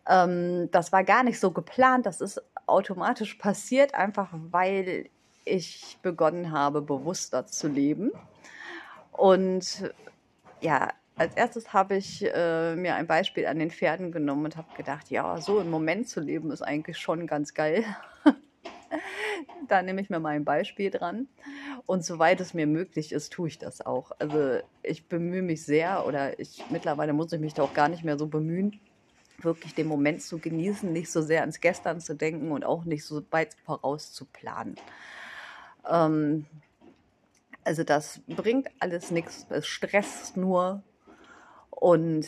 Ähm, 0.08 0.72
das 0.72 0.92
war 0.92 1.04
gar 1.04 1.22
nicht 1.24 1.40
so 1.40 1.52
geplant, 1.52 2.08
das 2.08 2.20
ist 2.20 2.42
automatisch 2.66 3.36
passiert, 3.36 3.94
einfach 3.94 4.30
weil 4.34 5.12
ich 5.52 5.98
begonnen 6.02 6.52
habe, 6.52 6.82
bewusster 6.82 7.46
zu 7.46 7.68
leben. 7.68 8.12
Und 9.12 9.92
ja, 10.62 10.90
als 11.16 11.36
erstes 11.36 11.74
habe 11.74 11.98
ich 11.98 12.26
äh, 12.34 12.76
mir 12.76 12.96
ein 12.96 13.08
Beispiel 13.08 13.46
an 13.46 13.60
den 13.60 13.70
Pferden 13.70 14.12
genommen 14.12 14.46
und 14.46 14.58
habe 14.58 14.76
gedacht, 14.76 15.12
ja, 15.12 15.40
so 15.40 15.60
im 15.60 15.70
Moment 15.70 16.08
zu 16.08 16.20
leben 16.20 16.52
ist 16.52 16.62
eigentlich 16.62 16.98
schon 16.98 17.28
ganz 17.28 17.54
geil. 17.54 17.84
da 19.68 19.82
nehme 19.82 20.02
ich 20.02 20.10
mir 20.10 20.20
mal 20.20 20.30
ein 20.30 20.46
Beispiel 20.46 20.90
dran. 20.90 21.28
Und 21.86 22.06
soweit 22.06 22.42
es 22.42 22.54
mir 22.54 22.68
möglich 22.68 23.12
ist, 23.12 23.34
tue 23.34 23.50
ich 23.50 23.60
das 23.60 23.86
auch. 23.86 24.12
Also 24.20 24.60
ich 24.84 25.08
bemühe 25.08 25.42
mich 25.42 25.64
sehr 25.64 26.06
oder 26.06 26.40
ich 26.40 26.64
mittlerweile 26.70 27.14
muss 27.14 27.34
ich 27.34 27.40
mich 27.40 27.54
da 27.54 27.64
auch 27.64 27.74
gar 27.74 27.90
nicht 27.90 28.04
mehr 28.04 28.18
so 28.18 28.28
bemühen, 28.28 28.80
wirklich 29.40 29.74
den 29.74 29.88
Moment 29.88 30.22
zu 30.22 30.40
genießen, 30.40 30.92
nicht 30.92 31.12
so 31.12 31.22
sehr 31.22 31.42
ans 31.42 31.60
Gestern 31.60 32.00
zu 32.00 32.16
denken 32.16 32.52
und 32.52 32.64
auch 32.64 32.86
nicht 32.86 33.04
so 33.04 33.24
weit 33.32 33.56
voraus 33.66 34.12
zu 34.14 34.26
planen. 34.26 34.76
Ähm, 35.90 36.46
also 37.64 37.84
das 37.84 38.22
bringt 38.28 38.70
alles 38.80 39.12
nichts, 39.12 39.46
es 39.50 39.68
stresst 39.68 40.38
nur. 40.38 40.84
Und 41.70 42.28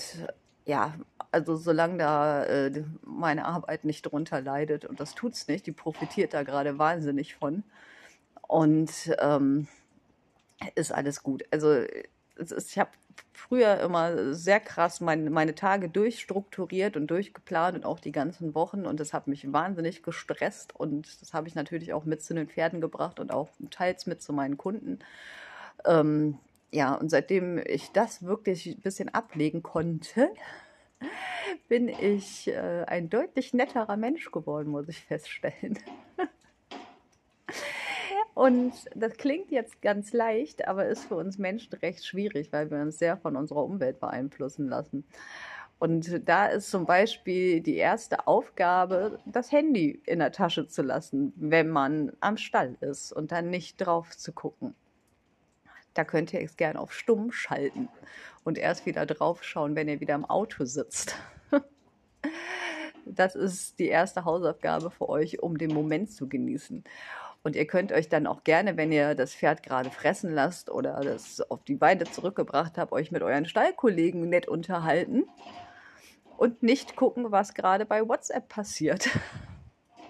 ja, 0.65 0.93
also 1.31 1.55
solange 1.55 1.97
da 1.97 2.43
äh, 2.43 2.83
meine 3.03 3.45
Arbeit 3.45 3.85
nicht 3.85 4.03
drunter 4.03 4.41
leidet, 4.41 4.85
und 4.85 4.99
das 4.99 5.15
tut 5.15 5.33
es 5.33 5.47
nicht, 5.47 5.65
die 5.65 5.71
profitiert 5.71 6.33
da 6.33 6.43
gerade 6.43 6.77
wahnsinnig 6.77 7.35
von. 7.35 7.63
Und 8.47 8.91
ähm, 9.19 9.67
ist 10.75 10.91
alles 10.91 11.23
gut. 11.23 11.43
Also 11.51 11.83
ist, 12.35 12.71
ich 12.71 12.79
habe 12.79 12.91
früher 13.31 13.79
immer 13.79 14.33
sehr 14.33 14.59
krass 14.59 15.01
mein, 15.01 15.31
meine 15.31 15.55
Tage 15.55 15.89
durchstrukturiert 15.89 16.95
und 16.97 17.07
durchgeplant 17.07 17.77
und 17.77 17.85
auch 17.85 17.99
die 17.99 18.11
ganzen 18.11 18.55
Wochen 18.55 18.85
und 18.85 18.99
das 18.99 19.13
hat 19.13 19.27
mich 19.27 19.51
wahnsinnig 19.51 20.03
gestresst 20.03 20.75
und 20.75 21.21
das 21.21 21.33
habe 21.33 21.47
ich 21.47 21.55
natürlich 21.55 21.93
auch 21.93 22.05
mit 22.05 22.23
zu 22.23 22.33
den 22.33 22.47
Pferden 22.47 22.81
gebracht 22.81 23.19
und 23.19 23.31
auch 23.31 23.49
teils 23.69 24.05
mit 24.05 24.21
zu 24.21 24.33
meinen 24.33 24.57
Kunden. 24.57 24.99
Ähm, 25.85 26.39
ja, 26.71 26.95
und 26.95 27.09
seitdem 27.09 27.59
ich 27.65 27.91
das 27.91 28.23
wirklich 28.23 28.65
ein 28.65 28.81
bisschen 28.81 29.09
ablegen 29.09 29.61
konnte, 29.61 30.29
bin 31.67 31.87
ich 31.87 32.47
äh, 32.47 32.85
ein 32.87 33.09
deutlich 33.09 33.53
netterer 33.53 33.97
Mensch 33.97 34.31
geworden, 34.31 34.71
muss 34.71 34.89
ich 34.89 35.03
feststellen. 35.03 35.77
Und 38.33 38.73
das 38.95 39.13
klingt 39.13 39.51
jetzt 39.51 39.81
ganz 39.81 40.11
leicht, 40.11 40.67
aber 40.67 40.87
ist 40.87 41.05
für 41.05 41.15
uns 41.15 41.37
Menschen 41.37 41.73
recht 41.75 42.05
schwierig, 42.05 42.51
weil 42.51 42.71
wir 42.71 42.81
uns 42.81 42.97
sehr 42.97 43.17
von 43.17 43.35
unserer 43.35 43.63
Umwelt 43.63 43.99
beeinflussen 43.99 44.67
lassen. 44.67 45.05
Und 45.79 46.27
da 46.27 46.47
ist 46.47 46.71
zum 46.71 46.85
Beispiel 46.85 47.59
die 47.61 47.75
erste 47.75 48.25
Aufgabe, 48.25 49.19
das 49.25 49.51
Handy 49.51 50.01
in 50.05 50.19
der 50.19 50.31
Tasche 50.31 50.67
zu 50.67 50.81
lassen, 50.81 51.33
wenn 51.35 51.69
man 51.69 52.13
am 52.21 52.37
Stall 52.37 52.77
ist 52.79 53.11
und 53.11 53.31
dann 53.31 53.49
nicht 53.49 53.77
drauf 53.77 54.15
zu 54.15 54.31
gucken. 54.31 54.75
Da 55.93 56.03
könnt 56.03 56.33
ihr 56.33 56.41
es 56.41 56.57
gerne 56.57 56.79
auf 56.79 56.93
stumm 56.93 57.31
schalten 57.31 57.89
und 58.43 58.57
erst 58.57 58.85
wieder 58.85 59.05
drauf 59.05 59.43
schauen, 59.43 59.75
wenn 59.75 59.89
ihr 59.89 59.99
wieder 59.99 60.15
im 60.15 60.25
Auto 60.25 60.65
sitzt. 60.65 61.15
Das 63.05 63.35
ist 63.35 63.79
die 63.79 63.89
erste 63.89 64.23
Hausaufgabe 64.23 64.89
für 64.89 65.09
euch, 65.09 65.43
um 65.43 65.57
den 65.57 65.73
Moment 65.73 66.09
zu 66.09 66.29
genießen. 66.29 66.85
Und 67.43 67.57
ihr 67.57 67.67
könnt 67.67 67.91
euch 67.91 68.07
dann 68.07 68.25
auch 68.25 68.45
gerne, 68.45 68.77
wenn 68.77 68.91
ihr 68.93 69.15
das 69.15 69.35
Pferd 69.35 69.63
gerade 69.63 69.91
fressen 69.91 70.33
lasst 70.33 70.69
oder 70.69 71.01
das 71.01 71.41
auf 71.51 71.63
die 71.65 71.79
Weide 71.81 72.05
zurückgebracht 72.05 72.77
habt, 72.77 72.93
euch 72.93 73.11
mit 73.11 73.21
euren 73.21 73.45
Stallkollegen 73.45 74.29
nett 74.29 74.47
unterhalten 74.47 75.25
und 76.37 76.63
nicht 76.63 76.95
gucken, 76.95 77.31
was 77.31 77.53
gerade 77.53 77.85
bei 77.85 78.07
WhatsApp 78.07 78.47
passiert. 78.47 79.09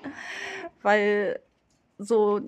Weil 0.83 1.39
so 1.97 2.39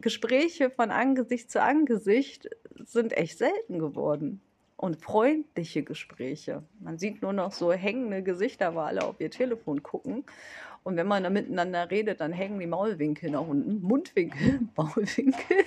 Gespräche 0.00 0.70
von 0.70 0.90
Angesicht 0.90 1.50
zu 1.50 1.62
Angesicht 1.62 2.50
sind 2.84 3.16
echt 3.16 3.38
selten 3.38 3.78
geworden. 3.78 4.42
Und 4.78 5.00
freundliche 5.02 5.82
Gespräche. 5.82 6.62
Man 6.80 6.98
sieht 6.98 7.22
nur 7.22 7.32
noch 7.32 7.52
so 7.52 7.72
hängende 7.72 8.22
Gesichter, 8.22 8.74
weil 8.74 8.88
alle 8.88 9.04
auf 9.04 9.18
ihr 9.20 9.30
Telefon 9.30 9.82
gucken. 9.82 10.24
Und 10.86 10.96
wenn 10.96 11.08
man 11.08 11.24
da 11.24 11.30
miteinander 11.30 11.90
redet, 11.90 12.20
dann 12.20 12.32
hängen 12.32 12.60
die 12.60 12.66
Maulwinkel 12.68 13.32
nach 13.32 13.40
unten. 13.40 13.82
Mundwinkel, 13.82 14.60
Maulwinkel. 14.76 15.64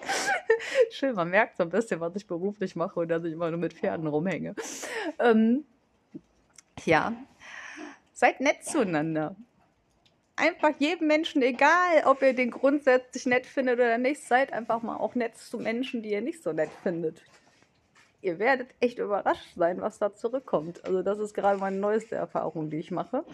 Schön, 0.90 1.14
man 1.14 1.28
merkt 1.28 1.58
so 1.58 1.64
ein 1.64 1.68
bisschen, 1.68 2.00
was 2.00 2.16
ich 2.16 2.26
beruflich 2.26 2.74
mache 2.74 3.00
und 3.00 3.08
dass 3.08 3.22
ich 3.22 3.34
immer 3.34 3.50
nur 3.50 3.60
mit 3.60 3.74
Pferden 3.74 4.06
rumhänge. 4.06 4.54
Ähm, 5.18 5.66
ja, 6.86 7.12
seid 8.14 8.40
nett 8.40 8.64
zueinander. 8.64 9.36
Einfach 10.36 10.72
jedem 10.78 11.08
Menschen, 11.08 11.42
egal 11.42 12.04
ob 12.06 12.22
ihr 12.22 12.32
den 12.32 12.50
grundsätzlich 12.50 13.26
nett 13.26 13.44
findet 13.44 13.74
oder 13.74 13.98
nicht, 13.98 14.22
seid 14.22 14.54
einfach 14.54 14.80
mal 14.80 14.96
auch 14.96 15.14
nett 15.14 15.36
zu 15.36 15.58
Menschen, 15.58 16.02
die 16.02 16.12
ihr 16.12 16.22
nicht 16.22 16.42
so 16.42 16.54
nett 16.54 16.70
findet. 16.82 17.22
Ihr 18.22 18.38
werdet 18.38 18.68
echt 18.80 18.98
überrascht 18.98 19.54
sein, 19.56 19.80
was 19.80 19.98
da 19.98 20.14
zurückkommt. 20.14 20.84
Also 20.84 21.02
das 21.02 21.18
ist 21.18 21.34
gerade 21.34 21.58
meine 21.58 21.78
neueste 21.78 22.16
Erfahrung, 22.16 22.68
die 22.68 22.78
ich 22.78 22.90
mache. 22.90 23.24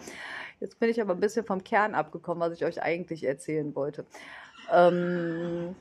Jetzt 0.59 0.79
bin 0.79 0.89
ich 0.89 1.01
aber 1.01 1.13
ein 1.13 1.19
bisschen 1.19 1.45
vom 1.45 1.63
Kern 1.63 1.93
abgekommen, 1.93 2.41
was 2.41 2.53
ich 2.53 2.63
euch 2.63 2.81
eigentlich 2.81 3.25
erzählen 3.25 3.75
wollte. 3.75 4.05
Ähm 4.71 5.75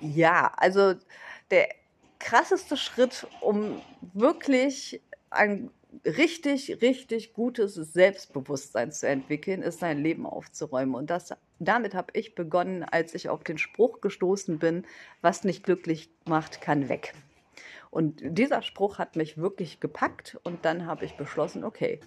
ja, 0.00 0.52
also 0.56 0.94
der 1.50 1.68
krasseste 2.18 2.76
Schritt, 2.76 3.26
um 3.40 3.80
wirklich 4.12 5.00
ein 5.30 5.70
richtig, 6.04 6.80
richtig 6.82 7.32
gutes 7.32 7.74
Selbstbewusstsein 7.74 8.92
zu 8.92 9.08
entwickeln, 9.08 9.62
ist 9.62 9.80
sein 9.80 9.98
Leben 9.98 10.26
aufzuräumen. 10.26 10.94
Und 10.94 11.10
das, 11.10 11.34
damit 11.58 11.94
habe 11.94 12.12
ich 12.12 12.34
begonnen, 12.34 12.84
als 12.84 13.14
ich 13.14 13.28
auf 13.28 13.42
den 13.44 13.58
Spruch 13.58 14.00
gestoßen 14.00 14.58
bin, 14.58 14.86
was 15.20 15.44
nicht 15.44 15.64
glücklich 15.64 16.10
macht, 16.26 16.60
kann 16.60 16.88
weg. 16.88 17.14
Und 17.90 18.20
dieser 18.22 18.62
Spruch 18.62 18.98
hat 18.98 19.16
mich 19.16 19.36
wirklich 19.36 19.80
gepackt 19.80 20.38
und 20.44 20.64
dann 20.64 20.86
habe 20.86 21.04
ich 21.04 21.16
beschlossen, 21.16 21.64
okay, 21.64 22.00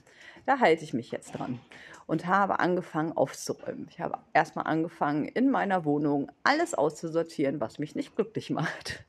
da 0.46 0.60
halte 0.60 0.84
ich 0.84 0.94
mich 0.94 1.12
jetzt 1.12 1.32
dran 1.34 1.60
und 2.08 2.26
habe 2.26 2.60
angefangen 2.60 3.12
aufzuräumen. 3.12 3.88
Ich 3.90 4.00
habe 4.00 4.20
erstmal 4.34 4.66
angefangen, 4.66 5.26
in 5.26 5.50
meiner 5.50 5.84
Wohnung 5.84 6.32
alles 6.44 6.74
auszusortieren, 6.74 7.60
was 7.60 7.80
mich 7.80 7.96
nicht 7.96 8.16
glücklich 8.16 8.50
macht 8.50 9.04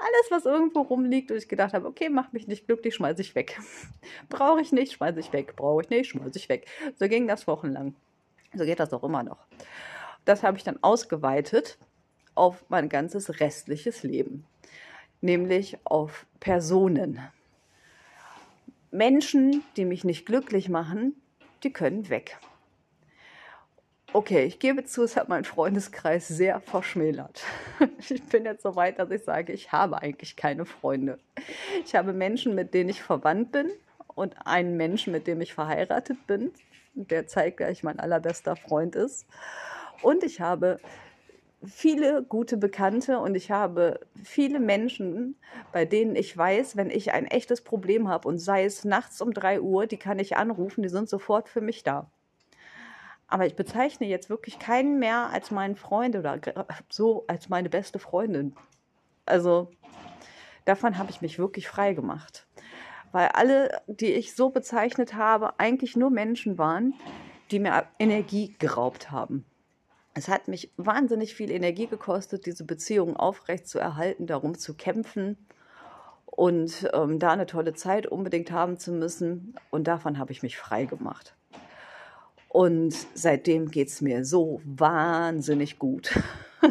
alles, 0.00 0.30
was 0.30 0.44
irgendwo 0.46 0.80
rumliegt 0.80 1.30
und 1.30 1.36
ich 1.36 1.48
gedacht 1.48 1.74
habe, 1.74 1.86
okay, 1.86 2.08
macht 2.08 2.32
mich 2.32 2.46
nicht 2.46 2.66
glücklich, 2.66 2.94
schmeiße 2.94 3.20
ich 3.20 3.34
weg. 3.34 3.58
Brauche 4.28 4.60
ich 4.60 4.72
nicht, 4.72 4.92
schmeiße 4.92 5.20
ich 5.20 5.32
weg. 5.32 5.54
Brauche 5.56 5.82
ich 5.82 5.90
nicht, 5.90 6.10
schmeiße 6.10 6.38
ich 6.38 6.48
weg. 6.48 6.66
So 6.96 7.08
ging 7.08 7.28
das 7.28 7.46
wochenlang. 7.46 7.94
So 8.54 8.64
geht 8.64 8.80
das 8.80 8.92
auch 8.92 9.04
immer 9.04 9.22
noch. 9.22 9.46
Das 10.24 10.42
habe 10.42 10.56
ich 10.56 10.64
dann 10.64 10.82
ausgeweitet 10.82 11.78
auf 12.34 12.64
mein 12.68 12.88
ganzes 12.88 13.40
restliches 13.40 14.02
Leben, 14.02 14.46
nämlich 15.20 15.78
auf 15.84 16.26
Personen. 16.40 17.20
Menschen, 18.90 19.62
die 19.76 19.84
mich 19.84 20.04
nicht 20.04 20.26
glücklich 20.26 20.68
machen, 20.68 21.14
die 21.62 21.72
können 21.72 22.08
weg. 22.08 22.38
Okay, 24.12 24.42
ich 24.44 24.58
gebe 24.58 24.84
zu, 24.84 25.04
es 25.04 25.16
hat 25.16 25.28
meinen 25.28 25.44
Freundeskreis 25.44 26.26
sehr 26.26 26.60
verschmälert. 26.60 27.42
Ich 28.10 28.22
bin 28.24 28.44
jetzt 28.44 28.62
so 28.62 28.74
weit, 28.74 28.98
dass 28.98 29.10
ich 29.10 29.22
sage, 29.22 29.52
ich 29.52 29.72
habe 29.72 30.02
eigentlich 30.02 30.34
keine 30.34 30.64
Freunde. 30.64 31.18
Ich 31.84 31.94
habe 31.94 32.12
Menschen, 32.12 32.54
mit 32.54 32.74
denen 32.74 32.88
ich 32.88 33.02
verwandt 33.02 33.52
bin 33.52 33.70
und 34.14 34.34
einen 34.46 34.76
Menschen, 34.76 35.12
mit 35.12 35.26
dem 35.26 35.40
ich 35.40 35.54
verheiratet 35.54 36.26
bin, 36.26 36.50
der 36.94 37.26
zeitgleich 37.26 37.84
mein 37.84 38.00
allerbester 38.00 38.56
Freund 38.56 38.96
ist. 38.96 39.26
Und 40.02 40.24
ich 40.24 40.40
habe 40.40 40.80
viele 41.64 42.22
gute 42.22 42.56
Bekannte 42.56 43.18
und 43.18 43.34
ich 43.34 43.50
habe 43.50 44.00
viele 44.22 44.60
Menschen, 44.60 45.36
bei 45.72 45.84
denen 45.84 46.16
ich 46.16 46.36
weiß, 46.36 46.76
wenn 46.76 46.90
ich 46.90 47.12
ein 47.12 47.26
echtes 47.26 47.62
Problem 47.62 48.08
habe 48.08 48.28
und 48.28 48.38
sei 48.38 48.64
es 48.64 48.84
nachts 48.84 49.20
um 49.20 49.32
drei 49.32 49.60
Uhr, 49.60 49.86
die 49.86 49.98
kann 49.98 50.18
ich 50.18 50.36
anrufen, 50.36 50.82
die 50.82 50.88
sind 50.88 51.08
sofort 51.08 51.48
für 51.48 51.60
mich 51.60 51.82
da. 51.82 52.10
Aber 53.26 53.46
ich 53.46 53.54
bezeichne 53.54 54.06
jetzt 54.06 54.30
wirklich 54.30 54.58
keinen 54.58 54.98
mehr 54.98 55.30
als 55.30 55.50
meinen 55.50 55.76
Freund 55.76 56.16
oder 56.16 56.40
so 56.88 57.24
als 57.28 57.48
meine 57.48 57.68
beste 57.68 57.98
Freundin. 57.98 58.56
Also 59.26 59.70
davon 60.64 60.98
habe 60.98 61.10
ich 61.10 61.20
mich 61.20 61.38
wirklich 61.38 61.68
frei 61.68 61.94
gemacht. 61.94 62.46
Weil 63.12 63.28
alle, 63.28 63.82
die 63.86 64.12
ich 64.12 64.34
so 64.34 64.50
bezeichnet 64.50 65.14
habe, 65.14 65.58
eigentlich 65.58 65.96
nur 65.96 66.10
Menschen 66.10 66.58
waren, 66.58 66.94
die 67.50 67.58
mir 67.58 67.84
Energie 67.98 68.54
geraubt 68.58 69.10
haben. 69.10 69.44
Es 70.14 70.28
hat 70.28 70.48
mich 70.48 70.72
wahnsinnig 70.76 71.34
viel 71.34 71.50
Energie 71.50 71.86
gekostet, 71.86 72.46
diese 72.46 72.64
Beziehung 72.64 73.16
aufrecht 73.16 73.68
zu 73.68 73.78
erhalten, 73.78 74.26
darum 74.26 74.58
zu 74.58 74.74
kämpfen 74.74 75.36
und 76.26 76.88
ähm, 76.92 77.18
da 77.18 77.32
eine 77.32 77.46
tolle 77.46 77.74
Zeit 77.74 78.06
unbedingt 78.06 78.50
haben 78.50 78.78
zu 78.78 78.92
müssen. 78.92 79.54
Und 79.70 79.86
davon 79.86 80.18
habe 80.18 80.32
ich 80.32 80.42
mich 80.42 80.56
frei 80.56 80.84
gemacht. 80.84 81.36
Und 82.48 82.94
seitdem 83.14 83.70
geht 83.70 83.88
es 83.88 84.00
mir 84.00 84.24
so 84.24 84.60
wahnsinnig 84.64 85.78
gut. 85.78 86.18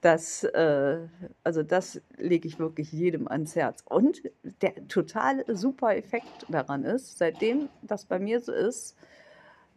Das, 0.00 0.44
äh, 0.44 0.98
also 1.44 1.62
das 1.62 1.98
lege 2.18 2.46
ich 2.46 2.58
wirklich 2.58 2.92
jedem 2.92 3.26
ans 3.26 3.56
Herz. 3.56 3.82
Und 3.88 4.20
der 4.60 4.86
totale 4.86 5.46
super 5.56 5.96
Effekt 5.96 6.44
daran 6.50 6.84
ist, 6.84 7.16
seitdem 7.16 7.70
das 7.80 8.04
bei 8.04 8.18
mir 8.18 8.42
so 8.42 8.52
ist, 8.52 8.98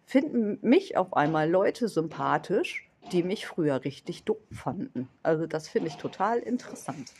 finden 0.08 0.58
mich 0.62 0.98
auf 0.98 1.14
einmal 1.14 1.50
Leute 1.50 1.90
sympathisch, 1.90 2.90
die 3.12 3.24
mich 3.24 3.46
früher 3.46 3.84
richtig 3.84 4.24
doof 4.24 4.38
fanden. 4.52 5.10
Also 5.22 5.46
das 5.46 5.68
finde 5.68 5.90
ich 5.90 5.98
total 5.98 6.40
interessant. 6.40 7.12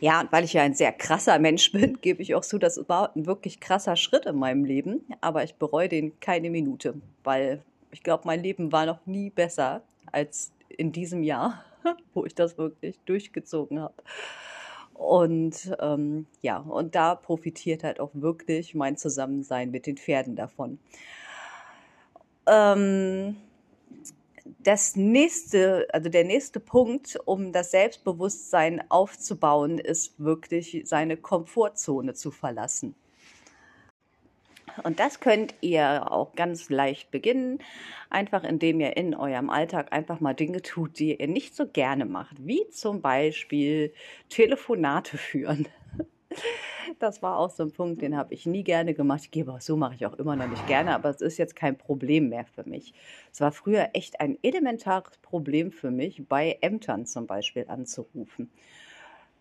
Ja, 0.00 0.20
und 0.20 0.32
weil 0.32 0.42
ich 0.42 0.54
ja 0.54 0.62
ein 0.62 0.74
sehr 0.74 0.90
krasser 0.90 1.38
Mensch 1.38 1.70
bin, 1.70 1.98
gebe 2.00 2.22
ich 2.22 2.34
auch 2.34 2.42
zu, 2.42 2.58
das 2.58 2.88
war 2.88 3.14
ein 3.14 3.26
wirklich 3.26 3.60
krasser 3.60 3.94
Schritt 3.94 4.26
in 4.26 4.36
meinem 4.36 4.64
Leben. 4.64 5.04
Aber 5.20 5.44
ich 5.44 5.54
bereue 5.54 5.88
den 5.88 6.18
keine 6.18 6.50
Minute, 6.50 6.94
weil 7.22 7.62
ich 7.92 8.02
glaube, 8.02 8.24
mein 8.26 8.42
Leben 8.42 8.72
war 8.72 8.86
noch 8.86 9.04
nie 9.06 9.30
besser 9.30 9.82
als 10.10 10.50
in 10.68 10.92
diesem 10.92 11.22
Jahr, 11.22 11.62
wo 12.14 12.24
ich 12.24 12.34
das 12.34 12.56
wirklich 12.56 12.98
durchgezogen 13.04 13.80
habe. 13.80 13.94
Und 14.94 15.74
ähm, 15.80 16.26
ja, 16.42 16.58
und 16.58 16.94
da 16.94 17.14
profitiert 17.14 17.82
halt 17.84 18.00
auch 18.00 18.10
wirklich 18.14 18.74
mein 18.74 18.96
Zusammensein 18.96 19.70
mit 19.70 19.86
den 19.86 19.96
Pferden 19.96 20.36
davon. 20.36 20.78
Ähm, 22.46 23.36
das 24.58 24.96
nächste, 24.96 25.86
also 25.92 26.08
der 26.08 26.24
nächste 26.24 26.60
Punkt, 26.60 27.18
um 27.24 27.52
das 27.52 27.70
Selbstbewusstsein 27.70 28.82
aufzubauen, 28.90 29.78
ist 29.78 30.18
wirklich 30.18 30.82
seine 30.84 31.16
Komfortzone 31.16 32.14
zu 32.14 32.30
verlassen. 32.30 32.94
Und 34.82 35.00
das 35.00 35.20
könnt 35.20 35.54
ihr 35.60 36.10
auch 36.10 36.34
ganz 36.34 36.70
leicht 36.70 37.10
beginnen, 37.10 37.58
einfach 38.10 38.44
indem 38.44 38.80
ihr 38.80 38.96
in 38.96 39.14
eurem 39.14 39.50
Alltag 39.50 39.92
einfach 39.92 40.20
mal 40.20 40.34
Dinge 40.34 40.62
tut, 40.62 40.98
die 40.98 41.16
ihr 41.16 41.28
nicht 41.28 41.54
so 41.54 41.66
gerne 41.66 42.04
macht, 42.04 42.46
wie 42.46 42.68
zum 42.70 43.00
Beispiel 43.00 43.92
Telefonate 44.28 45.16
führen. 45.18 45.68
Das 46.98 47.22
war 47.22 47.38
auch 47.38 47.50
so 47.50 47.62
ein 47.64 47.72
Punkt, 47.72 48.02
den 48.02 48.16
habe 48.16 48.32
ich 48.34 48.46
nie 48.46 48.64
gerne 48.64 48.94
gemacht. 48.94 49.20
Ich 49.24 49.30
gebe 49.30 49.52
auch 49.52 49.60
so, 49.60 49.76
mache 49.76 49.94
ich 49.94 50.06
auch 50.06 50.14
immer 50.14 50.36
noch 50.36 50.48
nicht 50.48 50.66
gerne, 50.66 50.94
aber 50.94 51.10
es 51.10 51.20
ist 51.20 51.38
jetzt 51.38 51.56
kein 51.56 51.76
Problem 51.76 52.28
mehr 52.28 52.44
für 52.44 52.64
mich. 52.68 52.94
Es 53.30 53.40
war 53.40 53.52
früher 53.52 53.90
echt 53.92 54.20
ein 54.20 54.38
elementares 54.42 55.18
Problem 55.18 55.72
für 55.72 55.90
mich, 55.90 56.26
bei 56.28 56.58
Ämtern 56.60 57.06
zum 57.06 57.26
Beispiel 57.26 57.66
anzurufen. 57.68 58.50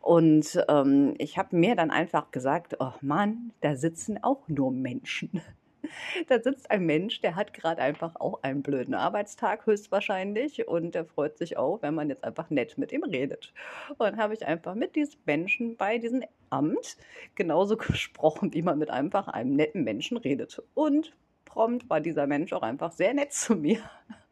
Und 0.01 0.63
ähm, 0.67 1.13
ich 1.19 1.37
habe 1.37 1.55
mir 1.55 1.75
dann 1.75 1.91
einfach 1.91 2.31
gesagt, 2.31 2.77
oh 2.79 2.93
Mann, 3.01 3.53
da 3.61 3.75
sitzen 3.75 4.21
auch 4.23 4.47
nur 4.47 4.71
Menschen. 4.71 5.41
da 6.27 6.41
sitzt 6.41 6.71
ein 6.71 6.85
Mensch, 6.85 7.21
der 7.21 7.35
hat 7.35 7.53
gerade 7.53 7.81
einfach 7.81 8.15
auch 8.15 8.41
einen 8.43 8.63
blöden 8.63 8.93
Arbeitstag 8.93 9.65
höchstwahrscheinlich 9.65 10.67
und 10.67 10.95
der 10.95 11.05
freut 11.05 11.37
sich 11.37 11.57
auch, 11.57 11.81
wenn 11.81 11.93
man 11.93 12.09
jetzt 12.09 12.23
einfach 12.23 12.49
nett 12.49 12.77
mit 12.77 12.91
ihm 12.91 13.03
redet. 13.03 13.53
Und 13.97 14.17
habe 14.17 14.33
ich 14.33 14.45
einfach 14.45 14.75
mit 14.75 14.95
diesen 14.95 15.19
Menschen 15.25 15.77
bei 15.77 15.97
diesem 15.97 16.23
Amt 16.49 16.97
genauso 17.35 17.77
gesprochen, 17.77 18.53
wie 18.53 18.61
man 18.61 18.79
mit 18.79 18.89
einfach 18.89 19.27
einem 19.27 19.55
netten 19.55 19.83
Menschen 19.83 20.17
redet. 20.17 20.61
Und 20.73 21.13
prompt 21.45 21.89
war 21.89 22.01
dieser 22.01 22.27
Mensch 22.27 22.53
auch 22.53 22.63
einfach 22.63 22.91
sehr 22.91 23.13
nett 23.13 23.33
zu 23.33 23.55
mir. 23.55 23.79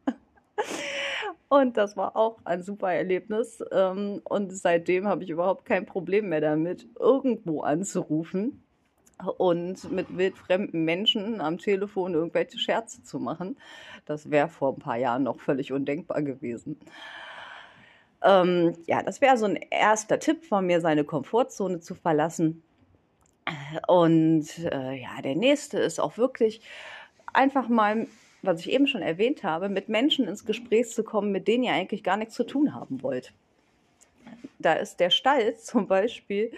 Und 1.50 1.76
das 1.76 1.96
war 1.96 2.14
auch 2.14 2.38
ein 2.44 2.62
super 2.62 2.92
Erlebnis. 2.92 3.62
Ähm, 3.72 4.22
und 4.22 4.52
seitdem 4.52 5.08
habe 5.08 5.24
ich 5.24 5.30
überhaupt 5.30 5.64
kein 5.64 5.84
Problem 5.84 6.28
mehr 6.28 6.40
damit, 6.40 6.86
irgendwo 6.96 7.62
anzurufen 7.62 8.62
und 9.36 9.90
mit 9.90 10.16
wildfremden 10.16 10.84
Menschen 10.84 11.40
am 11.40 11.58
Telefon 11.58 12.14
irgendwelche 12.14 12.56
Scherze 12.56 13.02
zu 13.02 13.18
machen. 13.18 13.58
Das 14.06 14.30
wäre 14.30 14.48
vor 14.48 14.74
ein 14.74 14.78
paar 14.78 14.96
Jahren 14.96 15.24
noch 15.24 15.40
völlig 15.40 15.72
undenkbar 15.72 16.22
gewesen. 16.22 16.78
Ähm, 18.22 18.76
ja, 18.86 19.02
das 19.02 19.20
wäre 19.20 19.36
so 19.36 19.46
ein 19.46 19.56
erster 19.56 20.20
Tipp 20.20 20.44
von 20.44 20.64
mir, 20.64 20.80
seine 20.80 21.02
Komfortzone 21.02 21.80
zu 21.80 21.96
verlassen. 21.96 22.62
Und 23.88 24.56
äh, 24.70 25.02
ja, 25.02 25.20
der 25.20 25.34
nächste 25.34 25.80
ist 25.80 25.98
auch 25.98 26.16
wirklich 26.16 26.60
einfach 27.32 27.68
mal, 27.68 28.06
was 28.42 28.60
ich 28.60 28.70
eben 28.70 28.86
schon 28.86 29.02
erwähnt 29.02 29.44
habe, 29.44 29.68
mit 29.68 29.88
Menschen 29.88 30.26
ins 30.26 30.44
Gespräch 30.44 30.90
zu 30.90 31.04
kommen, 31.04 31.32
mit 31.32 31.48
denen 31.48 31.64
ihr 31.64 31.72
eigentlich 31.72 32.02
gar 32.02 32.16
nichts 32.16 32.34
zu 32.34 32.44
tun 32.44 32.74
haben 32.74 33.02
wollt. 33.02 33.32
Da 34.58 34.74
ist 34.74 35.00
der 35.00 35.10
Stall 35.10 35.56
zum 35.58 35.86
Beispiel 35.86 36.52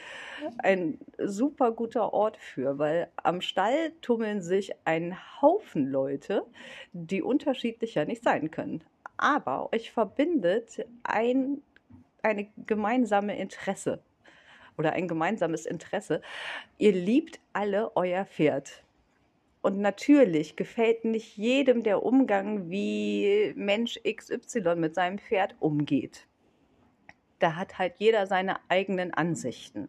ein 0.58 0.98
super 1.18 1.72
guter 1.72 2.12
Ort 2.12 2.36
für, 2.36 2.78
weil 2.78 3.08
am 3.16 3.40
Stall 3.40 3.92
tummeln 4.00 4.42
sich 4.42 4.72
ein 4.84 5.16
Haufen 5.40 5.90
Leute, 5.90 6.44
die 6.92 7.22
unterschiedlicher 7.22 8.04
nicht 8.04 8.22
sein 8.22 8.50
können. 8.50 8.82
Aber 9.16 9.72
euch 9.72 9.92
verbindet 9.92 10.84
ein, 11.04 11.62
eine 12.22 12.48
gemeinsame 12.66 13.38
Interesse 13.38 14.00
oder 14.76 14.94
ein 14.94 15.06
gemeinsames 15.06 15.66
Interesse. 15.66 16.22
Ihr 16.78 16.92
liebt 16.92 17.38
alle 17.52 17.94
euer 17.96 18.24
Pferd. 18.24 18.82
Und 19.62 19.78
natürlich 19.78 20.56
gefällt 20.56 21.04
nicht 21.04 21.36
jedem 21.36 21.82
der 21.82 22.02
Umgang, 22.02 22.68
wie 22.68 23.52
Mensch 23.56 23.98
XY 24.04 24.76
mit 24.76 24.94
seinem 24.94 25.18
Pferd 25.18 25.54
umgeht 25.60 26.26
da 27.42 27.56
hat 27.56 27.78
halt 27.78 27.94
jeder 27.98 28.26
seine 28.26 28.58
eigenen 28.68 29.12
Ansichten. 29.12 29.88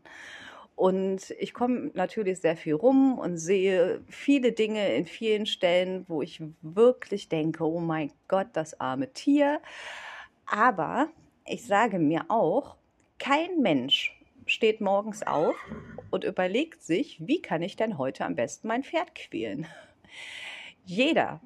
Und 0.76 1.30
ich 1.40 1.54
komme 1.54 1.92
natürlich 1.94 2.40
sehr 2.40 2.58
viel 2.58 2.74
rum 2.74 3.20
und 3.20 3.38
sehe 3.38 4.02
viele 4.10 4.54
Dinge 4.54 4.96
in 4.96 5.06
vielen 5.06 5.46
Stellen, 5.46 6.06
wo 6.08 6.24
ich 6.24 6.42
wirklich 6.62 7.30
denke, 7.30 7.64
oh 7.64 7.80
mein 7.80 8.12
Gott, 8.28 8.48
das 8.54 8.80
arme 8.80 9.14
Tier. 9.14 9.62
Aber 10.48 11.10
ich 11.46 11.66
sage 11.68 12.00
mir 12.00 12.26
auch, 12.30 12.76
kein 13.20 13.62
Mensch 13.62 14.20
steht 14.46 14.82
morgens 14.82 15.24
auf 15.24 15.56
und 16.12 16.24
überlegt 16.24 16.84
sich, 16.84 17.18
wie 17.26 17.42
kann 17.42 17.62
ich 17.62 17.76
denn 17.76 17.98
heute 17.98 18.26
am 18.26 18.36
besten 18.36 18.68
mein 18.68 18.84
Pferd 18.84 19.16
quälen. 19.16 19.68
Jeder 20.86 21.42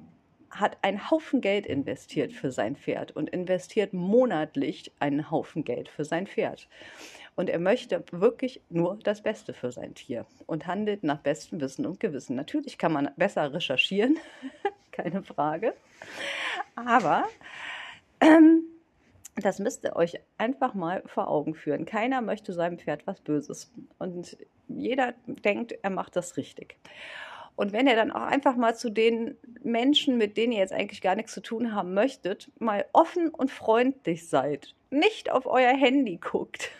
hat 0.50 0.78
einen 0.82 1.10
Haufen 1.10 1.40
Geld 1.40 1.66
investiert 1.66 2.32
für 2.32 2.50
sein 2.50 2.76
Pferd 2.76 3.14
und 3.14 3.30
investiert 3.30 3.92
monatlich 3.92 4.92
einen 4.98 5.30
Haufen 5.30 5.64
Geld 5.64 5.88
für 5.88 6.04
sein 6.04 6.26
Pferd. 6.26 6.68
Und 7.36 7.48
er 7.48 7.58
möchte 7.60 8.04
wirklich 8.10 8.60
nur 8.68 8.98
das 9.04 9.22
Beste 9.22 9.52
für 9.52 9.70
sein 9.70 9.94
Tier 9.94 10.26
und 10.46 10.66
handelt 10.66 11.04
nach 11.04 11.18
bestem 11.18 11.60
Wissen 11.60 11.86
und 11.86 12.00
Gewissen. 12.00 12.34
Natürlich 12.34 12.78
kann 12.78 12.92
man 12.92 13.10
besser 13.16 13.52
recherchieren, 13.52 14.18
keine 14.92 15.22
Frage. 15.22 15.74
Aber 16.74 17.24
ähm, 18.20 18.64
das 19.44 19.58
müsst 19.58 19.84
ihr 19.84 19.96
euch 19.96 20.18
einfach 20.36 20.74
mal 20.74 21.02
vor 21.06 21.28
Augen 21.28 21.54
führen. 21.54 21.84
Keiner 21.84 22.20
möchte 22.20 22.52
seinem 22.52 22.78
Pferd 22.78 23.06
was 23.06 23.20
Böses. 23.20 23.72
Und 23.98 24.36
jeder 24.68 25.14
denkt, 25.26 25.72
er 25.82 25.90
macht 25.90 26.16
das 26.16 26.36
richtig. 26.36 26.76
Und 27.56 27.72
wenn 27.72 27.88
ihr 27.88 27.96
dann 27.96 28.12
auch 28.12 28.22
einfach 28.22 28.54
mal 28.56 28.76
zu 28.76 28.88
den 28.88 29.36
Menschen, 29.64 30.16
mit 30.16 30.36
denen 30.36 30.52
ihr 30.52 30.60
jetzt 30.60 30.72
eigentlich 30.72 31.00
gar 31.00 31.16
nichts 31.16 31.32
zu 31.32 31.42
tun 31.42 31.74
haben 31.74 31.92
möchtet, 31.92 32.52
mal 32.60 32.86
offen 32.92 33.30
und 33.30 33.50
freundlich 33.50 34.28
seid, 34.28 34.74
nicht 34.90 35.30
auf 35.30 35.46
euer 35.46 35.76
Handy 35.76 36.18
guckt. 36.18 36.70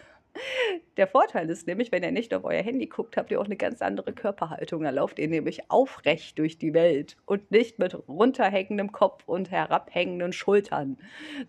Der 0.96 1.06
Vorteil 1.06 1.48
ist 1.50 1.66
nämlich, 1.66 1.92
wenn 1.92 2.02
ihr 2.02 2.10
nicht 2.10 2.34
auf 2.34 2.44
euer 2.44 2.62
Handy 2.62 2.86
guckt, 2.86 3.16
habt 3.16 3.30
ihr 3.30 3.40
auch 3.40 3.44
eine 3.44 3.56
ganz 3.56 3.82
andere 3.82 4.12
Körperhaltung. 4.12 4.82
Da 4.82 4.90
lauft 4.90 5.18
ihr 5.18 5.28
nämlich 5.28 5.70
aufrecht 5.70 6.38
durch 6.38 6.58
die 6.58 6.74
Welt 6.74 7.16
und 7.26 7.50
nicht 7.50 7.78
mit 7.78 7.96
runterhängendem 8.08 8.92
Kopf 8.92 9.24
und 9.26 9.50
herabhängenden 9.50 10.32
Schultern, 10.32 10.98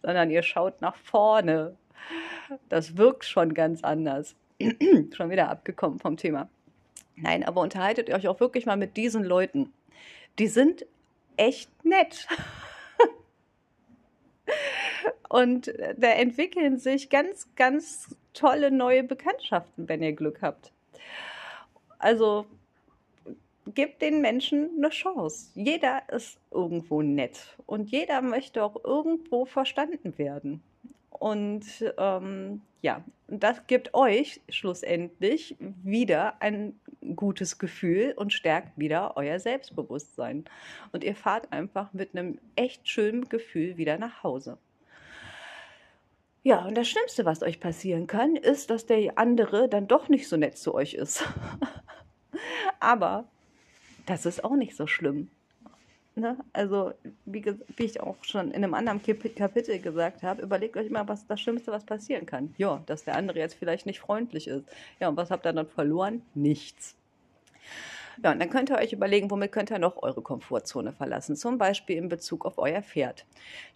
sondern 0.01 0.29
ihr 0.29 0.43
schaut 0.43 0.81
nach 0.81 0.95
vorne. 0.95 1.75
Das 2.69 2.97
wirkt 2.97 3.25
schon 3.25 3.53
ganz 3.53 3.83
anders. 3.83 4.35
schon 5.13 5.29
wieder 5.29 5.49
abgekommen 5.49 5.99
vom 5.99 6.17
Thema. 6.17 6.49
Nein, 7.15 7.43
aber 7.43 7.61
unterhaltet 7.61 8.09
euch 8.09 8.27
auch 8.27 8.39
wirklich 8.39 8.65
mal 8.65 8.77
mit 8.77 8.97
diesen 8.97 9.23
Leuten. 9.23 9.73
Die 10.37 10.47
sind 10.47 10.85
echt 11.37 11.69
nett. 11.83 12.27
Und 15.29 15.71
da 15.97 16.09
entwickeln 16.09 16.77
sich 16.77 17.09
ganz, 17.09 17.47
ganz 17.55 18.15
tolle 18.33 18.71
neue 18.71 19.03
Bekanntschaften, 19.03 19.87
wenn 19.87 20.03
ihr 20.03 20.13
Glück 20.13 20.41
habt. 20.41 20.71
Also 21.99 22.45
gebt 23.75 24.01
den 24.01 24.21
Menschen 24.21 24.71
eine 24.77 24.89
Chance. 24.89 25.51
Jeder 25.53 26.01
ist 26.09 26.39
irgendwo 26.51 27.01
nett 27.01 27.55
und 27.67 27.91
jeder 27.91 28.21
möchte 28.21 28.63
auch 28.63 28.83
irgendwo 28.83 29.45
verstanden 29.45 30.17
werden. 30.17 30.63
Und 31.11 31.65
ähm, 31.97 32.61
ja, 32.81 33.03
das 33.27 33.67
gibt 33.67 33.93
euch 33.93 34.41
schlussendlich 34.49 35.55
wieder 35.59 36.41
ein 36.41 36.79
gutes 37.15 37.59
Gefühl 37.59 38.13
und 38.15 38.33
stärkt 38.33 38.77
wieder 38.77 39.17
euer 39.17 39.39
Selbstbewusstsein. 39.39 40.45
Und 40.91 41.03
ihr 41.03 41.15
fahrt 41.15 41.51
einfach 41.51 41.93
mit 41.93 42.15
einem 42.15 42.39
echt 42.55 42.87
schönen 42.87 43.27
Gefühl 43.27 43.77
wieder 43.77 43.97
nach 43.97 44.23
Hause. 44.23 44.57
Ja, 46.43 46.65
und 46.65 46.75
das 46.75 46.87
Schlimmste, 46.87 47.25
was 47.25 47.43
euch 47.43 47.59
passieren 47.59 48.07
kann, 48.07 48.35
ist, 48.35 48.69
dass 48.69 48.85
der 48.85 49.17
andere 49.17 49.67
dann 49.67 49.87
doch 49.87 50.07
nicht 50.07 50.27
so 50.27 50.37
nett 50.37 50.57
zu 50.57 50.73
euch 50.73 50.93
ist. 50.93 51.23
Aber 52.79 53.25
das 54.05 54.25
ist 54.25 54.43
auch 54.43 54.55
nicht 54.55 54.75
so 54.75 54.87
schlimm. 54.87 55.29
Ne? 56.15 56.37
Also, 56.53 56.93
wie, 57.25 57.45
wie, 57.77 57.83
ich 57.83 58.01
auch 58.01 58.17
schon 58.23 58.51
in 58.51 58.63
einem 58.63 58.73
anderen 58.73 59.01
Kapitel 59.01 59.79
gesagt 59.79 60.23
habe, 60.23 60.41
überlegt 60.41 60.75
euch 60.77 60.87
immer, 60.87 61.07
was 61.07 61.27
das 61.27 61.39
Schlimmste, 61.39 61.71
was 61.71 61.85
passieren 61.85 62.25
kann. 62.25 62.53
Ja, 62.57 62.81
dass 62.85 63.03
der 63.03 63.15
andere 63.15 63.39
jetzt 63.39 63.55
vielleicht 63.55 63.85
nicht 63.85 63.99
freundlich 63.99 64.47
ist. 64.47 64.65
Ja, 64.99 65.09
und 65.09 65.17
was 65.17 65.31
habt 65.31 65.45
ihr 65.45 65.53
dann 65.53 65.67
verloren? 65.67 66.21
Nichts. 66.35 66.95
Ja, 68.21 68.33
und 68.33 68.39
dann 68.39 68.49
könnt 68.49 68.69
ihr 68.69 68.77
euch 68.77 68.91
überlegen, 68.91 69.31
womit 69.31 69.53
könnt 69.53 69.71
ihr 69.71 69.79
noch 69.79 70.01
eure 70.03 70.21
Komfortzone 70.21 70.91
verlassen. 70.91 71.37
Zum 71.37 71.57
Beispiel 71.57 71.95
in 71.95 72.09
Bezug 72.09 72.45
auf 72.45 72.57
euer 72.57 72.81
Pferd. 72.81 73.25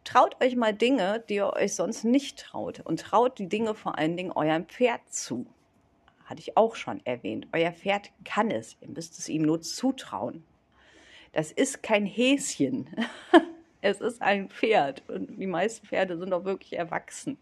Traut 0.04 0.44
euch 0.44 0.58
mal 0.58 0.74
Dinge, 0.74 1.24
die 1.30 1.36
ihr 1.36 1.54
euch 1.54 1.76
sonst 1.76 2.04
nicht 2.04 2.40
traut. 2.40 2.82
Und 2.82 3.00
traut 3.00 3.40
die 3.40 3.48
Dinge 3.48 3.74
vor 3.74 3.98
allen 3.98 4.18
Dingen 4.18 4.32
eurem 4.34 4.66
Pferd 4.66 5.02
zu. 5.08 5.46
Hatte 6.26 6.42
ich 6.42 6.58
auch 6.58 6.76
schon 6.76 7.06
erwähnt. 7.06 7.48
Euer 7.54 7.72
Pferd 7.72 8.12
kann 8.26 8.52
es. 8.52 8.76
Ihr 8.82 8.90
müsst 8.90 9.18
es 9.18 9.30
ihm 9.30 9.44
nur 9.44 9.62
zutrauen. 9.62 10.44
Das 11.32 11.52
ist 11.52 11.82
kein 11.84 12.06
Häschen. 12.06 12.90
Es 13.86 14.00
ist 14.00 14.22
ein 14.22 14.48
Pferd. 14.48 15.04
Und 15.10 15.38
die 15.38 15.46
meisten 15.46 15.86
Pferde 15.86 16.18
sind 16.18 16.32
auch 16.32 16.46
wirklich 16.46 16.72
erwachsen. 16.72 17.38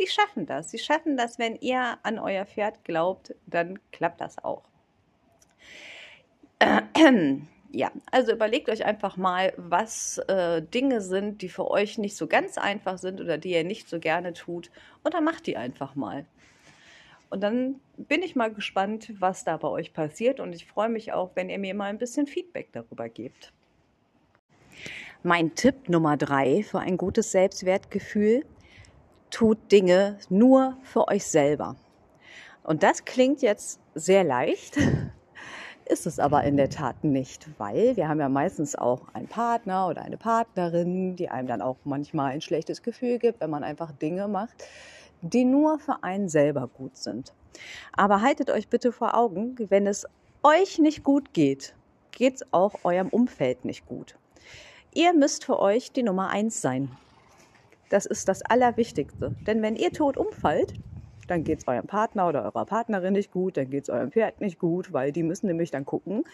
Die 0.00 0.08
schaffen 0.08 0.46
das. 0.46 0.72
Sie 0.72 0.80
schaffen 0.80 1.16
das, 1.16 1.38
wenn 1.38 1.54
ihr 1.60 1.96
an 2.02 2.18
euer 2.18 2.44
Pferd 2.44 2.82
glaubt, 2.82 3.32
dann 3.46 3.78
klappt 3.92 4.20
das 4.20 4.42
auch. 4.42 4.64
Ja, 7.74 7.90
also 8.10 8.32
überlegt 8.32 8.68
euch 8.68 8.84
einfach 8.84 9.16
mal, 9.16 9.54
was 9.56 10.18
äh, 10.28 10.60
Dinge 10.60 11.00
sind, 11.00 11.40
die 11.40 11.48
für 11.48 11.70
euch 11.70 11.96
nicht 11.96 12.18
so 12.18 12.26
ganz 12.26 12.58
einfach 12.58 12.98
sind 12.98 13.18
oder 13.18 13.38
die 13.38 13.52
ihr 13.52 13.64
nicht 13.64 13.88
so 13.88 13.98
gerne 13.98 14.34
tut. 14.34 14.70
Und 15.02 15.14
dann 15.14 15.24
macht 15.24 15.46
die 15.46 15.56
einfach 15.56 15.94
mal. 15.94 16.26
Und 17.30 17.40
dann 17.40 17.80
bin 17.96 18.22
ich 18.22 18.36
mal 18.36 18.52
gespannt, 18.52 19.14
was 19.18 19.44
da 19.44 19.56
bei 19.56 19.68
euch 19.68 19.94
passiert. 19.94 20.38
Und 20.38 20.52
ich 20.54 20.66
freue 20.66 20.90
mich 20.90 21.14
auch, 21.14 21.30
wenn 21.34 21.48
ihr 21.48 21.58
mir 21.58 21.72
mal 21.72 21.86
ein 21.86 21.96
bisschen 21.96 22.26
Feedback 22.26 22.68
darüber 22.72 23.08
gebt. 23.08 23.54
Mein 25.22 25.54
Tipp 25.54 25.88
Nummer 25.88 26.18
drei 26.18 26.62
für 26.62 26.80
ein 26.80 26.98
gutes 26.98 27.32
Selbstwertgefühl, 27.32 28.44
tut 29.30 29.72
Dinge 29.72 30.18
nur 30.28 30.76
für 30.82 31.08
euch 31.08 31.24
selber. 31.24 31.76
Und 32.64 32.82
das 32.82 33.06
klingt 33.06 33.40
jetzt 33.40 33.80
sehr 33.94 34.24
leicht, 34.24 34.76
ist 35.92 36.06
es 36.06 36.18
aber 36.18 36.42
in 36.44 36.56
der 36.56 36.70
Tat 36.70 37.04
nicht, 37.04 37.46
weil 37.58 37.96
wir 37.96 38.08
haben 38.08 38.18
ja 38.18 38.30
meistens 38.30 38.74
auch 38.74 39.12
einen 39.12 39.28
Partner 39.28 39.88
oder 39.88 40.00
eine 40.00 40.16
Partnerin, 40.16 41.16
die 41.16 41.28
einem 41.28 41.46
dann 41.46 41.60
auch 41.60 41.76
manchmal 41.84 42.32
ein 42.32 42.40
schlechtes 42.40 42.82
Gefühl 42.82 43.18
gibt, 43.18 43.42
wenn 43.42 43.50
man 43.50 43.62
einfach 43.62 43.92
Dinge 43.92 44.26
macht, 44.26 44.64
die 45.20 45.44
nur 45.44 45.78
für 45.78 46.02
einen 46.02 46.30
selber 46.30 46.66
gut 46.66 46.96
sind. 46.96 47.34
Aber 47.92 48.22
haltet 48.22 48.50
euch 48.50 48.68
bitte 48.68 48.90
vor 48.90 49.14
Augen, 49.14 49.54
wenn 49.68 49.86
es 49.86 50.06
euch 50.42 50.78
nicht 50.78 51.04
gut 51.04 51.34
geht, 51.34 51.74
geht 52.10 52.36
es 52.36 52.52
auch 52.52 52.84
eurem 52.84 53.08
Umfeld 53.08 53.66
nicht 53.66 53.84
gut. 53.86 54.16
Ihr 54.94 55.12
müsst 55.12 55.44
für 55.44 55.60
euch 55.60 55.92
die 55.92 56.02
Nummer 56.02 56.30
eins 56.30 56.62
sein. 56.62 56.90
Das 57.90 58.06
ist 58.06 58.28
das 58.28 58.40
Allerwichtigste. 58.40 59.34
Denn 59.46 59.60
wenn 59.60 59.76
ihr 59.76 59.92
tot 59.92 60.16
umfallt, 60.16 60.72
dann 61.32 61.44
geht 61.44 61.60
es 61.60 61.68
eurem 61.68 61.86
Partner 61.86 62.28
oder 62.28 62.44
eurer 62.44 62.66
Partnerin 62.66 63.14
nicht 63.14 63.32
gut, 63.32 63.56
dann 63.56 63.70
geht 63.70 63.84
es 63.84 63.90
eurem 63.90 64.12
Pferd 64.12 64.40
nicht 64.40 64.58
gut, 64.58 64.92
weil 64.92 65.12
die 65.12 65.22
müssen 65.22 65.46
nämlich 65.46 65.70
dann 65.70 65.86
gucken, 65.86 66.24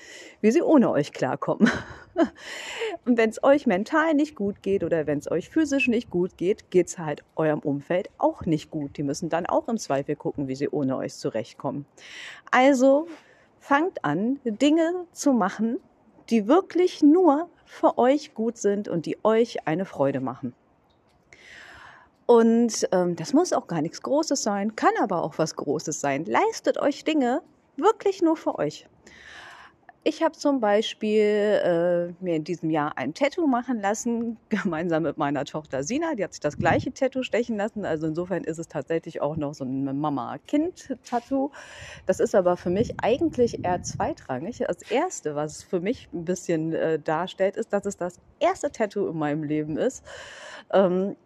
wie 0.40 0.50
sie 0.50 0.60
ohne 0.60 0.90
euch 0.90 1.12
klarkommen. 1.12 1.70
Und 3.04 3.16
wenn 3.16 3.30
es 3.30 3.42
euch 3.44 3.66
mental 3.66 4.14
nicht 4.14 4.34
gut 4.34 4.62
geht 4.62 4.82
oder 4.82 5.06
wenn 5.06 5.18
es 5.18 5.30
euch 5.30 5.48
physisch 5.48 5.86
nicht 5.86 6.10
gut 6.10 6.36
geht, 6.36 6.70
geht 6.70 6.88
es 6.88 6.98
halt 6.98 7.22
eurem 7.36 7.60
Umfeld 7.60 8.10
auch 8.18 8.44
nicht 8.44 8.70
gut. 8.70 8.96
Die 8.96 9.04
müssen 9.04 9.28
dann 9.28 9.46
auch 9.46 9.68
im 9.68 9.78
Zweifel 9.78 10.16
gucken, 10.16 10.48
wie 10.48 10.56
sie 10.56 10.68
ohne 10.68 10.96
euch 10.96 11.14
zurechtkommen. 11.14 11.86
Also 12.50 13.06
fangt 13.60 14.04
an, 14.04 14.40
Dinge 14.44 15.06
zu 15.12 15.32
machen, 15.32 15.78
die 16.28 16.48
wirklich 16.48 17.02
nur 17.02 17.48
für 17.64 17.98
euch 17.98 18.34
gut 18.34 18.56
sind 18.56 18.88
und 18.88 19.06
die 19.06 19.16
euch 19.22 19.66
eine 19.66 19.84
Freude 19.84 20.20
machen. 20.20 20.54
Und 22.30 22.86
ähm, 22.92 23.16
das 23.16 23.32
muss 23.32 23.54
auch 23.54 23.68
gar 23.68 23.80
nichts 23.80 24.02
Großes 24.02 24.42
sein, 24.42 24.76
kann 24.76 24.92
aber 25.00 25.22
auch 25.22 25.38
was 25.38 25.56
Großes 25.56 25.98
sein. 25.98 26.26
Leistet 26.26 26.78
euch 26.78 27.02
Dinge 27.02 27.40
wirklich 27.78 28.20
nur 28.20 28.36
für 28.36 28.58
euch. 28.58 28.86
Ich 30.04 30.22
habe 30.22 30.32
zum 30.32 30.60
Beispiel 30.60 31.22
äh, 31.22 32.12
mir 32.22 32.36
in 32.36 32.44
diesem 32.44 32.68
Jahr 32.68 32.98
ein 32.98 33.14
Tattoo 33.14 33.46
machen 33.46 33.80
lassen, 33.80 34.36
gemeinsam 34.50 35.04
mit 35.04 35.16
meiner 35.16 35.46
Tochter 35.46 35.82
Sina. 35.82 36.14
Die 36.16 36.22
hat 36.22 36.34
sich 36.34 36.40
das 36.40 36.58
gleiche 36.58 36.92
Tattoo 36.92 37.22
stechen 37.22 37.56
lassen. 37.56 37.86
Also 37.86 38.08
insofern 38.08 38.44
ist 38.44 38.58
es 38.58 38.68
tatsächlich 38.68 39.22
auch 39.22 39.36
noch 39.36 39.54
so 39.54 39.64
ein 39.64 39.98
Mama-Kind-Tattoo. 39.98 41.50
Das 42.04 42.20
ist 42.20 42.34
aber 42.34 42.58
für 42.58 42.68
mich 42.68 42.92
eigentlich 43.02 43.64
eher 43.64 43.82
zweitrangig. 43.82 44.58
Das 44.58 44.82
erste, 44.90 45.34
was 45.34 45.62
für 45.62 45.80
mich 45.80 46.10
ein 46.12 46.26
bisschen 46.26 46.74
äh, 46.74 46.98
darstellt, 46.98 47.56
ist, 47.56 47.72
dass 47.72 47.86
es 47.86 47.96
das 47.96 48.20
erste 48.38 48.70
Tattoo 48.70 49.08
in 49.08 49.16
meinem 49.16 49.44
Leben 49.44 49.78
ist. 49.78 50.04
Ähm, 50.74 51.16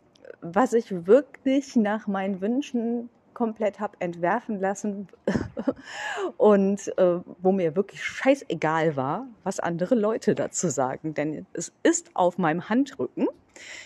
was 0.41 0.73
ich 0.73 1.07
wirklich 1.07 1.77
nach 1.77 2.07
meinen 2.07 2.41
Wünschen 2.41 3.09
komplett 3.35 3.81
habe 3.81 3.97
entwerfen 3.99 4.61
lassen 4.61 5.09
und 6.37 6.87
äh, 6.99 7.21
wo 7.39 7.53
mir 7.53 7.77
wirklich 7.77 8.05
scheißegal 8.05 8.97
war, 8.97 9.27
was 9.43 9.59
andere 9.61 9.95
Leute 9.95 10.35
dazu 10.35 10.69
sagen. 10.69 11.15
Denn 11.15 11.47
es 11.53 11.73
ist 11.83 12.11
auf 12.15 12.39
meinem 12.39 12.69
Handrücken. 12.69 13.29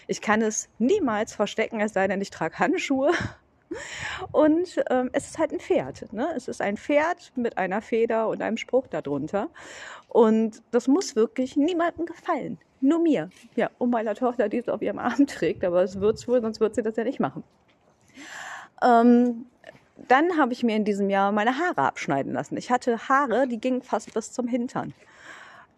Ich 0.07 0.21
kann 0.21 0.43
es 0.43 0.69
niemals 0.79 1.35
verstecken, 1.35 1.81
es 1.81 1.93
sei 1.93 2.09
denn, 2.09 2.21
ich 2.21 2.31
trage 2.31 2.59
Handschuhe. 2.59 3.13
Und 4.33 4.81
ähm, 4.91 5.11
es 5.13 5.27
ist 5.27 5.39
halt 5.39 5.53
ein 5.53 5.59
Pferd. 5.59 6.13
Ne? 6.13 6.29
Es 6.37 6.47
ist 6.47 6.63
ein 6.63 6.77
Pferd 6.77 7.33
mit 7.35 7.59
einer 7.59 7.83
Feder 7.83 8.29
und 8.29 8.41
einem 8.41 8.57
Spruch 8.57 8.87
darunter. 8.87 9.51
Und 10.09 10.63
das 10.71 10.87
muss 10.87 11.17
wirklich 11.17 11.57
niemandem 11.57 12.07
gefallen. 12.07 12.59
Nur 12.81 13.01
mir. 13.01 13.31
Ja, 13.55 13.71
und 13.79 13.91
meiner 13.91 14.15
Tochter, 14.15 14.49
die 14.49 14.59
es 14.59 14.69
auf 14.69 14.83
ihrem 14.83 14.99
Arm 14.99 15.27
trägt. 15.27 15.65
Aber 15.65 15.83
es 15.83 16.01
wird 16.01 16.27
wohl, 16.29 16.41
sonst 16.41 16.61
wird 16.61 16.75
sie 16.75 16.83
das 16.83 16.97
ja 16.97 17.05
nicht 17.05 17.21
machen. 17.21 17.43
Ähm, 18.83 19.47
dann 20.09 20.37
habe 20.37 20.53
ich 20.53 20.63
mir 20.63 20.77
in 20.77 20.85
diesem 20.85 21.09
Jahr 21.09 21.33
meine 21.33 21.59
Haare 21.59 21.83
abschneiden 21.83 22.33
lassen. 22.33 22.57
Ich 22.57 22.71
hatte 22.71 23.09
Haare, 23.09 23.49
die 23.49 23.59
gingen 23.59 23.83
fast 23.83 24.13
bis 24.13 24.33
zum 24.33 24.47
Hintern. 24.47 24.93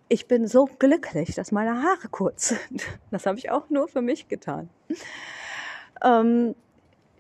Ich 0.09 0.27
bin 0.27 0.47
so 0.47 0.69
glücklich, 0.79 1.35
dass 1.35 1.53
meine 1.53 1.83
Haare 1.83 2.09
kurz 2.11 2.49
sind. 2.49 2.83
Das 3.11 3.27
habe 3.27 3.39
ich 3.39 3.51
auch 3.51 3.71
nur 3.71 3.89
für 3.89 4.03
mich 4.03 4.29
getan. 4.29 4.69
Ähm, 6.03 6.55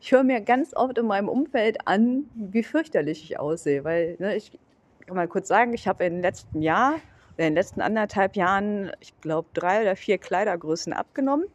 ich 0.00 0.12
höre 0.12 0.24
mir 0.24 0.40
ganz 0.40 0.74
oft 0.74 0.96
in 0.98 1.06
meinem 1.06 1.28
Umfeld 1.28 1.86
an, 1.86 2.28
wie 2.34 2.62
fürchterlich 2.62 3.22
ich 3.24 3.38
aussehe, 3.38 3.84
weil 3.84 4.16
ne, 4.18 4.36
ich 4.36 4.58
kann 5.06 5.16
mal 5.16 5.28
kurz 5.28 5.48
sagen, 5.48 5.74
ich 5.74 5.88
habe 5.88 6.04
den 6.04 6.20
letzten 6.20 6.62
Jahr, 6.62 6.96
in 7.38 7.44
den 7.44 7.54
letzten 7.54 7.80
anderthalb 7.80 8.36
Jahren, 8.36 8.92
ich 9.00 9.18
glaube, 9.20 9.48
drei 9.54 9.82
oder 9.82 9.96
vier 9.96 10.18
Kleidergrößen 10.18 10.92
abgenommen. 10.92 11.46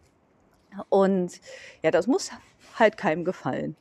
Und 0.90 1.40
ja, 1.84 1.92
das 1.92 2.08
muss 2.08 2.32
halt 2.80 2.98
keinem 2.98 3.26
gefallen. 3.26 3.76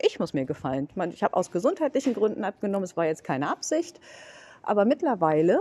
Ich 0.00 0.18
muss 0.18 0.34
mir 0.34 0.44
gefallen. 0.44 0.88
Ich 1.12 1.22
habe 1.22 1.36
aus 1.36 1.50
gesundheitlichen 1.50 2.14
Gründen 2.14 2.44
abgenommen, 2.44 2.84
es 2.84 2.96
war 2.96 3.06
jetzt 3.06 3.24
keine 3.24 3.50
Absicht. 3.50 4.00
Aber 4.62 4.84
mittlerweile 4.84 5.60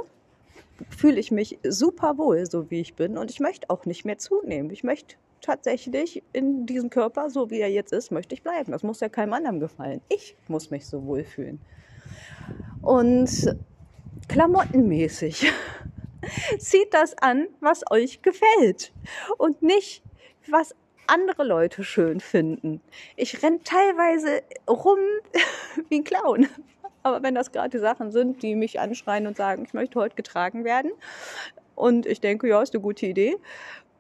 fühle 0.90 1.20
ich 1.20 1.32
mich 1.32 1.60
super 1.68 2.18
wohl, 2.18 2.46
so 2.50 2.72
wie 2.72 2.82
ich 2.82 2.96
bin. 2.96 3.18
Und 3.18 3.30
ich 3.30 3.40
möchte 3.40 3.70
auch 3.70 3.86
nicht 3.86 4.06
mehr 4.06 4.18
zunehmen. 4.18 4.72
Ich 4.72 4.84
möchte 4.84 5.16
tatsächlich 5.42 6.24
in 6.32 6.66
diesem 6.66 6.90
Körper, 6.90 7.30
so 7.30 7.52
wie 7.52 7.60
er 7.60 7.70
jetzt 7.70 7.94
ist, 7.94 8.12
möchte 8.12 8.34
ich 8.34 8.42
bleiben. 8.42 8.72
Das 8.72 8.84
muss 8.84 9.02
ja 9.02 9.10
keinem 9.10 9.34
anderen 9.34 9.60
gefallen. 9.60 10.02
Ich 10.10 10.36
muss 10.48 10.72
mich 10.72 10.88
so 10.88 11.06
wohlfühlen. 11.06 11.60
Und 12.82 13.56
klamottenmäßig 14.28 15.52
zieht 16.60 16.94
das 16.94 17.18
an, 17.18 17.48
was 17.60 17.84
euch 17.92 18.22
gefällt 18.22 18.94
und 19.38 19.62
nicht, 19.62 20.04
was 20.48 20.76
andere 21.08 21.44
Leute 21.44 21.84
schön 21.84 22.20
finden. 22.20 22.82
Ich 23.16 23.44
renne 23.44 23.60
teilweise 23.64 24.42
rum 24.68 25.00
wie 25.90 26.00
ein 26.00 26.04
Clown. 26.04 26.48
Aber 27.04 27.22
wenn 27.22 27.36
das 27.36 27.52
gerade 27.52 27.70
die 27.70 27.80
Sachen 27.80 28.12
sind, 28.12 28.42
die 28.44 28.56
mich 28.56 28.80
anschreien 28.80 29.28
und 29.28 29.36
sagen, 29.36 29.66
ich 29.66 29.74
möchte 29.74 30.00
heute 30.00 30.16
getragen 30.16 30.64
werden 30.64 30.92
und 31.76 32.06
ich 32.06 32.22
denke, 32.22 32.48
ja, 32.48 32.62
ist 32.62 32.74
eine 32.74 32.82
gute 32.82 33.06
Idee, 33.06 33.36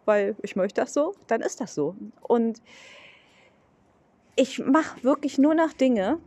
weil 0.06 0.36
ich 0.42 0.56
möchte 0.56 0.82
das 0.82 0.94
so, 0.94 1.14
dann 1.28 1.42
ist 1.42 1.60
das 1.60 1.76
so. 1.76 1.96
Und 2.22 2.62
ich 4.36 4.60
mache 4.60 5.04
wirklich 5.04 5.38
nur 5.38 5.54
noch 5.54 5.74
Dinge, 5.74 6.18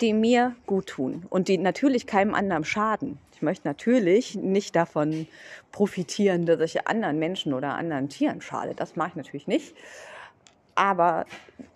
die 0.00 0.12
mir 0.12 0.54
gut 0.66 0.86
tun 0.86 1.26
und 1.30 1.48
die 1.48 1.58
natürlich 1.58 2.06
keinem 2.06 2.34
anderen 2.34 2.64
schaden. 2.64 3.18
Ich 3.32 3.42
möchte 3.42 3.68
natürlich 3.68 4.34
nicht 4.34 4.74
davon 4.74 5.26
profitieren, 5.72 6.46
dass 6.46 6.60
ich 6.60 6.86
anderen 6.86 7.18
Menschen 7.18 7.52
oder 7.52 7.74
anderen 7.74 8.08
Tieren 8.08 8.40
schade. 8.40 8.74
Das 8.74 8.96
mache 8.96 9.10
ich 9.10 9.16
natürlich 9.16 9.46
nicht. 9.46 9.74
Aber 10.74 11.24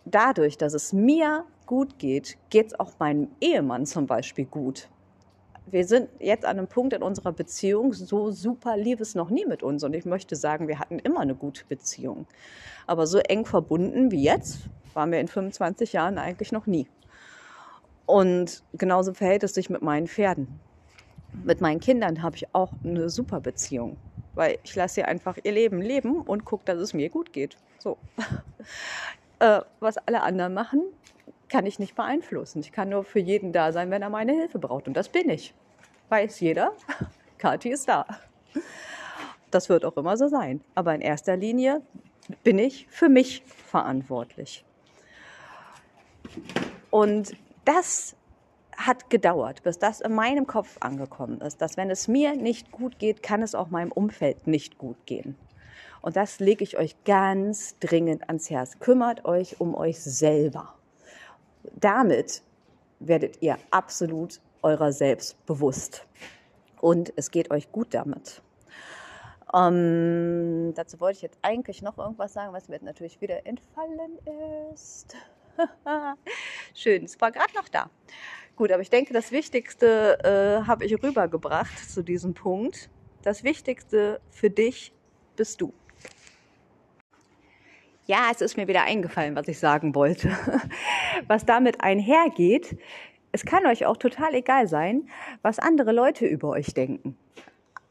dadurch, 0.05 0.59
dass 0.59 0.75
es 0.75 0.93
mir 0.93 1.45
gut 1.67 1.99
geht, 1.99 2.37
geht 2.51 2.69
es 2.69 2.81
auch 2.81 2.93
meinem 2.99 3.29
Ehemann 3.41 3.87
zum 3.87 4.07
Beispiel 4.07 4.45
gut 4.45 4.89
wir 5.67 5.87
sind 5.87 6.09
jetzt 6.19 6.45
an 6.45 6.59
einem 6.59 6.69
Punkt 6.69 6.93
in 6.93 7.03
unserer 7.03 7.33
Beziehung, 7.33 7.93
so 7.93 8.31
super 8.31 8.77
lief 8.77 9.01
es 9.01 9.15
noch 9.15 9.31
nie 9.31 9.47
mit 9.47 9.63
uns. 9.63 9.85
Und 9.85 9.95
ich 9.95 10.05
möchte 10.05 10.37
sagen, 10.37 10.69
wir 10.69 10.79
hatten 10.79 10.99
immer 10.99 11.21
eine 11.21 11.35
gute 11.35 11.65
Beziehung. 11.65 12.27
Aber 12.87 13.07
so 13.07 13.19
eng 13.19 13.47
verbunden 13.47 14.11
wie 14.11 14.23
jetzt 14.23 14.61
waren 14.95 15.13
wir 15.13 15.21
in 15.21 15.29
25 15.29 15.93
Jahren 15.93 16.19
eigentlich 16.19 16.53
noch 16.53 16.67
nie. 16.67 16.87
Und 18.07 18.63
genauso 18.75 19.15
verhält 19.15 19.43
es 19.45 19.55
sich 19.55 19.71
mit 19.71 19.83
meinen 19.83 20.07
Pferden. 20.07 20.61
Mit 21.45 21.61
meinen 21.61 21.81
Kindern 21.81 22.23
habe 22.23 22.37
ich 22.37 22.55
auch 22.55 22.73
eine 22.85 23.09
super 23.09 23.41
Beziehung, 23.41 23.97
weil 24.35 24.59
ich 24.65 24.75
lasse 24.75 24.97
sie 24.97 25.03
einfach 25.05 25.39
ihr 25.43 25.53
Leben 25.53 25.81
leben 25.81 26.21
und 26.21 26.45
gucke, 26.45 26.65
dass 26.67 26.79
es 26.79 26.93
mir 26.93 27.09
gut 27.09 27.33
geht. 27.33 27.57
So. 27.79 27.97
äh, 29.39 29.61
was 29.81 29.97
alle 29.99 30.23
anderen 30.23 30.53
machen, 30.53 30.83
kann 31.49 31.67
ich 31.67 31.79
nicht 31.79 31.95
beeinflussen. 31.95 32.61
Ich 32.61 32.73
kann 32.73 32.89
nur 32.89 33.05
für 33.05 33.19
jeden 33.19 33.53
da 33.53 33.73
sein, 33.73 33.91
wenn 33.91 34.03
er 34.03 34.11
meine 34.11 34.33
Hilfe 34.33 34.59
braucht. 34.59 34.89
Und 34.89 34.95
das 34.95 35.09
bin 35.09 35.29
ich. 35.29 35.55
Weiß 36.09 36.41
jeder, 36.41 36.73
Kathi 37.39 37.71
ist 37.71 37.89
da. 37.89 38.07
Das 39.51 39.69
wird 39.69 39.85
auch 39.85 39.97
immer 39.97 40.17
so 40.17 40.29
sein. 40.29 40.63
Aber 40.75 40.95
in 40.95 41.01
erster 41.01 41.37
Linie 41.37 41.83
bin 42.43 42.59
ich 42.59 42.87
für 42.89 43.09
mich 43.09 43.43
verantwortlich. 43.47 44.65
Und 46.91 47.33
das 47.65 48.17
hat 48.77 49.11
gedauert, 49.11 49.63
bis 49.63 49.79
das 49.79 50.01
in 50.01 50.15
meinem 50.15 50.47
Kopf 50.47 50.77
angekommen 50.81 51.41
ist, 51.41 51.61
dass 51.61 51.77
wenn 51.77 51.91
es 51.91 52.09
mir 52.09 52.35
nicht 52.37 52.73
gut 52.73 52.99
geht, 52.99 53.23
kann 53.23 53.43
es 53.43 53.55
auch 53.55 53.69
meinem 53.69 53.93
Umfeld 53.93 54.47
nicht 54.47 54.79
gut 54.79 54.97
gehen. 55.07 55.37
Und 56.01 56.17
das 56.17 56.41
lege 56.41 56.65
ich 56.65 56.79
euch 56.79 56.97
ganz 57.05 57.79
dringend 57.79 58.29
ans 58.29 58.51
Herz. 58.51 58.79
Kümmert 58.81 59.25
euch 59.25 59.61
um 59.61 59.75
euch 59.75 60.01
selber 60.01 60.75
damit 61.65 62.43
werdet 63.01 63.43
ihr 63.43 63.59
absolut 63.71 64.41
eurer 64.63 64.93
selbst 64.93 65.45
bewusst. 65.47 66.07
Und 66.81 67.13
es 67.17 67.31
geht 67.31 67.51
euch 67.51 67.71
gut 67.73 67.95
damit. 67.95 68.43
Ähm, 69.55 70.73
dazu 70.75 70.99
wollte 71.01 71.17
ich 71.17 71.23
jetzt 71.23 71.39
eigentlich 71.43 71.83
noch 71.83 71.99
irgendwas 71.99 72.33
sagen, 72.33 72.53
was 72.53 72.69
mir 72.69 72.83
natürlich 72.83 73.21
wieder 73.21 73.47
entfallen 73.47 74.19
ist. 74.73 75.15
Schön, 76.75 77.05
es 77.05 77.21
war 77.21 77.33
gerade 77.33 77.55
noch 77.55 77.69
da. 77.69 77.91
Gut, 78.57 78.71
aber 78.71 78.83
ich 78.83 78.91
denke, 78.91 79.13
das 79.13 79.33
Wichtigste 79.33 80.19
äh, 80.63 80.67
habe 80.67 80.85
ich 80.85 81.03
rübergebracht 81.03 81.91
zu 81.91 82.03
diesem 82.03 82.35
Punkt. 82.35 82.91
Das 83.23 83.45
Wichtigste 83.45 84.21
für 84.31 84.51
dich 84.51 84.93
bist 85.37 85.61
du. 85.61 85.73
Ja, 88.07 88.29
es 88.33 88.41
ist 88.41 88.57
mir 88.57 88.69
wieder 88.69 88.83
eingefallen, 88.83 89.37
was 89.37 89.49
ich 89.49 89.59
sagen 89.59 89.95
wollte. 89.95 90.37
Was 91.29 91.47
damit 91.47 91.83
einhergeht, 91.83 92.77
es 93.33 93.45
kann 93.45 93.65
euch 93.67 93.87
auch 93.87 93.97
total 93.97 94.35
egal 94.35 94.69
sein, 94.69 95.09
was 95.41 95.59
andere 95.59 95.93
Leute 95.93 96.27
über 96.27 96.51
euch 96.51 96.75
denken. 96.75 97.17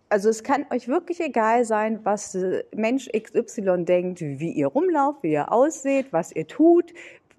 Also 0.10 0.30
es 0.30 0.44
kann 0.44 0.66
euch 0.72 0.88
wirklich 0.88 1.20
egal 1.20 1.66
sein, 1.66 2.02
was 2.04 2.38
Mensch 2.76 3.10
XY 3.10 3.86
denkt, 3.86 4.22
wie 4.22 4.52
ihr 4.52 4.68
rumlauft, 4.68 5.24
wie 5.24 5.32
ihr 5.32 5.52
ausseht, 5.52 6.12
was 6.12 6.32
ihr 6.36 6.48
tut, 6.48 6.94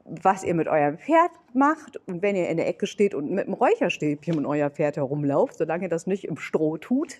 was 0.04 0.44
ihr 0.44 0.54
mit 0.54 0.68
eurem 0.68 0.98
Pferd 0.98 1.30
macht 1.52 1.96
und 2.06 2.22
wenn 2.22 2.36
ihr 2.36 2.48
in 2.48 2.56
der 2.56 2.68
Ecke 2.68 2.86
steht 2.86 3.14
und 3.14 3.30
mit 3.30 3.46
einem 3.46 3.54
Räucherstäbchen 3.54 4.36
mit 4.36 4.46
euer 4.46 4.70
Pferd 4.70 4.96
herumlauft, 4.96 5.56
solange 5.56 5.84
ihr 5.84 5.88
das 5.88 6.06
nicht 6.06 6.24
im 6.24 6.36
Stroh 6.36 6.76
tut, 6.76 7.18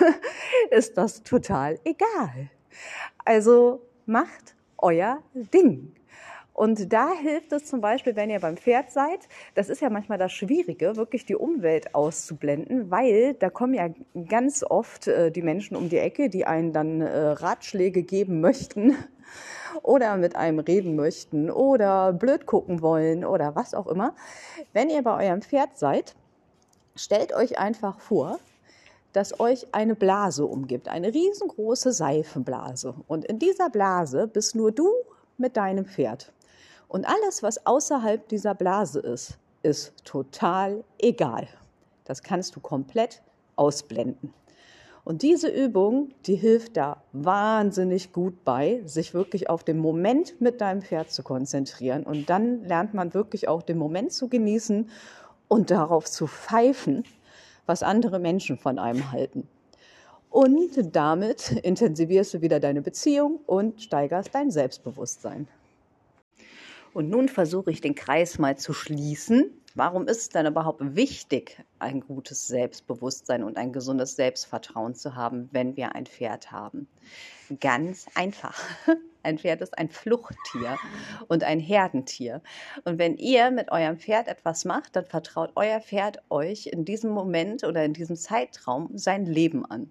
ist 0.70 0.96
das 0.96 1.22
total 1.22 1.78
egal. 1.84 2.50
Also 3.24 3.80
macht 4.06 4.54
euer 4.78 5.22
Ding. 5.34 5.94
Und 6.52 6.92
da 6.92 7.12
hilft 7.12 7.52
es 7.52 7.64
zum 7.64 7.80
Beispiel, 7.80 8.14
wenn 8.14 8.30
ihr 8.30 8.38
beim 8.38 8.56
Pferd 8.56 8.92
seid, 8.92 9.28
das 9.56 9.68
ist 9.68 9.82
ja 9.82 9.90
manchmal 9.90 10.18
das 10.18 10.32
Schwierige, 10.32 10.94
wirklich 10.94 11.26
die 11.26 11.34
Umwelt 11.34 11.96
auszublenden, 11.96 12.92
weil 12.92 13.34
da 13.34 13.50
kommen 13.50 13.74
ja 13.74 13.88
ganz 14.28 14.62
oft 14.62 15.08
äh, 15.08 15.32
die 15.32 15.42
Menschen 15.42 15.76
um 15.76 15.88
die 15.88 15.98
Ecke, 15.98 16.30
die 16.30 16.46
einen 16.46 16.72
dann 16.72 17.00
äh, 17.00 17.08
Ratschläge 17.08 18.04
geben 18.04 18.40
möchten 18.40 18.96
oder 19.82 20.16
mit 20.16 20.36
einem 20.36 20.58
reden 20.58 20.96
möchten 20.96 21.50
oder 21.50 22.12
blöd 22.12 22.46
gucken 22.46 22.82
wollen 22.82 23.24
oder 23.24 23.54
was 23.54 23.74
auch 23.74 23.86
immer. 23.86 24.14
Wenn 24.72 24.90
ihr 24.90 25.02
bei 25.02 25.26
eurem 25.26 25.42
Pferd 25.42 25.78
seid, 25.78 26.14
stellt 26.96 27.32
euch 27.32 27.58
einfach 27.58 28.00
vor, 28.00 28.38
dass 29.12 29.38
euch 29.38 29.66
eine 29.72 29.94
Blase 29.94 30.44
umgibt, 30.44 30.88
eine 30.88 31.14
riesengroße 31.14 31.92
Seifenblase. 31.92 32.94
Und 33.06 33.24
in 33.24 33.38
dieser 33.38 33.70
Blase 33.70 34.26
bist 34.26 34.54
nur 34.54 34.72
du 34.72 34.90
mit 35.38 35.56
deinem 35.56 35.86
Pferd. 35.86 36.32
Und 36.88 37.06
alles, 37.06 37.42
was 37.42 37.64
außerhalb 37.64 38.28
dieser 38.28 38.54
Blase 38.54 39.00
ist, 39.00 39.38
ist 39.62 39.92
total 40.04 40.84
egal. 40.98 41.48
Das 42.04 42.22
kannst 42.22 42.54
du 42.56 42.60
komplett 42.60 43.22
ausblenden. 43.56 44.32
Und 45.04 45.20
diese 45.20 45.48
Übung, 45.48 46.12
die 46.26 46.34
hilft 46.34 46.78
da 46.78 47.02
wahnsinnig 47.12 48.12
gut 48.12 48.42
bei, 48.42 48.80
sich 48.86 49.12
wirklich 49.12 49.50
auf 49.50 49.62
den 49.62 49.78
Moment 49.78 50.40
mit 50.40 50.62
deinem 50.62 50.80
Pferd 50.80 51.10
zu 51.10 51.22
konzentrieren. 51.22 52.04
Und 52.04 52.30
dann 52.30 52.64
lernt 52.64 52.94
man 52.94 53.12
wirklich 53.12 53.46
auch 53.46 53.60
den 53.60 53.76
Moment 53.76 54.12
zu 54.12 54.28
genießen 54.28 54.88
und 55.46 55.70
darauf 55.70 56.06
zu 56.06 56.26
pfeifen, 56.26 57.04
was 57.66 57.82
andere 57.82 58.18
Menschen 58.18 58.56
von 58.56 58.78
einem 58.78 59.12
halten. 59.12 59.46
Und 60.30 60.96
damit 60.96 61.52
intensivierst 61.62 62.34
du 62.34 62.40
wieder 62.40 62.58
deine 62.58 62.80
Beziehung 62.80 63.40
und 63.46 63.82
steigerst 63.82 64.34
dein 64.34 64.50
Selbstbewusstsein. 64.50 65.46
Und 66.94 67.10
nun 67.10 67.28
versuche 67.28 67.72
ich 67.72 67.80
den 67.80 67.96
Kreis 67.96 68.38
mal 68.38 68.56
zu 68.56 68.72
schließen. 68.72 69.50
Warum 69.74 70.06
ist 70.06 70.18
es 70.18 70.28
denn 70.28 70.46
überhaupt 70.46 70.94
wichtig, 70.94 71.60
ein 71.80 72.00
gutes 72.00 72.46
Selbstbewusstsein 72.46 73.42
und 73.42 73.56
ein 73.56 73.72
gesundes 73.72 74.14
Selbstvertrauen 74.14 74.94
zu 74.94 75.16
haben, 75.16 75.48
wenn 75.50 75.76
wir 75.76 75.96
ein 75.96 76.06
Pferd 76.06 76.52
haben? 76.52 76.86
Ganz 77.60 78.06
einfach. 78.14 78.62
Ein 79.24 79.38
Pferd 79.38 79.62
ist 79.62 79.78
ein 79.78 79.88
Fluchttier 79.88 80.76
und 81.28 81.44
ein 81.44 81.58
Herdentier. 81.58 82.42
Und 82.84 82.98
wenn 82.98 83.16
ihr 83.16 83.50
mit 83.50 83.72
eurem 83.72 83.98
Pferd 83.98 84.28
etwas 84.28 84.66
macht, 84.66 84.96
dann 84.96 85.06
vertraut 85.06 85.52
euer 85.54 85.80
Pferd 85.80 86.18
euch 86.28 86.66
in 86.66 86.84
diesem 86.84 87.10
Moment 87.10 87.64
oder 87.64 87.86
in 87.86 87.94
diesem 87.94 88.16
Zeitraum 88.16 88.90
sein 88.98 89.24
Leben 89.24 89.64
an. 89.64 89.90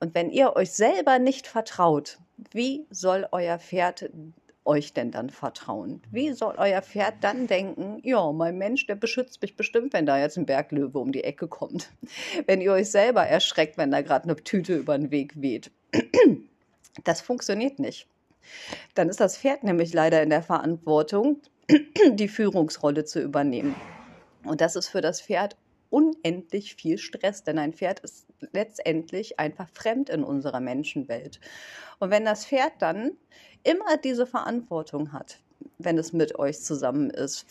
Und 0.00 0.14
wenn 0.14 0.28
ihr 0.28 0.54
euch 0.54 0.72
selber 0.72 1.18
nicht 1.18 1.46
vertraut, 1.46 2.18
wie 2.50 2.86
soll 2.90 3.26
euer 3.32 3.58
Pferd 3.58 4.10
euch 4.64 4.92
denn 4.92 5.10
dann 5.10 5.30
vertrauen? 5.30 6.02
Wie 6.10 6.32
soll 6.32 6.54
euer 6.56 6.82
Pferd 6.82 7.14
dann 7.20 7.46
denken, 7.46 8.00
ja, 8.02 8.32
mein 8.32 8.58
Mensch, 8.58 8.86
der 8.86 8.94
beschützt 8.94 9.42
mich 9.42 9.56
bestimmt, 9.56 9.92
wenn 9.92 10.06
da 10.06 10.18
jetzt 10.18 10.36
ein 10.36 10.46
Berglöwe 10.46 10.98
um 10.98 11.12
die 11.12 11.24
Ecke 11.24 11.48
kommt. 11.48 11.90
Wenn 12.46 12.60
ihr 12.60 12.72
euch 12.72 12.90
selber 12.90 13.22
erschreckt, 13.22 13.76
wenn 13.78 13.90
da 13.90 14.02
gerade 14.02 14.24
eine 14.24 14.36
Tüte 14.36 14.74
über 14.76 14.96
den 14.96 15.10
Weg 15.10 15.40
weht. 15.40 15.70
Das 17.04 17.22
funktioniert 17.22 17.78
nicht. 17.78 18.06
Dann 18.94 19.08
ist 19.08 19.18
das 19.18 19.38
Pferd 19.38 19.64
nämlich 19.64 19.94
leider 19.94 20.22
in 20.22 20.28
der 20.28 20.42
Verantwortung, 20.42 21.40
die 22.12 22.28
Führungsrolle 22.28 23.06
zu 23.06 23.22
übernehmen. 23.22 23.74
Und 24.44 24.60
das 24.60 24.76
ist 24.76 24.88
für 24.88 25.00
das 25.00 25.22
Pferd 25.22 25.56
unendlich 25.92 26.74
viel 26.74 26.98
Stress, 26.98 27.44
denn 27.44 27.58
ein 27.58 27.74
Pferd 27.74 28.00
ist 28.00 28.26
letztendlich 28.52 29.38
einfach 29.38 29.68
fremd 29.68 30.08
in 30.08 30.24
unserer 30.24 30.60
Menschenwelt. 30.60 31.38
Und 31.98 32.10
wenn 32.10 32.24
das 32.24 32.46
Pferd 32.46 32.72
dann 32.80 33.12
immer 33.62 33.98
diese 34.02 34.26
Verantwortung 34.26 35.12
hat, 35.12 35.38
wenn 35.78 35.98
es 35.98 36.12
mit 36.12 36.38
euch 36.38 36.60
zusammen 36.60 37.10
ist, 37.10 37.46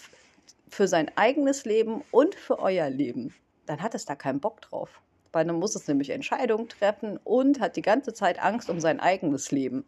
für 0.68 0.88
sein 0.88 1.12
eigenes 1.16 1.66
Leben 1.66 2.04
und 2.12 2.36
für 2.36 2.60
euer 2.60 2.90
Leben, 2.90 3.34
dann 3.68 3.82
hat 3.82 3.94
es 3.94 4.06
da 4.06 4.16
keinen 4.16 4.40
Bock 4.40 4.62
drauf. 4.62 5.02
Weil 5.34 5.46
dann 5.46 5.60
muss 5.60 5.76
es 5.76 5.88
nämlich 5.88 6.10
Entscheidungen 6.10 6.68
treffen 6.68 7.18
und 7.24 7.60
hat 7.60 7.76
die 7.76 7.82
ganze 7.82 8.14
Zeit 8.14 8.42
Angst 8.42 8.70
um 8.70 8.80
sein 8.80 9.00
eigenes 9.00 9.52
Leben. 9.52 9.86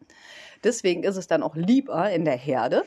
Deswegen 0.64 1.04
ist 1.04 1.18
es 1.18 1.28
dann 1.28 1.43
auch 1.43 1.56
lieber 1.56 2.10
in 2.12 2.24
der 2.24 2.38
Herde. 2.38 2.86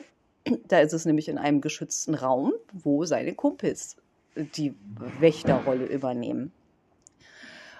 Da 0.67 0.79
ist 0.79 0.93
es 0.93 1.05
nämlich 1.05 1.27
in 1.27 1.37
einem 1.37 1.59
geschützten 1.59 2.15
Raum, 2.15 2.53
wo 2.71 3.03
seine 3.03 3.35
Kumpels 3.35 3.97
die 4.35 4.75
Wächterrolle 5.19 5.85
übernehmen. 5.85 6.51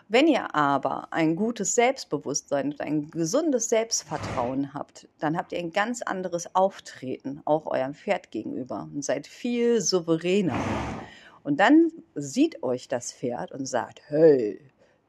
Wenn 0.09 0.27
ihr 0.27 0.55
aber 0.55 1.09
ein 1.11 1.35
gutes 1.35 1.75
Selbstbewusstsein 1.75 2.71
und 2.71 2.79
ein 2.79 3.11
gesundes 3.11 3.67
Selbstvertrauen 3.67 4.73
habt, 4.73 5.09
dann 5.19 5.35
habt 5.35 5.51
ihr 5.51 5.59
ein 5.59 5.73
ganz 5.73 6.01
anderes 6.01 6.55
Auftreten, 6.55 7.41
auch 7.43 7.65
eurem 7.65 7.93
Pferd 7.93 8.31
gegenüber 8.31 8.87
und 8.93 9.03
seid 9.03 9.27
viel 9.27 9.81
souveräner. 9.81 10.63
Und 11.43 11.59
dann 11.59 11.91
sieht 12.15 12.63
euch 12.63 12.87
das 12.87 13.11
Pferd 13.11 13.51
und 13.51 13.65
sagt, 13.65 14.01
hey, 14.07 14.61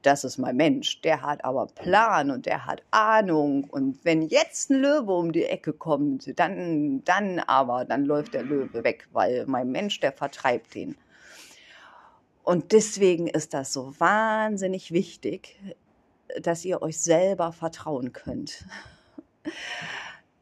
das 0.02 0.24
ist 0.24 0.38
mein 0.38 0.56
Mensch, 0.56 1.00
der 1.02 1.22
hat 1.22 1.44
aber 1.44 1.66
Plan 1.66 2.32
und 2.32 2.46
der 2.46 2.66
hat 2.66 2.82
Ahnung. 2.90 3.64
Und 3.64 4.04
wenn 4.04 4.22
jetzt 4.22 4.70
ein 4.70 4.80
Löwe 4.80 5.12
um 5.12 5.32
die 5.32 5.44
Ecke 5.44 5.72
kommt, 5.72 6.38
dann, 6.38 7.04
dann 7.04 7.38
aber, 7.40 7.84
dann 7.84 8.04
läuft 8.04 8.34
der 8.34 8.42
Löwe 8.42 8.82
weg, 8.84 9.08
weil 9.12 9.46
mein 9.46 9.70
Mensch, 9.70 10.00
der 10.00 10.12
vertreibt 10.12 10.74
den. 10.74 10.96
Und 12.48 12.72
deswegen 12.72 13.26
ist 13.26 13.52
das 13.52 13.74
so 13.74 13.92
wahnsinnig 14.00 14.90
wichtig, 14.90 15.60
dass 16.40 16.64
ihr 16.64 16.80
euch 16.80 16.98
selber 16.98 17.52
vertrauen 17.52 18.14
könnt. 18.14 18.64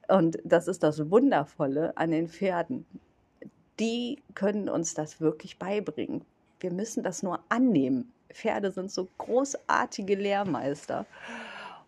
Und 0.07 0.39
das 0.45 0.69
ist 0.69 0.85
das 0.85 1.11
Wundervolle 1.11 1.97
an 1.97 2.13
den 2.13 2.29
Pferden. 2.29 2.87
Die 3.81 4.23
können 4.35 4.69
uns 4.69 4.95
das 4.95 5.21
wirklich 5.21 5.59
beibringen. 5.59 6.25
Wir 6.61 6.71
müssen 6.71 7.03
das 7.03 7.25
nur 7.25 7.41
annehmen. 7.49 8.13
Pferde 8.33 8.71
sind 8.71 8.93
so 8.93 9.09
großartige 9.19 10.15
Lehrmeister. 10.15 11.07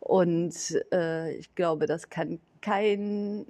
Und 0.00 0.82
äh, 0.92 1.30
ich 1.34 1.54
glaube, 1.54 1.86
das 1.86 2.10
kann 2.10 2.40
kein 2.60 3.46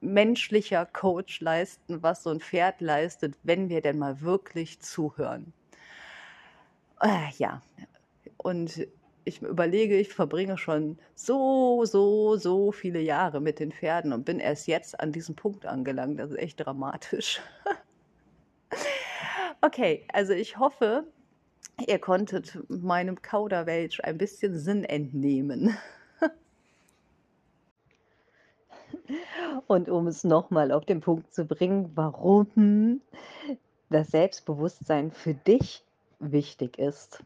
menschlicher 0.00 0.86
Coach 0.86 1.40
leisten, 1.40 2.00
was 2.04 2.22
so 2.22 2.30
ein 2.30 2.38
Pferd 2.38 2.80
leistet, 2.80 3.34
wenn 3.42 3.68
wir 3.68 3.80
denn 3.80 3.98
mal 3.98 4.20
wirklich 4.20 4.78
zuhören. 4.78 5.52
Äh, 7.00 7.30
ja, 7.38 7.62
und 8.38 8.86
ich 9.26 9.42
überlege, 9.42 9.96
ich 9.98 10.14
verbringe 10.14 10.56
schon 10.56 10.98
so, 11.14 11.84
so, 11.84 12.36
so 12.36 12.70
viele 12.70 13.00
Jahre 13.00 13.40
mit 13.40 13.58
den 13.58 13.72
Pferden 13.72 14.12
und 14.12 14.24
bin 14.24 14.38
erst 14.38 14.68
jetzt 14.68 14.98
an 15.00 15.10
diesem 15.12 15.34
Punkt 15.34 15.66
angelangt. 15.66 16.20
Das 16.20 16.30
ist 16.30 16.38
echt 16.38 16.64
dramatisch. 16.64 17.40
okay, 19.62 20.06
also 20.12 20.32
ich 20.32 20.58
hoffe, 20.58 21.04
ihr 21.86 21.98
konntet 21.98 22.58
meinem 22.68 23.20
Kauderwelsch 23.20 24.00
ein 24.00 24.16
bisschen 24.16 24.56
Sinn 24.56 24.84
entnehmen. 24.84 25.76
Und 29.66 29.88
um 29.88 30.06
es 30.06 30.22
nochmal 30.22 30.70
auf 30.70 30.84
den 30.84 31.00
Punkt 31.00 31.34
zu 31.34 31.44
bringen, 31.44 31.90
warum 31.96 33.00
das 33.90 34.08
Selbstbewusstsein 34.08 35.10
für 35.10 35.34
dich 35.34 35.85
wichtig 36.18 36.78
ist. 36.78 37.22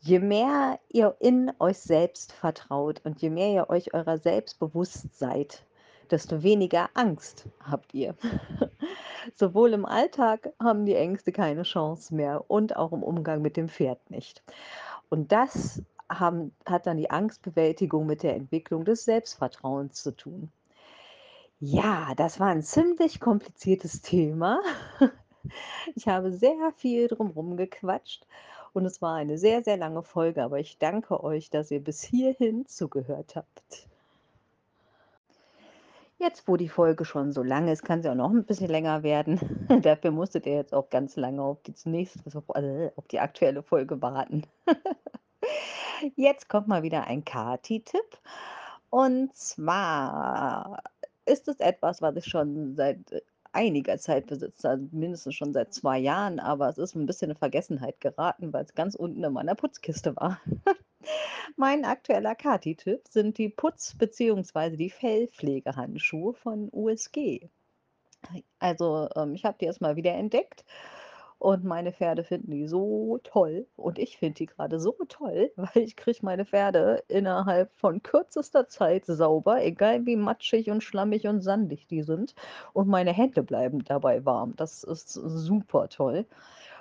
Je 0.00 0.18
mehr 0.18 0.78
ihr 0.88 1.16
in 1.20 1.50
euch 1.58 1.78
selbst 1.78 2.32
vertraut 2.32 3.00
und 3.04 3.22
je 3.22 3.30
mehr 3.30 3.52
ihr 3.52 3.70
euch 3.70 3.94
eurer 3.94 4.18
selbst 4.18 4.58
bewusst 4.58 5.18
seid, 5.18 5.64
desto 6.10 6.42
weniger 6.42 6.90
Angst 6.94 7.46
habt 7.60 7.94
ihr. 7.94 8.14
Sowohl 9.34 9.72
im 9.72 9.86
Alltag 9.86 10.52
haben 10.62 10.84
die 10.84 10.94
Ängste 10.94 11.32
keine 11.32 11.62
Chance 11.62 12.14
mehr 12.14 12.44
und 12.48 12.76
auch 12.76 12.92
im 12.92 13.02
Umgang 13.02 13.40
mit 13.42 13.56
dem 13.56 13.68
Pferd 13.68 14.10
nicht. 14.10 14.42
Und 15.08 15.32
das 15.32 15.82
haben, 16.10 16.54
hat 16.66 16.86
dann 16.86 16.98
die 16.98 17.10
Angstbewältigung 17.10 18.06
mit 18.06 18.22
der 18.22 18.36
Entwicklung 18.36 18.84
des 18.84 19.04
Selbstvertrauens 19.04 20.02
zu 20.02 20.14
tun. 20.14 20.52
Ja, 21.60 22.14
das 22.16 22.40
war 22.40 22.48
ein 22.48 22.62
ziemlich 22.62 23.20
kompliziertes 23.20 24.02
Thema. 24.02 24.60
Ich 25.94 26.08
habe 26.08 26.32
sehr 26.32 26.72
viel 26.76 27.08
drumherum 27.08 27.56
gequatscht 27.56 28.26
und 28.72 28.84
es 28.86 29.00
war 29.00 29.14
eine 29.14 29.38
sehr, 29.38 29.62
sehr 29.62 29.76
lange 29.76 30.02
Folge, 30.02 30.42
aber 30.42 30.58
ich 30.58 30.78
danke 30.78 31.22
euch, 31.22 31.50
dass 31.50 31.70
ihr 31.70 31.80
bis 31.80 32.02
hierhin 32.02 32.66
zugehört 32.66 33.36
habt. 33.36 33.88
Jetzt, 36.18 36.48
wo 36.48 36.56
die 36.56 36.68
Folge 36.68 37.04
schon 37.04 37.32
so 37.32 37.42
lang 37.42 37.68
ist, 37.68 37.84
kann 37.84 38.02
sie 38.02 38.08
auch 38.08 38.14
noch 38.14 38.30
ein 38.30 38.44
bisschen 38.44 38.70
länger 38.70 39.02
werden. 39.02 39.38
Dafür 39.82 40.10
musstet 40.10 40.46
ihr 40.46 40.54
jetzt 40.54 40.74
auch 40.74 40.88
ganz 40.88 41.16
lange 41.16 41.42
auf 41.42 41.58
die 41.62 41.74
nächste, 41.84 42.20
also 42.24 42.42
auf 42.48 43.06
die 43.08 43.20
aktuelle 43.20 43.62
Folge 43.62 44.00
warten. 44.00 44.42
Jetzt 46.16 46.48
kommt 46.48 46.68
mal 46.68 46.82
wieder 46.82 47.04
ein 47.06 47.24
Kati-Tipp. 47.24 48.18
Und 48.90 49.34
zwar 49.36 50.82
ist 51.26 51.48
es 51.48 51.58
etwas, 51.60 52.00
was 52.00 52.16
ich 52.16 52.26
schon 52.26 52.76
seit 52.76 53.22
einiger 53.54 53.98
Zeit 53.98 54.26
besitze, 54.26 54.68
also 54.70 54.88
mindestens 54.92 55.34
schon 55.34 55.52
seit 55.52 55.72
zwei 55.72 55.98
Jahren, 55.98 56.40
aber 56.40 56.68
es 56.68 56.78
ist 56.78 56.94
ein 56.94 57.06
bisschen 57.06 57.30
in 57.30 57.36
Vergessenheit 57.36 58.00
geraten, 58.00 58.52
weil 58.52 58.64
es 58.64 58.74
ganz 58.74 58.94
unten 58.94 59.22
in 59.22 59.32
meiner 59.32 59.54
Putzkiste 59.54 60.16
war. 60.16 60.40
Mein 61.56 61.84
aktueller 61.84 62.34
Kati-Tipp 62.34 63.08
sind 63.08 63.38
die 63.38 63.50
Putz- 63.50 63.96
bzw. 63.96 64.76
die 64.76 64.90
Fellpflegehandschuhe 64.90 66.34
von 66.34 66.68
USG. 66.72 67.48
Also, 68.58 69.08
ähm, 69.14 69.34
ich 69.34 69.44
habe 69.44 69.58
die 69.60 69.66
erst 69.66 69.82
mal 69.82 69.96
wieder 69.96 70.14
entdeckt 70.14 70.64
und 71.44 71.62
meine 71.62 71.92
Pferde 71.92 72.24
finden 72.24 72.52
die 72.52 72.66
so 72.66 73.20
toll 73.22 73.66
und 73.76 73.98
ich 73.98 74.16
finde 74.16 74.36
die 74.36 74.46
gerade 74.46 74.80
so 74.80 74.96
toll, 75.10 75.52
weil 75.56 75.82
ich 75.82 75.94
kriege 75.94 76.20
meine 76.22 76.46
Pferde 76.46 77.04
innerhalb 77.06 77.70
von 77.74 78.02
kürzester 78.02 78.66
Zeit 78.66 79.04
sauber, 79.04 79.62
egal 79.62 80.06
wie 80.06 80.16
matschig 80.16 80.70
und 80.70 80.82
schlammig 80.82 81.26
und 81.26 81.42
sandig 81.42 81.86
die 81.86 82.02
sind 82.02 82.34
und 82.72 82.88
meine 82.88 83.12
Hände 83.12 83.42
bleiben 83.42 83.84
dabei 83.84 84.24
warm. 84.24 84.54
Das 84.56 84.84
ist 84.84 85.12
super 85.12 85.90
toll. 85.90 86.24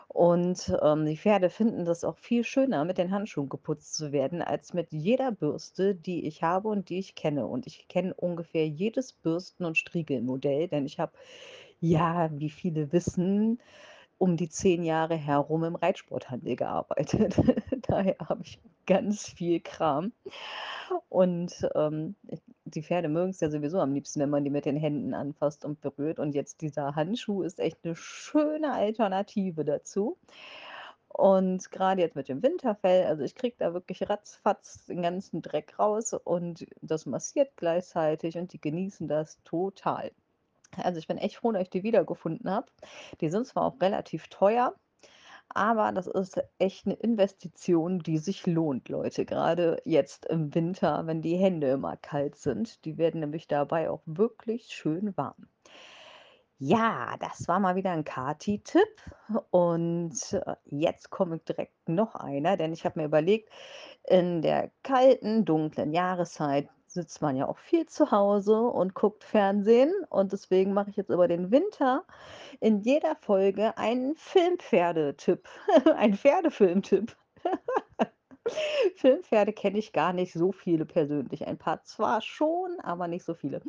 Und, 0.08 0.74
ähm, 0.82 1.06
die 1.08 1.18
Pferde 1.18 1.50
finden 1.50 1.84
das 1.84 2.06
auch 2.06 2.18
viel 2.18 2.46
schöner, 2.46 2.86
mit 2.86 2.98
den 2.98 3.12
Handschuhen 3.12 3.50
geputzt 3.50 3.96
zu 3.96 4.14
werden, 4.14 4.42
als 4.42 4.74
mit 4.74 4.94
jeder 4.94 5.34
Bürste, 5.34 5.94
die 5.94 6.26
ich 6.26 6.42
habe 6.42 6.70
und 6.70 6.88
die 6.88 7.00
ich 7.00 7.16
kenne. 7.16 7.48
Und 7.48 7.68
ich 7.68 7.90
kenne 7.90 8.14
ungefähr 8.14 8.66
jedes 8.66 9.12
Bürsten 9.12 9.66
und 9.66 9.78
Striegelmodell, 9.78 10.70
denn 10.70 10.86
ich 10.86 11.00
habe, 11.00 11.12
ja, 11.82 12.30
wie 12.32 12.52
viele 12.52 12.94
wissen, 12.94 13.60
um 14.24 14.38
die 14.38 14.48
10 14.48 14.84
Jahre 14.84 15.16
herum 15.18 15.66
im 15.66 15.76
Reitsporthandel 15.76 16.56
gearbeitet. 16.56 17.36
Daher 17.88 18.16
habe 18.30 18.44
ich 18.44 18.62
ganz 18.86 19.28
viel 19.28 19.60
Kram. 19.60 20.14
Und, 21.10 21.68
ähm, 21.76 22.16
die 22.64 22.84
Pferde 22.84 23.10
mögen's 23.10 23.42
ja 23.42 23.50
sowieso 23.50 23.80
am 23.82 23.94
liebsten, 23.94 24.22
wenn 24.22 24.30
man 24.30 24.46
die 24.46 24.50
mit 24.50 24.64
den 24.64 24.78
Händen 24.78 25.14
anfasst 25.14 25.66
und 25.66 25.82
berührt. 25.82 26.20
Und 26.20 26.36
jetzt 26.36 26.62
dieser 26.62 26.96
Handschuh 26.96 27.44
ist 27.44 27.60
echt 27.60 27.84
'ne 27.84 27.96
schöne 27.98 28.72
Alternative 28.72 29.66
dazu. 29.66 30.18
Und 31.10 31.70
grade 31.72 32.02
jetzt 32.02 32.16
mit 32.16 32.30
dem 32.30 32.42
Winterfell, 32.44 33.06
also 33.06 33.24
ich 33.24 33.36
kriege 33.36 33.56
da 33.60 33.74
wirklich 33.74 34.10
ratzfatz 34.10 34.86
den 34.86 35.02
ganzen 35.02 35.42
Dreck 35.42 35.78
raus 35.80 36.14
und 36.14 36.66
das 36.82 37.06
massiert 37.06 37.52
gleichzeitig 37.58 38.38
und 38.38 38.54
die 38.54 38.62
genießen 38.62 39.08
das 39.10 39.42
total. 39.44 40.12
Also, 40.78 41.00
ich 41.00 41.08
bin 41.08 41.18
echt 41.18 41.38
froh, 41.38 41.52
dass 41.52 41.64
ich 41.64 41.70
die 41.70 41.84
wiedergefunden 41.84 42.50
habe. 42.50 42.68
Die 43.22 43.30
sind 43.30 43.46
zwar 43.48 43.64
auch 43.66 43.82
relativ 43.82 44.28
teuer, 44.30 44.76
aber 45.50 45.92
das 45.94 46.08
ist 46.08 46.40
echt 46.60 46.88
'ne 46.88 46.96
Investition, 46.96 48.00
die 48.00 48.18
sich 48.20 48.48
lohnt, 48.48 48.90
Leute, 48.90 49.26
grade 49.26 49.82
jetzt 49.86 50.26
im 50.28 50.54
Winter, 50.56 51.08
wenn 51.08 51.22
die 51.22 51.38
Hände 51.38 51.70
immer 51.72 51.98
kalt 51.98 52.36
sind. 52.38 52.86
Die 52.86 52.98
werden 52.98 53.22
nämlich 53.22 53.48
dabei 53.48 53.90
auch 53.92 54.04
wirklich 54.06 54.68
schön 54.68 55.16
warm. 55.18 55.48
Ja, 56.62 57.18
das 57.20 57.48
war 57.48 57.60
mal 57.60 57.76
wieder 57.76 57.92
'n 57.92 58.04
Kati-Tipp 58.04 59.02
und, 59.50 60.34
äh, 60.34 60.56
jetzt 60.66 61.10
kommt 61.10 61.48
direkt 61.50 61.90
noch 61.90 62.16
einer, 62.16 62.58
denn 62.58 62.74
ich 62.74 62.86
habe 62.86 63.00
mir 63.00 63.06
überlegt, 63.08 63.50
in 64.08 64.42
der 64.42 64.72
kalten, 64.84 65.46
dunklen 65.46 65.94
Jahreszeit 65.94 66.70
sitzt 66.94 67.22
man 67.22 67.36
ja 67.36 67.48
auch 67.48 67.58
viel 67.58 67.86
zu 67.86 68.12
Hause 68.12 68.62
und 68.62 68.94
guckt 68.94 69.24
Fernsehen 69.24 69.94
und 70.10 70.32
deswegen 70.32 70.74
mache 70.74 70.90
ich 70.90 70.96
jetzt 70.96 71.10
über 71.10 71.28
den 71.28 71.52
Winter 71.52 72.06
in 72.60 72.82
jeder 72.82 73.16
Folge 73.16 73.78
einen 73.78 74.16
Filmpferdetipp, 74.16 75.48
einen 75.96 76.16
Pferdefilmtipp. 76.16 77.16
Filmpferde 78.96 79.54
kenne 79.54 79.80
ich 79.80 79.94
gar 79.94 80.14
nicht 80.14 80.34
so 80.34 80.52
viele 80.52 80.86
persönlich. 80.86 81.48
Ein 81.48 81.58
paar 81.58 81.84
zwar 81.84 82.22
schon, 82.22 82.80
aber 82.82 83.08
nicht 83.08 83.24
so 83.24 83.34
viele. 83.34 83.62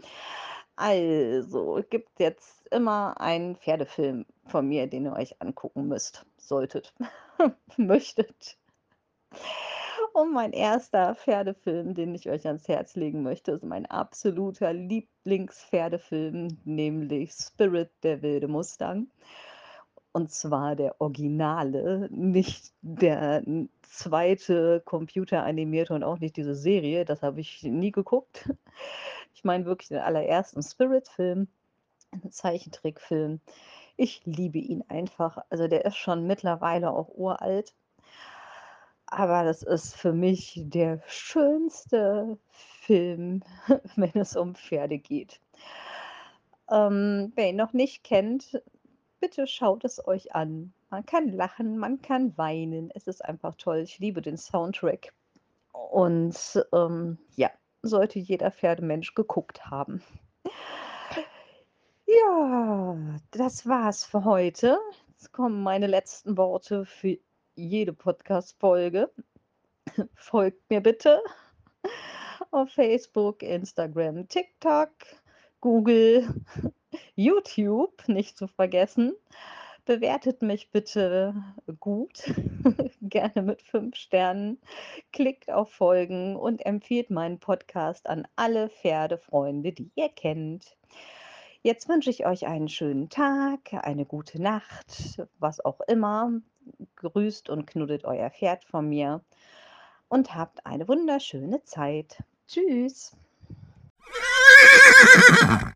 Also, 0.76 1.80
gibt 1.88 2.18
jetzt 2.18 2.66
immer 2.72 3.20
einen 3.20 3.56
Pferdefilm 3.56 4.26
von 4.46 4.68
mir, 4.68 4.88
den 4.88 5.04
ihr 5.04 5.12
euch 5.12 5.40
angucken 5.40 5.86
müsst 5.86 6.26
solltet, 6.36 6.92
möchtet. 7.76 8.58
Und 10.14 10.32
mein 10.32 10.52
erster 10.52 11.16
Pferdefilm, 11.16 11.92
den 11.94 12.14
ich 12.14 12.30
euch 12.30 12.46
ans 12.46 12.68
Herz 12.68 12.94
legen 12.94 13.24
möchte, 13.24 13.50
ist 13.50 13.64
mein 13.64 13.84
absoluter 13.84 14.72
Lieblingspferdefilm, 14.72 16.56
nämlich 16.62 17.32
Spirit, 17.32 17.90
der 18.04 18.22
wilde 18.22 18.46
Mustang. 18.46 19.08
Und 20.12 20.30
zwar 20.30 20.76
der 20.76 21.00
Originale, 21.00 22.08
nicht 22.12 22.72
der 22.80 23.42
2. 23.82 24.82
computeranimierte 24.84 25.94
und 25.94 26.04
auch 26.04 26.20
nicht 26.20 26.36
diese 26.36 26.54
Serie, 26.54 27.04
das 27.04 27.22
habe 27.22 27.40
ich 27.40 27.64
nie 27.64 27.90
geguckt. 27.90 28.48
Ich 29.34 29.42
meine 29.42 29.64
wirklich 29.64 29.88
den 29.88 29.98
allerersten 29.98 30.62
Spirit-Film, 30.62 31.48
Zeichentrickfilm. 32.30 33.40
Ich 33.96 34.22
liebe 34.24 34.58
ihn 34.58 34.84
einfach. 34.86 35.38
Also, 35.50 35.66
der 35.66 35.84
ist 35.84 35.96
schon 35.96 36.28
mittlerweile 36.28 36.92
auch 36.92 37.08
uralt. 37.08 37.74
Aber 39.16 39.44
das 39.44 39.62
ist 39.62 39.94
für 39.94 40.12
mich 40.12 40.60
der 40.64 41.00
schönste 41.06 42.36
Film, 42.48 43.44
wenn 43.94 44.10
es 44.14 44.34
um 44.34 44.56
Pferde 44.56 44.98
geht. 44.98 45.40
Ähm, 46.68 47.30
wer 47.36 47.50
ihn 47.50 47.56
noch 47.56 47.72
nicht 47.72 48.02
kennt, 48.02 48.60
bitte 49.20 49.46
schaut 49.46 49.84
es 49.84 50.04
euch 50.04 50.34
an. 50.34 50.72
Man 50.90 51.06
kann 51.06 51.28
lachen, 51.28 51.78
man 51.78 52.02
kann 52.02 52.36
weinen. 52.36 52.90
Es 52.92 53.06
ist 53.06 53.24
einfach 53.24 53.54
toll. 53.54 53.78
Ich 53.78 54.00
liebe 54.00 54.20
den 54.20 54.36
Soundtrack. 54.36 55.12
Und, 55.70 56.66
ähm, 56.72 57.18
ja, 57.36 57.52
sollte 57.82 58.18
jeder 58.18 58.50
Pferdemensch 58.50 59.14
geguckt 59.14 59.66
haben. 59.66 60.02
Ja, 62.06 62.96
das 63.30 63.66
war's 63.66 64.04
für 64.04 64.24
heute. 64.24 64.78
Jetzt 65.08 65.32
kommen 65.32 65.62
meine 65.62 65.86
letzten 65.86 66.36
Worte 66.36 66.84
für 66.84 67.18
jede 67.56 67.92
Podcast-Folge. 67.92 69.10
Folgt 70.14 70.68
mir 70.70 70.80
bitte 70.80 71.22
auf 72.50 72.70
Facebook, 72.70 73.42
Instagram, 73.42 74.28
TikTok, 74.28 74.90
Google, 75.60 76.28
YouTube 77.14 78.08
nicht 78.08 78.36
zu 78.36 78.46
vergessen. 78.46 79.14
Bewertet 79.86 80.40
mich 80.40 80.70
bitte 80.70 81.34
gut, 81.78 82.22
gerne 83.02 83.42
mit 83.42 83.60
5 83.60 83.94
Sternen. 83.94 84.58
Klickt 85.12 85.50
auf 85.50 85.70
Folgen 85.72 86.36
und 86.36 86.64
empfiehlt 86.64 87.10
meinen 87.10 87.38
Podcast 87.38 88.06
an 88.06 88.26
alle 88.36 88.70
Pferdefreunde, 88.70 89.72
die 89.72 89.90
ihr 89.94 90.08
kennt. 90.08 90.76
Jetzt 91.62 91.88
wünsche 91.88 92.10
ich 92.10 92.26
euch 92.26 92.46
einen 92.46 92.68
schönen 92.68 93.10
Tag, 93.10 93.72
eine 93.72 94.06
gute 94.06 94.40
Nacht, 94.40 95.22
was 95.38 95.64
auch 95.64 95.80
immer. 95.82 96.40
Grüßt 96.96 97.48
und 97.48 97.66
knuddelt 97.66 98.04
euer 98.04 98.30
Pferd 98.30 98.64
von 98.64 98.88
mir 98.88 99.22
und 100.08 100.34
habt 100.34 100.64
eine 100.66 100.88
wunderschöne 100.88 101.62
Zeit. 101.64 102.22
Tschüss. 102.46 103.16